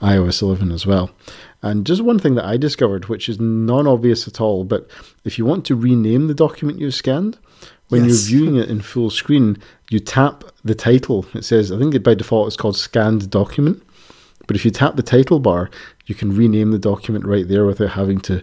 iOS 0.00 0.42
11 0.42 0.72
as 0.72 0.86
well. 0.86 1.10
And 1.60 1.84
just 1.84 2.02
one 2.02 2.18
thing 2.18 2.36
that 2.36 2.44
I 2.44 2.56
discovered, 2.56 3.06
which 3.06 3.28
is 3.28 3.40
non 3.40 3.86
obvious 3.86 4.28
at 4.28 4.40
all, 4.40 4.64
but 4.64 4.88
if 5.24 5.38
you 5.38 5.44
want 5.44 5.66
to 5.66 5.74
rename 5.74 6.28
the 6.28 6.34
document 6.34 6.78
you've 6.78 6.94
scanned, 6.94 7.36
when 7.88 8.04
yes. 8.04 8.30
you're 8.30 8.40
viewing 8.40 8.56
it 8.56 8.70
in 8.70 8.80
full 8.80 9.10
screen, 9.10 9.56
you 9.90 9.98
tap 10.00 10.44
the 10.64 10.74
title. 10.74 11.26
It 11.34 11.44
says, 11.44 11.72
I 11.72 11.78
think 11.78 12.02
by 12.02 12.14
default 12.14 12.48
it's 12.48 12.56
called 12.56 12.76
scanned 12.76 13.30
document. 13.30 13.82
But 14.46 14.56
if 14.56 14.64
you 14.64 14.70
tap 14.70 14.96
the 14.96 15.02
title 15.02 15.40
bar, 15.40 15.70
you 16.06 16.14
can 16.14 16.34
rename 16.34 16.70
the 16.70 16.78
document 16.78 17.26
right 17.26 17.46
there 17.46 17.66
without 17.66 17.90
having 17.90 18.18
to 18.20 18.42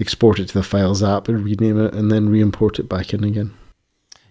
export 0.00 0.38
it 0.38 0.48
to 0.48 0.54
the 0.54 0.62
Files 0.62 1.02
app 1.02 1.28
and 1.28 1.44
rename 1.44 1.80
it 1.80 1.94
and 1.94 2.10
then 2.10 2.28
re 2.28 2.40
import 2.40 2.78
it 2.78 2.88
back 2.88 3.14
in 3.14 3.22
again. 3.22 3.54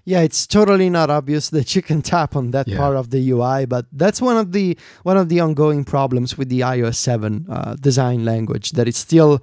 Yeah, 0.06 0.20
it's 0.20 0.46
totally 0.46 0.90
not 0.90 1.10
obvious 1.10 1.50
that 1.52 1.76
you 1.78 1.82
can 1.82 2.02
tap 2.02 2.36
on 2.36 2.52
that 2.52 2.68
yeah. 2.68 2.78
part 2.78 2.98
of 2.98 3.10
the 3.10 3.32
UI, 3.32 3.66
but 3.66 3.86
that's 3.94 4.22
one 4.22 4.36
of 4.36 4.52
the 4.52 4.78
one 5.04 5.16
of 5.16 5.30
the 5.30 5.40
ongoing 5.40 5.86
problems 5.86 6.38
with 6.38 6.50
the 6.50 6.60
iOS 6.60 6.96
7 6.96 7.46
uh, 7.50 7.76
design 7.76 8.26
language 8.26 8.72
that 8.72 8.86
it's 8.86 9.00
still 9.00 9.42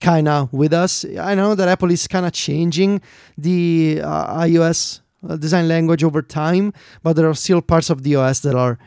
kind 0.00 0.28
of 0.28 0.52
with 0.52 0.72
us. 0.72 1.04
I 1.18 1.34
know 1.34 1.54
that 1.54 1.68
Apple 1.68 1.90
is 1.90 2.06
kind 2.06 2.26
of 2.26 2.32
changing 2.32 3.02
the 3.36 4.00
uh, 4.02 4.40
iOS 4.40 5.00
uh, 5.28 5.36
design 5.36 5.68
language 5.68 6.02
over 6.02 6.22
time, 6.22 6.72
but 7.02 7.14
there 7.14 7.28
are 7.28 7.34
still 7.34 7.60
parts 7.60 7.90
of 7.90 8.02
the 8.02 8.16
OS 8.16 8.40
that 8.40 8.54
are 8.54 8.78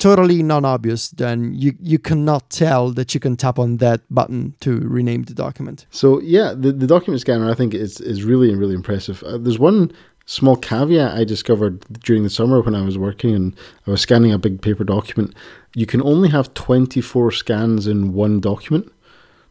totally 0.00 0.42
non-obvious 0.42 1.10
then 1.10 1.52
you 1.54 1.74
you 1.78 1.98
cannot 1.98 2.48
tell 2.48 2.90
that 2.90 3.12
you 3.14 3.20
can 3.20 3.36
tap 3.36 3.58
on 3.58 3.76
that 3.76 4.00
button 4.10 4.54
to 4.60 4.80
rename 4.80 5.24
the 5.24 5.34
document. 5.34 5.86
So 5.90 6.20
yeah 6.22 6.54
the, 6.56 6.72
the 6.72 6.86
document 6.86 7.20
scanner 7.20 7.50
i 7.50 7.54
think 7.54 7.74
is 7.74 8.00
is 8.00 8.24
really 8.24 8.54
really 8.54 8.74
impressive. 8.74 9.22
Uh, 9.22 9.36
there's 9.36 9.58
one 9.58 9.92
small 10.24 10.56
caveat 10.56 11.12
i 11.12 11.22
discovered 11.22 11.80
during 12.02 12.22
the 12.22 12.30
summer 12.30 12.62
when 12.62 12.74
i 12.74 12.82
was 12.82 12.96
working 12.96 13.34
and 13.34 13.54
i 13.86 13.90
was 13.90 14.00
scanning 14.00 14.32
a 14.32 14.38
big 14.38 14.62
paper 14.62 14.84
document. 14.84 15.34
You 15.76 15.86
can 15.86 16.02
only 16.02 16.30
have 16.30 16.52
24 16.54 17.30
scans 17.30 17.86
in 17.86 18.14
one 18.14 18.40
document 18.40 18.90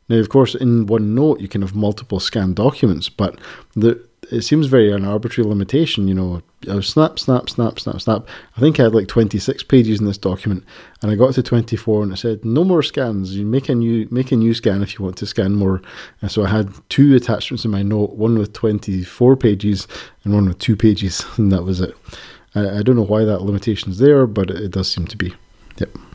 now, 0.10 0.18
of 0.18 0.30
course, 0.30 0.56
in 0.56 0.88
one 0.88 1.14
note, 1.14 1.40
you 1.40 1.48
can 1.48 1.62
have 1.62 1.76
multiple 1.76 2.20
scanned 2.20 2.56
documents, 2.56 3.10
but 3.10 3.40
the, 3.76 4.04
it 4.32 4.42
seems 4.42 4.66
very 4.66 4.92
an 4.92 5.06
arbitrary 5.06 5.48
limitation. 5.48 6.08
You 6.08 6.16
know, 6.16 6.82
snap, 6.82 7.20
snap, 7.20 7.48
snap, 7.48 7.80
snap, 7.80 8.02
snap. 8.02 8.28
I 8.58 8.60
think 8.60 8.80
I 8.80 8.84
had 8.84 8.96
like 8.96 9.08
26 9.08 9.64
pages 9.64 10.00
in 10.00 10.08
this 10.08 10.18
document, 10.18 10.64
and 11.02 11.12
I 11.12 11.16
got 11.16 11.36
to 11.36 11.44
24, 11.44 12.04
and 12.04 12.14
it 12.14 12.18
said 12.18 12.44
no 12.44 12.64
more 12.64 12.82
scans. 12.82 13.36
You 13.36 13.46
make 13.46 13.70
a 13.70 13.76
new 13.76 14.08
make 14.10 14.32
a 14.32 14.36
new 14.36 14.56
scan 14.56 14.82
if 14.82 14.98
you 14.98 15.06
want 15.06 15.18
to 15.18 15.28
scan 15.28 15.54
more. 15.54 15.82
And 16.22 16.32
so 16.32 16.44
I 16.44 16.50
had 16.50 16.74
two 16.90 17.16
attachments 17.16 17.64
in 17.64 17.72
my 17.72 17.84
note, 17.84 18.14
one 18.14 18.38
with 18.40 18.54
24 18.54 19.36
pages 19.38 19.88
and 20.24 20.34
one 20.34 20.48
with 20.48 20.58
two 20.58 20.76
pages, 20.76 21.24
and 21.38 21.52
that 21.52 21.64
was 21.64 21.82
it. 21.82 21.96
I, 22.56 22.80
I 22.80 22.82
don't 22.82 22.96
know 22.96 23.06
why 23.06 23.26
that 23.26 23.44
limitation 23.44 23.92
is 23.92 24.00
there, 24.00 24.26
but 24.26 24.50
it, 24.50 24.58
it 24.58 24.72
does 24.72 24.92
seem 24.92 25.06
to 25.06 25.18
be. 25.18 25.36
Yep. 25.78 26.09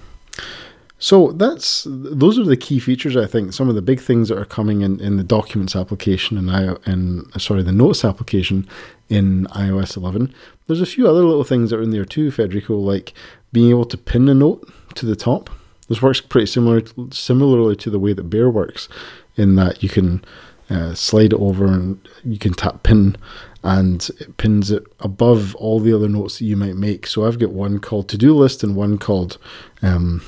So 1.05 1.33
that's 1.33 1.87
those 1.87 2.38
are 2.38 2.45
the 2.45 2.57
key 2.57 2.79
features. 2.79 3.14
I 3.14 3.27
think 3.27 3.53
some 3.53 3.69
of 3.69 3.75
the 3.75 3.83
big 3.83 4.01
things 4.01 4.31
that 4.31 4.38
are 4.38 4.47
coming 4.47 4.81
in, 4.81 5.01
in 5.01 5.19
the 5.19 5.23
Documents 5.23 5.77
application 5.77 6.38
and 6.38 6.51
I 6.51 6.77
and 6.90 7.31
sorry 7.38 7.62
the 7.62 7.73
Notes 7.73 8.07
application 8.07 8.67
in 9.11 9.47
iOS 9.49 9.99
11. 9.99 10.33
There's 10.67 10.81
a 10.81 10.87
few 10.87 11.07
other 11.07 11.23
little 11.23 11.45
things 11.45 11.69
that 11.69 11.79
are 11.79 11.83
in 11.83 11.90
there 11.90 12.07
too, 12.07 12.31
Federico, 12.31 12.79
like 12.79 13.12
being 13.53 13.69
able 13.69 13.85
to 13.85 13.99
pin 13.99 14.31
a 14.31 14.35
note 14.35 14.67
to 14.95 15.05
the 15.05 15.14
top. 15.14 15.51
This 15.88 16.01
works 16.01 16.23
pretty 16.23 16.47
similar 16.47 16.81
similarly 17.12 17.77
to 17.77 17.90
the 17.90 17.99
way 17.99 18.14
that 18.14 18.31
Bear 18.31 18.49
works, 18.49 18.88
in 19.37 19.57
that 19.57 19.83
you 19.83 19.90
can 19.90 20.25
uh, 20.71 20.95
slide 20.95 21.35
it 21.35 21.38
over 21.38 21.67
and 21.67 22.01
you 22.25 22.38
can 22.38 22.55
tap 22.55 22.83
pin 22.83 23.19
and 23.62 24.09
it 24.21 24.38
pins 24.38 24.71
it 24.71 24.85
above 25.00 25.55
all 25.57 25.81
the 25.81 25.94
other 25.94 26.09
notes 26.09 26.38
that 26.38 26.46
you 26.46 26.57
might 26.57 26.77
make. 26.77 27.07
So 27.07 27.27
I've 27.27 27.38
got 27.38 27.50
one 27.50 27.79
called 27.79 28.09
to 28.09 28.17
do 28.17 28.35
list 28.35 28.65
and 28.65 28.75
one 28.75 28.96
called 28.96 29.37
um, 29.83 30.23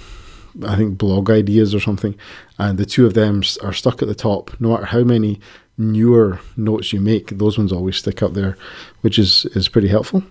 I 0.64 0.76
think 0.76 0.98
blog 0.98 1.30
ideas 1.30 1.74
or 1.74 1.80
something, 1.80 2.14
and 2.58 2.78
the 2.78 2.86
two 2.86 3.06
of 3.06 3.14
them 3.14 3.42
are 3.62 3.72
stuck 3.72 4.02
at 4.02 4.08
the 4.08 4.14
top. 4.14 4.58
No 4.60 4.70
matter 4.70 4.86
how 4.86 5.04
many 5.04 5.40
newer 5.78 6.40
notes 6.56 6.92
you 6.92 7.00
make, 7.00 7.30
those 7.30 7.58
ones 7.58 7.72
always 7.72 7.96
stick 7.96 8.22
up 8.22 8.34
there, 8.34 8.56
which 9.00 9.18
is 9.18 9.44
is 9.46 9.68
pretty 9.68 9.88
helpful. 9.88 10.22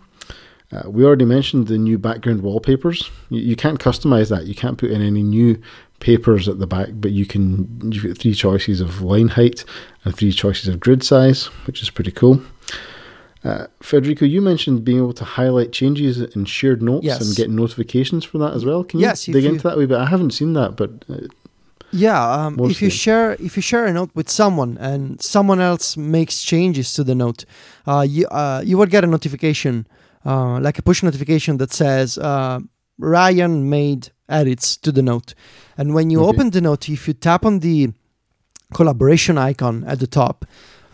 Uh, 0.71 0.89
we 0.89 1.05
already 1.05 1.25
mentioned 1.25 1.67
the 1.67 1.77
new 1.77 1.97
background 1.97 2.41
wallpapers. 2.41 3.11
You, 3.29 3.39
you, 3.41 3.55
can't 3.55 3.79
customize 3.79 4.29
that. 4.29 4.47
You 4.47 4.55
can't 4.55 4.79
put 4.79 4.89
in 4.89 5.01
any 5.01 5.21
new 5.21 5.61
papers 5.99 6.49
at 6.49 6.57
the 6.57 6.65
back, 6.67 6.89
but 6.93 7.11
you 7.11 7.25
can. 7.25 7.79
You've 7.91 8.03
got 8.03 8.17
three 8.17 8.33
choices 8.33 8.81
of 8.81 9.01
line 9.01 9.29
height 9.29 9.63
and 10.03 10.15
three 10.15 10.31
choices 10.31 10.67
of 10.67 10.79
grid 10.79 11.03
size, 11.03 11.45
which 11.67 11.81
is 11.81 11.89
pretty 11.89 12.11
cool. 12.11 12.41
Uh, 13.45 13.67
Federico, 13.79 14.25
you 14.25 14.41
mentioned 14.41 14.83
being 14.83 14.97
able 14.97 15.13
to 15.13 15.23
highlight 15.23 15.71
changes 15.71 16.19
in 16.19 16.45
shared 16.45 16.81
notes 16.81 17.05
yes. 17.05 17.21
and 17.21 17.35
get 17.35 17.47
notifications 17.49 18.25
for 18.25 18.39
that 18.39 18.53
as 18.53 18.65
well. 18.65 18.83
Can 18.83 18.99
you 18.99 19.05
yes, 19.05 19.25
dig 19.25 19.45
into 19.45 19.61
that 19.61 19.75
a 19.75 19.77
wee 19.77 19.85
bit? 19.85 19.99
I 19.99 20.07
haven't 20.07 20.31
seen 20.31 20.53
that, 20.53 20.75
but 20.75 21.05
uh, 21.07 21.27
yeah, 21.91 22.21
um, 22.27 22.59
if 22.59 22.81
you 22.81 22.89
share 22.89 23.33
if 23.33 23.55
you 23.55 23.61
share 23.61 23.85
a 23.85 23.93
note 23.93 24.09
with 24.15 24.29
someone 24.29 24.77
and 24.79 25.21
someone 25.21 25.61
else 25.61 25.95
makes 25.95 26.41
changes 26.41 26.91
to 26.93 27.03
the 27.03 27.13
note, 27.13 27.45
uh, 27.85 28.05
you 28.07 28.25
uh, 28.27 28.63
you 28.65 28.79
will 28.79 28.87
get 28.87 29.03
a 29.03 29.07
notification, 29.07 29.87
uh, 30.25 30.59
like 30.59 30.79
a 30.79 30.81
push 30.81 31.03
notification 31.03 31.57
that 31.57 31.71
says 31.71 32.17
uh, 32.17 32.59
Ryan 32.97 33.69
made 33.69 34.09
edits 34.27 34.75
to 34.77 34.91
the 34.91 35.03
note, 35.03 35.35
and 35.77 35.93
when 35.93 36.09
you 36.09 36.21
okay. 36.21 36.29
open 36.29 36.49
the 36.49 36.61
note, 36.61 36.89
if 36.89 37.07
you 37.07 37.13
tap 37.13 37.45
on 37.45 37.59
the 37.59 37.93
collaboration 38.73 39.37
icon 39.37 39.83
at 39.85 39.99
the 39.99 40.07
top, 40.07 40.45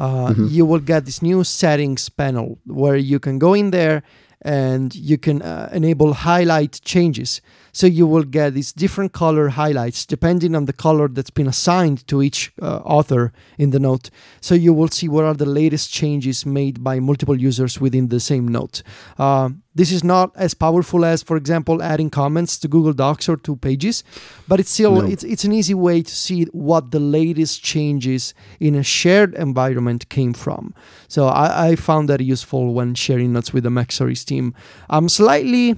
uh, 0.01 0.29
mm-hmm. 0.29 0.47
you 0.49 0.65
will 0.65 0.79
get 0.79 1.05
this 1.05 1.21
new 1.21 1.43
settings 1.43 2.09
panel 2.09 2.57
where 2.65 2.95
you 2.95 3.19
can 3.19 3.37
go 3.37 3.53
in 3.53 3.69
there 3.69 4.01
and 4.41 4.95
you 4.95 5.15
can 5.15 5.43
uh, 5.43 5.69
enable 5.71 6.13
highlight 6.13 6.81
changes. 6.83 7.39
So 7.71 7.87
you 7.87 8.05
will 8.07 8.23
get 8.23 8.53
these 8.53 8.73
different 8.73 9.13
color 9.13 9.49
highlights 9.49 10.05
depending 10.05 10.55
on 10.55 10.65
the 10.65 10.73
color 10.73 11.07
that's 11.07 11.29
been 11.29 11.47
assigned 11.47 12.05
to 12.07 12.21
each 12.21 12.51
uh, 12.61 12.77
author 12.77 13.31
in 13.57 13.71
the 13.71 13.79
note. 13.79 14.09
So 14.41 14.55
you 14.55 14.73
will 14.73 14.89
see 14.89 15.07
what 15.07 15.25
are 15.25 15.33
the 15.33 15.45
latest 15.45 15.91
changes 15.91 16.45
made 16.45 16.83
by 16.83 16.99
multiple 16.99 17.39
users 17.39 17.79
within 17.79 18.09
the 18.09 18.19
same 18.19 18.47
note. 18.47 18.83
Uh, 19.17 19.49
this 19.73 19.91
is 19.91 20.03
not 20.03 20.31
as 20.35 20.53
powerful 20.53 21.05
as, 21.05 21.23
for 21.23 21.37
example, 21.37 21.81
adding 21.81 22.09
comments 22.09 22.57
to 22.59 22.67
Google 22.67 22.91
Docs 22.91 23.29
or 23.29 23.37
to 23.37 23.55
Pages, 23.55 24.03
but 24.47 24.59
it's 24.59 24.69
still 24.69 24.95
no. 24.95 25.07
it's 25.07 25.23
it's 25.23 25.45
an 25.45 25.53
easy 25.53 25.73
way 25.73 26.01
to 26.01 26.13
see 26.13 26.43
what 26.51 26.91
the 26.91 26.99
latest 26.99 27.63
changes 27.63 28.33
in 28.59 28.75
a 28.75 28.83
shared 28.83 29.33
environment 29.35 30.09
came 30.09 30.33
from. 30.33 30.73
So 31.07 31.27
I, 31.27 31.69
I 31.69 31.75
found 31.77 32.09
that 32.09 32.19
useful 32.19 32.73
when 32.73 32.95
sharing 32.95 33.31
notes 33.31 33.53
with 33.53 33.63
the 33.63 33.69
MacStories 33.69 34.25
team. 34.25 34.53
I'm 34.89 35.07
slightly 35.07 35.77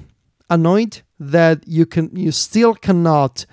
annoyed 0.50 1.02
that 1.32 1.68
you 1.68 1.86
can 1.86 2.10
you 2.16 2.32
still 2.32 2.74
cannot 2.74 3.46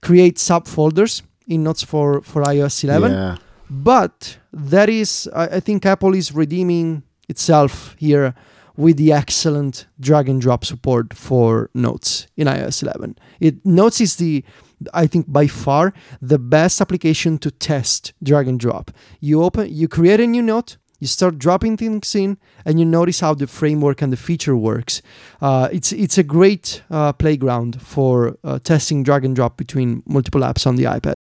create 0.00 0.36
subfolders 0.36 1.22
in 1.46 1.62
notes 1.64 1.82
for 1.82 2.22
for 2.22 2.42
iOS 2.42 2.84
11. 2.84 3.12
Yeah. 3.12 3.36
But 3.70 4.38
that 4.52 4.88
is, 4.88 5.28
I, 5.34 5.56
I 5.56 5.60
think 5.60 5.86
Apple 5.86 6.14
is 6.14 6.32
redeeming 6.32 7.02
itself 7.28 7.96
here 7.98 8.34
with 8.76 8.96
the 8.96 9.12
excellent 9.12 9.86
drag 9.98 10.28
and 10.28 10.40
drop 10.40 10.64
support 10.64 11.14
for 11.14 11.70
Notes 11.74 12.26
in 12.36 12.46
iOS 12.46 12.82
11. 12.82 13.16
It 13.40 13.64
Notes 13.64 14.00
is 14.00 14.16
the 14.16 14.44
I 14.92 15.06
think 15.06 15.32
by 15.32 15.46
far 15.46 15.94
the 16.20 16.38
best 16.38 16.80
application 16.80 17.38
to 17.38 17.50
test 17.50 18.12
drag 18.22 18.48
and 18.48 18.60
drop. 18.60 18.90
You 19.20 19.42
open 19.42 19.68
you 19.72 19.88
create 19.88 20.20
a 20.20 20.26
new 20.26 20.42
note, 20.42 20.76
you 21.04 21.08
start 21.08 21.38
dropping 21.38 21.76
things 21.76 22.14
in 22.14 22.38
and 22.64 22.78
you 22.78 22.86
notice 22.86 23.20
how 23.20 23.34
the 23.34 23.46
framework 23.46 24.00
and 24.00 24.10
the 24.10 24.16
feature 24.16 24.56
works. 24.56 25.02
Uh, 25.42 25.68
it's 25.70 25.92
it's 25.92 26.16
a 26.16 26.22
great 26.22 26.82
uh, 26.90 27.12
playground 27.12 27.82
for 27.82 28.38
uh, 28.42 28.58
testing 28.58 29.02
drag 29.02 29.22
and 29.22 29.36
drop 29.36 29.58
between 29.58 30.02
multiple 30.06 30.40
apps 30.40 30.66
on 30.66 30.76
the 30.76 30.84
ipad. 30.84 31.12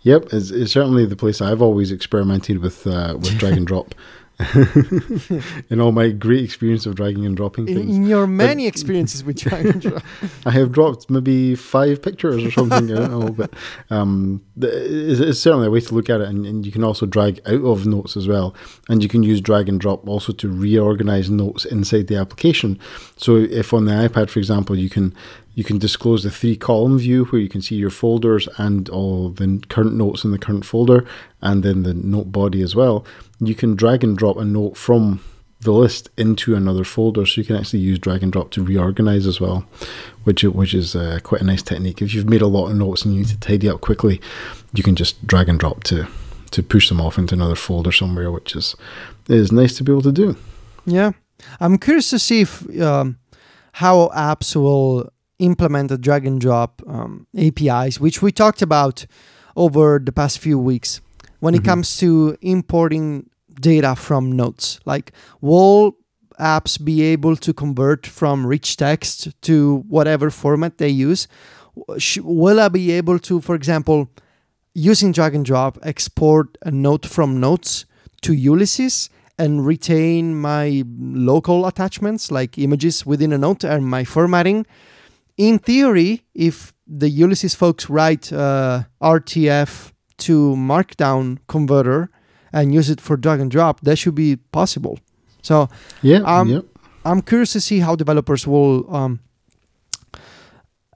Yep 0.00 0.32
it's, 0.32 0.50
it's 0.50 0.72
certainly 0.72 1.06
the 1.06 1.16
place 1.16 1.40
i've 1.40 1.62
always 1.62 1.92
experimented 1.92 2.58
with 2.58 2.86
uh, 2.86 3.14
with 3.20 3.38
drag 3.38 3.56
and 3.56 3.66
drop 3.72 3.94
in 5.70 5.80
all 5.80 5.92
my 5.92 6.10
great 6.10 6.44
experience 6.44 6.86
of 6.86 6.94
dragging 6.94 7.26
and 7.26 7.36
dropping 7.36 7.66
things. 7.66 7.96
In, 7.96 8.06
your 8.06 8.26
many 8.26 8.64
but, 8.64 8.68
experiences 8.68 9.24
with 9.24 9.36
dragging 9.36 9.72
and 9.72 9.82
drop. 9.82 10.02
I 10.46 10.50
have 10.50 10.72
dropped 10.72 11.10
maybe 11.10 11.54
five 11.54 12.02
pictures 12.02 12.44
or 12.44 12.50
something. 12.50 12.90
I 12.90 12.94
don't 12.94 13.10
know, 13.10 13.30
but 13.30 13.52
um, 13.90 14.42
it's, 14.60 15.20
it's, 15.20 15.40
certainly 15.40 15.66
a 15.66 15.70
way 15.70 15.80
to 15.80 15.94
look 15.94 16.10
at 16.10 16.20
it. 16.20 16.28
And, 16.28 16.46
and, 16.46 16.66
you 16.66 16.72
can 16.72 16.84
also 16.84 17.06
drag 17.06 17.40
out 17.46 17.64
of 17.64 17.86
notes 17.86 18.16
as 18.16 18.28
well. 18.28 18.54
And 18.88 19.02
you 19.02 19.08
can 19.08 19.22
use 19.22 19.40
drag 19.40 19.68
and 19.68 19.80
drop 19.80 20.06
also 20.08 20.32
to 20.32 20.48
reorganize 20.48 21.30
notes 21.30 21.64
inside 21.64 22.06
the 22.06 22.16
application. 22.16 22.78
So 23.16 23.36
if 23.36 23.72
on 23.72 23.86
the 23.86 23.92
iPad, 23.92 24.30
for 24.30 24.38
example, 24.38 24.78
you 24.78 24.90
can 24.90 25.14
you 25.54 25.64
can 25.64 25.78
disclose 25.78 26.22
the 26.22 26.30
three 26.30 26.56
column 26.56 26.98
view 26.98 27.24
where 27.26 27.40
you 27.40 27.48
can 27.48 27.60
see 27.60 27.76
your 27.76 27.90
folders 27.90 28.48
and 28.56 28.88
all 28.88 29.28
the 29.28 29.62
current 29.68 29.94
notes 29.94 30.24
in 30.24 30.30
the 30.30 30.38
current 30.38 30.64
folder 30.64 31.06
and 31.42 31.62
then 31.62 31.82
the 31.82 31.92
note 31.92 32.32
body 32.32 32.62
as 32.62 32.74
well. 32.74 33.04
You 33.42 33.54
can 33.54 33.74
drag 33.74 34.04
and 34.04 34.16
drop 34.16 34.36
a 34.36 34.44
note 34.44 34.76
from 34.76 35.22
the 35.60 35.72
list 35.72 36.10
into 36.16 36.56
another 36.56 36.84
folder 36.84 37.24
so 37.24 37.40
you 37.40 37.46
can 37.46 37.56
actually 37.56 37.78
use 37.78 37.98
drag 37.98 38.22
and 38.22 38.32
drop 38.32 38.50
to 38.50 38.64
reorganize 38.64 39.26
as 39.28 39.40
well 39.40 39.64
which 40.24 40.42
which 40.42 40.74
is 40.74 40.96
uh, 40.96 41.20
quite 41.22 41.40
a 41.40 41.44
nice 41.44 41.62
technique. 41.62 42.02
If 42.02 42.14
you've 42.14 42.28
made 42.28 42.42
a 42.42 42.48
lot 42.48 42.68
of 42.68 42.76
notes 42.76 43.04
and 43.04 43.14
you 43.14 43.20
need 43.20 43.28
to 43.28 43.38
tidy 43.38 43.68
up 43.68 43.80
quickly 43.80 44.20
you 44.74 44.82
can 44.82 44.96
just 44.96 45.24
drag 45.26 45.48
and 45.48 45.58
drop 45.58 45.84
to 45.84 46.08
to 46.50 46.62
push 46.62 46.88
them 46.88 47.00
off 47.00 47.16
into 47.16 47.34
another 47.34 47.54
folder 47.54 47.92
somewhere 47.92 48.30
which 48.32 48.56
is 48.56 48.74
is 49.28 49.52
nice 49.52 49.76
to 49.76 49.84
be 49.84 49.92
able 49.92 50.02
to 50.02 50.12
do. 50.12 50.36
Yeah. 50.84 51.12
I'm 51.60 51.78
curious 51.78 52.10
to 52.10 52.18
see 52.18 52.42
if 52.42 52.80
um, 52.80 53.18
how 53.72 54.10
apps 54.14 54.54
will 54.54 55.10
implement 55.38 55.88
the 55.88 55.98
drag 55.98 56.26
and 56.26 56.40
drop 56.40 56.82
um, 56.86 57.26
APIs, 57.36 57.98
which 57.98 58.22
we 58.22 58.30
talked 58.32 58.62
about 58.62 59.06
over 59.56 59.98
the 59.98 60.12
past 60.12 60.38
few 60.38 60.58
weeks. 60.58 61.00
When 61.40 61.54
mm-hmm. 61.54 61.62
it 61.62 61.66
comes 61.66 61.96
to 61.98 62.36
importing 62.40 63.28
data 63.60 63.94
from 63.96 64.32
notes. 64.32 64.80
Like, 64.84 65.12
will 65.40 65.96
apps 66.38 66.82
be 66.82 67.02
able 67.02 67.36
to 67.36 67.52
convert 67.52 68.06
from 68.06 68.46
rich 68.46 68.76
text 68.76 69.28
to 69.42 69.84
whatever 69.88 70.30
format 70.30 70.78
they 70.78 70.88
use? 70.88 71.28
Will 72.18 72.60
I 72.60 72.68
be 72.68 72.90
able 72.92 73.18
to, 73.20 73.40
for 73.40 73.54
example, 73.54 74.08
using 74.74 75.12
drag 75.12 75.34
and 75.34 75.44
drop, 75.44 75.78
export 75.82 76.58
a 76.62 76.70
note 76.70 77.06
from 77.06 77.40
notes 77.40 77.84
to 78.22 78.32
Ulysses 78.32 79.10
and 79.38 79.66
retain 79.66 80.34
my 80.34 80.84
local 80.86 81.66
attachments 81.66 82.30
like 82.30 82.58
images 82.58 83.06
within 83.06 83.32
a 83.32 83.38
note 83.38 83.64
and 83.64 83.86
my 83.86 84.04
formatting? 84.04 84.66
in 85.36 85.58
theory, 85.58 86.22
if 86.34 86.72
the 86.86 87.08
Ulysses 87.08 87.54
folks 87.54 87.88
write 87.88 88.32
uh, 88.32 88.84
RTF 89.00 89.92
to 90.18 90.54
Markdown 90.56 91.38
converter 91.48 92.10
and 92.52 92.74
use 92.74 92.90
it 92.90 93.00
for 93.00 93.16
drag 93.16 93.40
and 93.40 93.50
drop, 93.50 93.80
that 93.80 93.96
should 93.96 94.14
be 94.14 94.36
possible. 94.36 94.98
So 95.42 95.68
yeah, 96.02 96.18
um, 96.18 96.48
yeah. 96.48 96.60
I'm 97.04 97.22
curious 97.22 97.52
to 97.52 97.60
see 97.60 97.80
how 97.80 97.96
developers 97.96 98.46
will 98.46 98.94
um, 98.94 99.20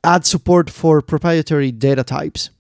add 0.05 0.25
support 0.25 0.71
for 0.71 1.03
proprietary 1.03 1.73
data 1.73 2.05
types 2.05 2.51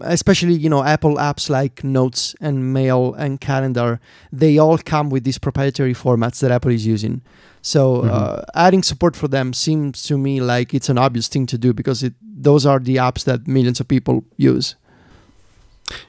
especially 0.00 0.54
you 0.54 0.70
know 0.70 0.82
apple 0.82 1.16
apps 1.16 1.50
like 1.50 1.84
notes 1.84 2.34
and 2.40 2.72
mail 2.72 3.14
and 3.14 3.40
calendar 3.40 4.00
they 4.32 4.58
all 4.58 4.78
come 4.78 5.10
with 5.10 5.24
these 5.24 5.38
proprietary 5.38 5.94
formats 5.94 6.40
that 6.40 6.50
apple 6.50 6.70
is 6.70 6.86
using 6.86 7.22
so 7.60 7.98
mm-hmm. 7.98 8.10
uh, 8.10 8.42
adding 8.54 8.82
support 8.82 9.14
for 9.14 9.28
them 9.28 9.52
seems 9.52 10.02
to 10.02 10.16
me 10.16 10.40
like 10.40 10.72
it's 10.74 10.88
an 10.88 10.98
obvious 10.98 11.28
thing 11.28 11.46
to 11.46 11.58
do 11.58 11.72
because 11.72 12.02
it 12.02 12.14
those 12.22 12.66
are 12.66 12.78
the 12.78 12.96
apps 12.96 13.24
that 13.24 13.46
millions 13.46 13.80
of 13.80 13.88
people 13.88 14.24
use 14.36 14.76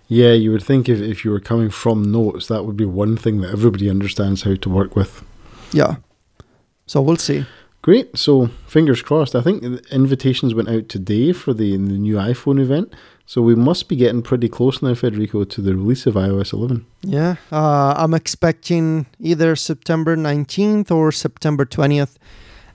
yeah 0.07 0.31
you 0.31 0.51
would 0.51 0.63
think 0.63 0.89
if, 0.89 1.01
if 1.01 1.23
you 1.23 1.31
were 1.31 1.39
coming 1.39 1.69
from 1.69 2.11
notes 2.11 2.47
that 2.47 2.63
would 2.63 2.77
be 2.77 2.85
one 2.85 3.17
thing 3.17 3.41
that 3.41 3.51
everybody 3.51 3.89
understands 3.89 4.43
how 4.43 4.55
to 4.55 4.69
work 4.69 4.95
with. 4.95 5.23
Yeah. 5.71 5.97
So 6.85 7.01
we'll 7.01 7.17
see. 7.17 7.45
Great. 7.81 8.17
So 8.17 8.47
fingers 8.65 9.01
crossed. 9.01 9.35
I 9.35 9.41
think 9.41 9.63
invitations 9.91 10.53
went 10.53 10.69
out 10.69 10.87
today 10.87 11.33
for 11.33 11.53
the, 11.53 11.71
the 11.71 11.77
new 11.77 12.15
iphone 12.15 12.61
event. 12.61 12.93
So 13.25 13.41
we 13.41 13.55
must 13.55 13.89
be 13.89 13.95
getting 13.95 14.21
pretty 14.21 14.49
close 14.49 14.81
now, 14.81 14.93
Federico, 14.93 15.43
to 15.43 15.61
the 15.61 15.75
release 15.75 16.05
of 16.05 16.15
iOS 16.15 16.53
11. 16.53 16.85
Yeah, 17.01 17.35
uh, 17.51 17.93
I'm 17.97 18.13
expecting 18.13 19.05
either 19.19 19.55
September 19.55 20.15
19th 20.15 20.91
or 20.91 21.11
September 21.11 21.65
20th, 21.65 22.15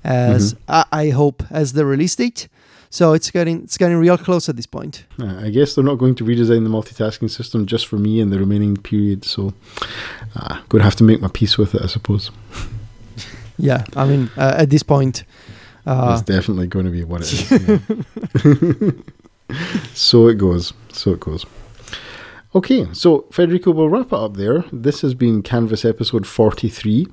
as 0.05 0.55
mm-hmm. 0.55 0.63
I, 0.69 0.85
I, 0.91 1.11
hope 1.11 1.43
as 1.51 1.75
the 1.75 1.85
release 1.85 2.17
date. 2.17 2.49
So 2.91 3.13
it's 3.13 3.31
getting 3.31 3.65
it's 3.65 3.77
getting 3.77 3.99
real 3.99 4.17
close 4.17 4.49
at 4.49 4.57
this 4.57 4.67
point. 4.67 5.05
Uh, 5.21 5.41
I 5.41 5.51
guess 5.51 5.75
they're 5.75 5.85
not 5.85 5.97
going 5.97 6.15
to 6.17 6.25
redesign 6.25 6.65
the 6.65 6.71
multitasking 6.71 7.31
system 7.31 7.67
just 7.67 7.87
for 7.87 7.97
me 7.97 8.21
in 8.21 8.31
the 8.31 8.39
remaining 8.39 8.77
period. 8.77 9.25
So 9.25 9.53
uh, 10.35 10.61
going 10.69 10.81
to 10.81 10.85
have 10.85 10.97
to 10.97 11.05
make 11.05 11.21
my 11.21 11.29
peace 11.29 11.59
with 11.59 11.75
it, 11.75 11.83
I 11.83 11.87
suppose. 11.87 12.31
yeah, 13.59 13.85
I 13.95 14.07
mean, 14.07 14.31
uh, 14.37 14.55
at 14.59 14.71
this 14.71 14.83
point, 14.83 15.25
uh, 15.87 16.17
it's 16.19 16.27
definitely 16.27 16.67
going 16.67 16.87
to 16.87 16.91
be 16.91 17.05
what 17.05 17.23
it 17.25 17.33
is. 17.33 18.95
so 19.95 20.29
it 20.29 20.39
goes. 20.39 20.73
So 20.93 21.13
it 21.13 21.21
goes. 21.21 21.45
Okay, 22.55 22.87
so 22.95 23.27
Federico, 23.31 23.73
we'll 23.73 23.91
wrap 23.91 24.07
it 24.07 24.15
up 24.15 24.39
there. 24.39 24.65
This 24.73 25.03
has 25.03 25.13
been 25.13 25.43
Canvas 25.43 25.85
episode 25.85 26.27
43, 26.27 27.07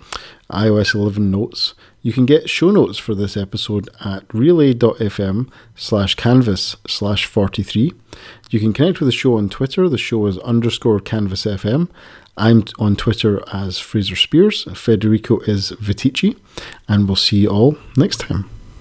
iOS 0.49 0.95
11 0.95 1.29
notes. 1.29 1.73
You 2.05 2.13
can 2.13 2.27
get 2.27 2.47
show 2.47 2.69
notes 2.69 2.99
for 2.99 3.15
this 3.15 3.35
episode 3.35 3.89
at 4.05 4.31
relay.fm 4.31 5.49
slash 5.73 6.13
canvas 6.13 6.75
slash 6.85 7.25
43. 7.25 7.93
You 8.51 8.59
can 8.59 8.73
connect 8.73 8.99
with 8.99 9.07
the 9.07 9.11
show 9.11 9.37
on 9.39 9.49
Twitter. 9.49 9.89
The 9.89 9.97
show 9.97 10.27
is 10.27 10.37
underscore 10.37 10.99
canvas 10.99 11.45
FM. 11.45 11.89
I'm 12.37 12.65
on 12.77 12.95
Twitter 12.95 13.41
as 13.51 13.79
Fraser 13.79 14.13
Speirs. 14.13 14.77
Federico 14.77 15.39
is 15.47 15.71
Viticci. 15.81 16.37
And 16.87 17.07
we'll 17.07 17.15
see 17.15 17.37
you 17.37 17.49
all 17.49 17.75
next 17.97 18.19
time. 18.19 18.51